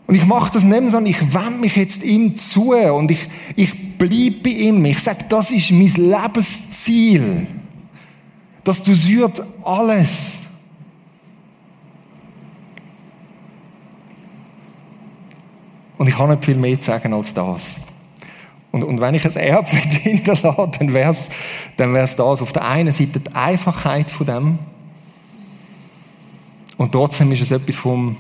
Und 0.07 0.15
ich 0.15 0.25
mache 0.25 0.55
das 0.55 0.65
nicht 0.65 0.81
mehr, 0.81 0.91
sondern 0.91 1.13
ich 1.13 1.35
wende 1.35 1.61
mich 1.61 1.77
jetzt 1.77 2.03
ihm 2.03 2.37
zu 2.37 2.73
und 2.73 3.11
ich, 3.11 3.29
ich 3.55 3.99
bleibe 3.99 4.37
bei 4.45 4.51
ihm. 4.51 4.83
Ich 4.87 5.01
sage, 5.01 5.27
das 5.29 5.51
ist 5.51 5.73
mein 5.73 5.93
Lebensziel. 5.95 7.47
Das 8.65 8.83
dosiert 8.83 9.43
alles. 9.63 10.38
Und 15.99 16.09
ich 16.09 16.17
kann 16.17 16.31
nicht 16.31 16.45
viel 16.45 16.57
mehr 16.57 16.81
zu 16.81 16.87
sagen 16.91 17.13
als 17.13 17.35
das. 17.35 17.81
Und, 18.71 18.85
und 18.85 19.01
wenn 19.01 19.15
ich 19.15 19.25
ein 19.25 19.37
Erbe 19.37 19.69
hinterlasse, 19.77 20.71
dann 20.79 20.95
wäre 20.95 21.11
es 21.11 21.29
dann 21.77 21.93
wär's 21.93 22.17
das. 22.17 22.41
Auf 22.41 22.53
der 22.53 22.67
einen 22.67 22.93
Seite 22.93 23.21
die 23.21 23.35
Einfachheit 23.35 24.11
von 24.11 24.27
dem. 24.27 24.59
Und 26.77 26.93
trotzdem 26.93 27.33
ist 27.33 27.43
es 27.43 27.51
etwas 27.51 27.75
vom, 27.75 28.17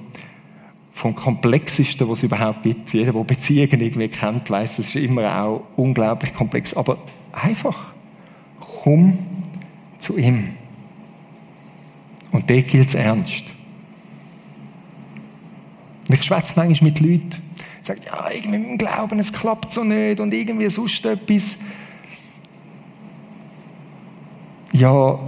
vom 0.90 1.14
Komplexesten, 1.14 2.08
was 2.08 2.18
es 2.18 2.24
überhaupt 2.24 2.64
gibt. 2.64 2.92
Jeder, 2.92 3.12
der 3.12 3.24
Beziehungen 3.24 3.80
irgendwie 3.80 4.08
kennt, 4.08 4.50
weiß, 4.50 4.76
das 4.76 4.88
ist 4.88 4.96
immer 4.96 5.40
auch 5.42 5.62
unglaublich 5.76 6.34
komplex. 6.34 6.74
Aber 6.74 6.98
einfach, 7.32 7.92
komm 8.82 9.16
zu 9.98 10.18
ihm. 10.18 10.48
Und 12.32 12.50
der 12.50 12.62
gilt 12.62 12.88
es 12.88 12.94
ernst. 12.94 13.44
Und 16.08 16.14
ich 16.14 16.24
schwätze 16.24 16.54
manchmal 16.56 16.90
mit 16.90 17.00
Leuten, 17.00 17.47
sagt, 17.88 18.04
ja, 18.06 18.30
irgendwie 18.30 18.58
mit 18.58 18.68
dem 18.68 18.78
Glauben, 18.78 19.18
es 19.18 19.32
klappt 19.32 19.72
so 19.72 19.82
nicht 19.82 20.20
und 20.20 20.32
irgendwie 20.32 20.68
sonst 20.68 21.04
etwas. 21.04 21.58
Ja, 24.72 25.18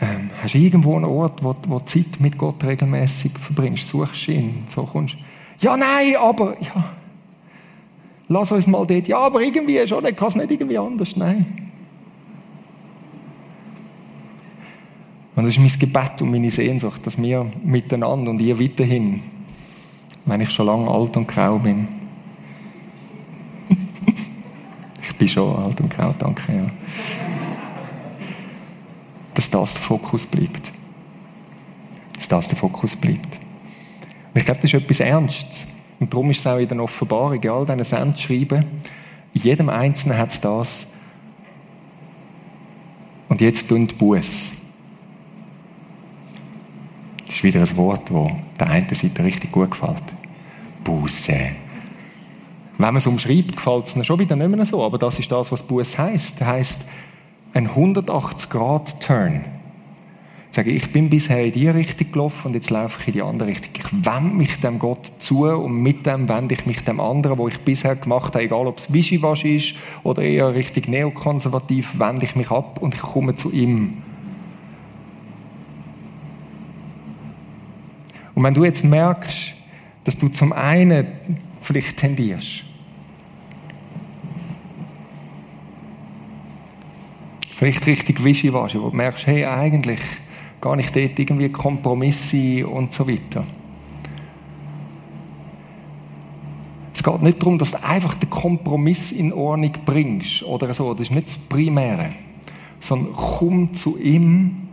ähm, 0.00 0.30
hast 0.42 0.54
du 0.54 0.58
irgendwo 0.58 0.96
einen 0.96 1.06
Ort, 1.06 1.42
wo, 1.42 1.54
wo 1.68 1.78
du 1.78 1.84
Zeit 1.86 2.20
mit 2.20 2.36
Gott 2.38 2.62
regelmäßig 2.62 3.32
verbringst? 3.38 3.88
Suchst 3.88 4.28
ihn? 4.28 4.64
So 4.68 4.84
kommst 4.84 5.16
Ja, 5.60 5.76
nein, 5.76 6.14
aber, 6.20 6.54
ja. 6.60 6.92
Lass 8.28 8.52
uns 8.52 8.66
mal 8.66 8.86
dort. 8.86 9.06
Ja, 9.08 9.18
aber 9.18 9.40
irgendwie 9.40 9.86
schon, 9.86 10.04
ich 10.06 10.16
kann 10.16 10.28
es 10.28 10.36
nicht 10.36 10.50
irgendwie 10.50 10.78
anders. 10.78 11.16
Nein. 11.16 11.46
Und 15.36 15.44
das 15.44 15.56
ist 15.56 15.58
mein 15.58 15.78
Gebet 15.78 16.22
und 16.22 16.30
meine 16.30 16.50
Sehnsucht, 16.50 17.06
dass 17.06 17.20
wir 17.20 17.46
miteinander 17.64 18.30
und 18.30 18.40
ihr 18.40 18.58
weiterhin, 18.58 19.20
wenn 20.26 20.40
ich 20.40 20.50
schon 20.50 20.66
lange 20.66 20.90
alt 20.90 21.16
und 21.16 21.26
grau 21.26 21.58
bin, 21.58 21.88
ich 25.02 25.16
bin 25.16 25.28
schon 25.28 25.56
alt 25.56 25.80
und 25.80 25.90
grau, 25.90 26.14
danke, 26.18 26.52
ja, 26.52 26.70
dass 29.34 29.50
das 29.50 29.74
der 29.74 29.82
Fokus 29.82 30.26
bleibt. 30.26 30.72
Dass 32.16 32.28
das 32.28 32.48
der 32.48 32.56
Fokus 32.56 32.96
bleibt. 32.96 33.26
Und 33.26 34.40
ich 34.40 34.44
glaube, 34.44 34.60
das 34.62 34.72
ist 34.72 34.82
etwas 34.82 35.00
Ernstes. 35.00 35.66
Und 36.00 36.12
darum 36.12 36.30
ist 36.30 36.40
es 36.40 36.46
auch 36.46 36.58
in 36.58 36.68
der 36.68 36.82
Offenbarung, 36.82 37.40
in 37.40 37.50
all 37.50 37.66
diesen 37.66 37.84
Sendschreiben, 37.84 38.64
in 39.32 39.40
jedem 39.40 39.68
Einzelnen 39.68 40.18
hat 40.18 40.32
es 40.32 40.40
das. 40.40 40.92
Und 43.28 43.40
jetzt 43.40 43.68
tun 43.68 43.86
die 43.86 43.94
Buß. 43.94 44.52
Das 47.26 47.36
ist 47.36 47.44
wieder 47.44 47.60
ein 47.60 47.76
Wort, 47.76 48.10
das 48.10 48.32
der 48.58 48.70
einen 48.70 48.94
Seite 48.94 49.24
richtig 49.24 49.50
gut 49.50 49.70
gefällt. 49.70 50.13
Buße. 50.84 51.32
Wenn 51.32 52.86
man 52.86 52.96
es 52.96 53.06
umschreibt, 53.06 53.56
gefällt 53.56 53.86
es 53.86 54.06
schon 54.06 54.18
wieder 54.18 54.36
nicht 54.36 54.50
mehr 54.50 54.64
so. 54.64 54.84
Aber 54.84 54.98
das 54.98 55.18
ist 55.18 55.32
das, 55.32 55.50
was 55.50 55.62
Buß 55.62 55.98
heißt. 55.98 56.40
Heißt, 56.40 56.86
ein 57.54 57.68
180-Grad-Turn 57.68 59.44
sage, 60.54 60.70
ich 60.70 60.92
bin 60.92 61.10
bisher 61.10 61.44
in 61.44 61.52
die 61.52 61.68
Richtung 61.68 62.12
gelaufen 62.12 62.48
und 62.48 62.54
jetzt 62.54 62.70
laufe 62.70 63.00
ich 63.00 63.08
in 63.08 63.12
die 63.14 63.22
andere 63.22 63.48
Richtung. 63.48 63.70
Ich 63.76 64.06
wende 64.06 64.36
mich 64.36 64.60
dem 64.60 64.78
Gott 64.78 65.12
zu 65.18 65.46
und 65.46 65.82
mit 65.82 66.06
dem 66.06 66.28
wende 66.28 66.54
ich 66.54 66.64
mich 66.66 66.84
dem 66.84 67.00
anderen, 67.00 67.38
wo 67.38 67.48
ich 67.48 67.58
bisher 67.60 67.96
gemacht 67.96 68.34
habe, 68.34 68.44
egal 68.44 68.66
ob 68.66 68.78
es 68.78 68.92
Wischiwaschi 68.92 69.56
ist 69.56 69.74
oder 70.04 70.22
eher 70.22 70.54
richtig 70.54 70.88
neokonservativ, 70.88 71.98
wende 71.98 72.24
ich 72.24 72.36
mich 72.36 72.50
ab 72.50 72.80
und 72.80 72.94
ich 72.94 73.02
komme 73.02 73.34
zu 73.34 73.50
ihm. 73.52 73.98
Und 78.34 78.42
wenn 78.42 78.54
du 78.54 78.64
jetzt 78.64 78.84
merkst, 78.84 79.54
dass 80.04 80.18
du 80.18 80.28
zum 80.28 80.52
einen 80.52 81.06
vielleicht 81.60 81.96
tendierst, 81.96 82.64
vielleicht 87.56 87.86
richtig 87.86 88.22
Wischiwaschi, 88.22 88.80
wo 88.80 88.90
du 88.90 88.96
merkst, 88.96 89.26
hey, 89.26 89.46
eigentlich 89.46 90.00
gar 90.60 90.76
nicht 90.76 90.94
dort 90.94 91.18
irgendwie 91.18 91.48
Kompromisse 91.48 92.66
und 92.66 92.92
so 92.92 93.08
weiter. 93.08 93.44
Es 96.94 97.02
geht 97.02 97.22
nicht 97.22 97.40
darum, 97.42 97.58
dass 97.58 97.72
du 97.72 97.84
einfach 97.84 98.14
den 98.14 98.30
Kompromiss 98.30 99.12
in 99.12 99.32
Ordnung 99.32 99.72
bringst 99.84 100.42
oder 100.44 100.72
so. 100.72 100.94
Das 100.94 101.02
ist 101.02 101.14
nicht 101.14 101.28
das 101.28 101.36
Primäre. 101.36 102.10
Sondern 102.80 103.12
komm 103.14 103.74
zu 103.74 103.98
ihm 103.98 104.68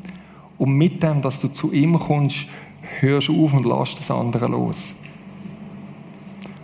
und 0.57 0.71
mit 0.73 1.03
dem, 1.03 1.21
dass 1.21 1.41
du 1.41 1.49
zu 1.49 1.73
ihm 1.73 1.99
kommst, 1.99 2.47
hörst 2.99 3.27
du 3.27 3.45
auf 3.45 3.53
und 3.53 3.65
lässt 3.65 3.99
das 3.99 4.11
andere 4.11 4.47
los. 4.47 5.00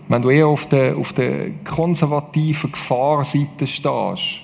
Wenn 0.09 0.21
du 0.21 0.29
eher 0.29 0.47
auf 0.47 0.67
der, 0.67 0.97
auf 0.97 1.13
der 1.13 1.51
konservativen 1.65 2.71
Gefahrseite 2.71 3.67
stehst, 3.67 4.41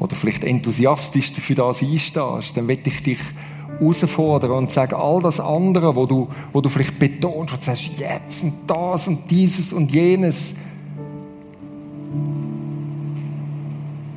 oder 0.00 0.16
vielleicht 0.16 0.44
enthusiastisch 0.44 1.30
für 1.32 1.54
das 1.54 1.82
einstehst, 1.82 2.56
dann 2.56 2.66
will 2.66 2.78
ich 2.82 3.02
dich 3.02 3.18
herausfordern 3.78 4.50
und 4.52 4.70
sagen, 4.70 4.94
all 4.94 5.20
das 5.20 5.38
andere, 5.38 5.94
wo 5.94 6.06
du, 6.06 6.26
wo 6.52 6.60
du 6.60 6.68
vielleicht 6.68 6.98
betonst 6.98 7.54
und 7.54 7.62
sagst, 7.62 7.90
jetzt 7.98 8.42
und 8.42 8.54
das 8.66 9.06
und 9.06 9.30
dieses 9.30 9.72
und 9.72 9.92
jenes, 9.92 10.54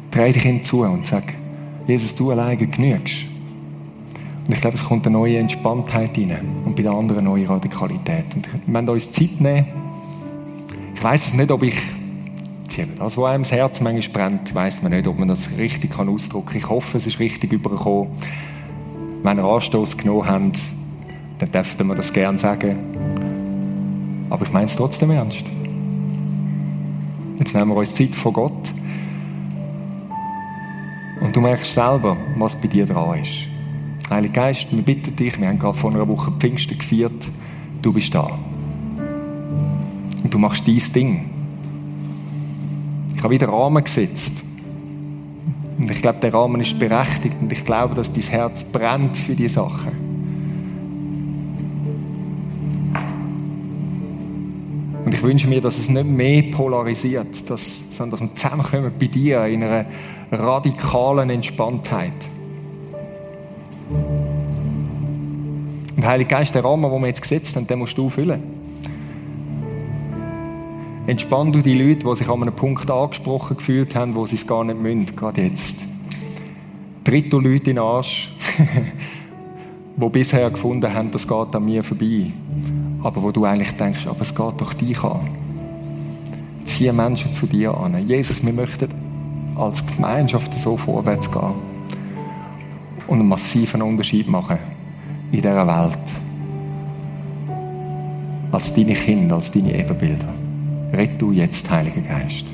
dreh 0.09 0.31
dich 0.31 0.45
ihm 0.45 0.63
zu 0.63 0.84
und 0.84 1.05
sag, 1.05 1.23
Jesus, 1.86 2.15
du 2.15 2.31
alleine 2.31 2.55
genügst. 2.55 3.25
Und 4.47 4.53
ich 4.53 4.61
glaube, 4.61 4.77
es 4.77 4.86
kommt 4.86 5.05
eine 5.05 5.17
neue 5.17 5.38
Entspanntheit 5.38 6.17
rein 6.17 6.38
und 6.65 6.75
bei 6.75 6.81
den 6.81 6.91
anderen 6.91 7.19
eine 7.19 7.29
neue 7.29 7.47
Radikalität. 7.47 8.25
Und 8.36 8.67
wir 8.67 8.93
uns 8.93 9.11
Zeit 9.11 9.39
nehmen. 9.39 9.65
Ich 11.03 11.09
weiß 11.09 11.27
es 11.27 11.33
nicht, 11.33 11.51
ob 11.51 11.63
ich 11.63 11.75
das, 12.77 13.17
was 13.17 13.25
einem 13.25 13.43
das 13.43 13.51
Herz 13.51 13.81
manchmal 13.81 14.29
brennt, 14.29 14.55
weiß 14.55 14.83
man 14.83 14.93
nicht, 14.93 15.05
ob 15.05 15.19
man 15.19 15.27
das 15.27 15.57
richtig 15.57 15.99
ausdrücken 15.99 16.47
kann. 16.47 16.57
Ich 16.57 16.69
hoffe, 16.69 16.95
es 16.95 17.05
ist 17.05 17.19
richtig 17.19 17.51
übergekommen 17.51 18.07
wenn 19.21 19.37
ihr 19.37 19.43
Anstoß 19.43 19.97
genommen 19.97 20.25
habt, 20.25 20.61
dann 21.39 21.51
dürften 21.51 21.87
wir 21.87 21.95
das 21.95 22.13
gerne 22.13 22.37
sagen. 22.37 22.77
Aber 24.29 24.45
ich 24.45 24.53
meine 24.53 24.67
es 24.67 24.77
trotzdem 24.77 25.11
ernst. 25.11 25.43
Jetzt 27.37 27.53
nehmen 27.53 27.71
wir 27.71 27.75
uns 27.75 27.95
Zeit 27.95 28.15
vor 28.15 28.31
Gott. 28.31 28.71
Und 31.19 31.35
du 31.35 31.41
merkst 31.41 31.73
selber, 31.73 32.15
was 32.37 32.55
bei 32.55 32.69
dir 32.69 32.85
dran 32.85 33.19
ist. 33.19 33.49
Heiliger 34.09 34.33
Geist, 34.33 34.67
wir 34.71 34.83
bitten 34.83 35.13
dich, 35.17 35.37
wir 35.37 35.49
haben 35.49 35.59
gerade 35.59 35.77
vor 35.77 35.91
einer 35.91 36.07
Woche 36.07 36.31
Pfingsten 36.31 36.77
gefeiert, 36.77 37.29
du 37.81 37.91
bist 37.91 38.15
da. 38.15 38.39
Und 40.24 40.34
du 40.34 40.39
machst 40.39 40.67
dein 40.67 40.82
Ding. 40.95 41.30
Ich 43.15 43.21
habe 43.24 43.34
wieder 43.34 43.49
Rahmen 43.49 43.84
gesetzt. 43.84 44.43
Und 45.78 45.89
ich 45.89 46.01
glaube, 46.01 46.19
der 46.21 46.34
Rahmen 46.34 46.61
ist 46.61 46.78
berechtigt 46.80 47.36
und 47.41 47.51
ich 47.51 47.65
glaube, 47.65 47.95
dass 47.95 48.11
dein 48.11 48.24
Herz 48.24 48.63
brennt 48.63 49.17
für 49.17 49.36
die 49.36 49.47
Sachen. 49.47 49.91
Und 55.05 55.13
ich 55.13 55.21
wünsche 55.21 55.47
mir, 55.47 55.59
dass 55.59 55.78
es 55.78 55.89
nicht 55.89 56.05
mehr 56.05 56.43
polarisiert, 56.51 57.49
dass, 57.49 57.97
sondern 57.97 58.19
dass 58.19 58.30
wir 58.30 58.36
zusammenkommen 58.36 58.91
bei 58.97 59.07
dir 59.07 59.45
in 59.45 59.63
einer 59.63 59.86
radikalen 60.32 61.30
Entspanntheit. 61.30 62.13
Und 65.97 66.05
Heiliger 66.05 66.38
Geist, 66.38 66.55
der 66.55 66.63
Rahmen, 66.63 66.89
den 66.89 67.01
wir 67.01 67.07
jetzt 67.07 67.21
gesetzt 67.21 67.55
haben, 67.55 67.67
den 67.67 67.80
musst 67.80 67.97
du 67.97 68.09
füllen. 68.09 68.62
Entspann 71.05 71.51
du 71.51 71.61
die 71.61 71.73
Leute, 71.75 72.07
die 72.07 72.15
sich 72.15 72.29
an 72.29 72.41
einem 72.41 72.55
Punkt 72.55 72.89
angesprochen 72.89 73.57
gefühlt 73.57 73.93
haben, 73.93 74.15
wo 74.15 74.25
sie 74.25 74.37
es 74.37 74.47
gar 74.47 74.63
nicht 74.63 74.79
müssen, 74.79 75.13
gerade 75.13 75.41
jetzt. 75.41 75.83
Tritt 77.03 77.31
du 77.33 77.41
Leute 77.41 77.71
in 77.71 77.75
den 77.75 77.79
Arsch, 77.79 78.33
die 79.97 80.09
bisher 80.09 80.49
gefunden 80.49 80.93
haben, 80.93 81.11
das 81.11 81.27
geht 81.27 81.55
an 81.55 81.65
mir 81.65 81.83
vorbei. 81.83 82.27
Aber 83.03 83.21
wo 83.21 83.31
du 83.31 83.43
eigentlich 83.43 83.71
denkst, 83.71 84.07
aber 84.07 84.21
es 84.21 84.33
geht 84.33 84.61
doch 84.61 84.73
dich 84.73 85.03
an. 85.03 85.27
Ziehe 86.63 86.93
Menschen 86.93 87.33
zu 87.33 87.47
dir 87.47 87.77
an. 87.77 87.99
Jesus, 88.07 88.45
wir 88.45 88.53
möchten 88.53 88.87
als 89.57 89.85
Gemeinschaft 89.85 90.57
so 90.57 90.77
vorwärts 90.77 91.29
gehen 91.29 91.53
und 93.07 93.19
einen 93.19 93.27
massiven 93.27 93.81
Unterschied 93.81 94.29
machen 94.29 94.57
in 95.33 95.41
dieser 95.41 95.67
Welt. 95.67 95.99
Als 98.53 98.73
deine 98.73 98.93
Kinder, 98.93 99.35
als 99.35 99.51
deine 99.51 99.77
Ebenbilder. 99.77 100.42
Red 100.93 101.19
du 101.19 101.31
jetzt, 101.31 101.69
Heiliger 101.71 102.01
Geist. 102.01 102.52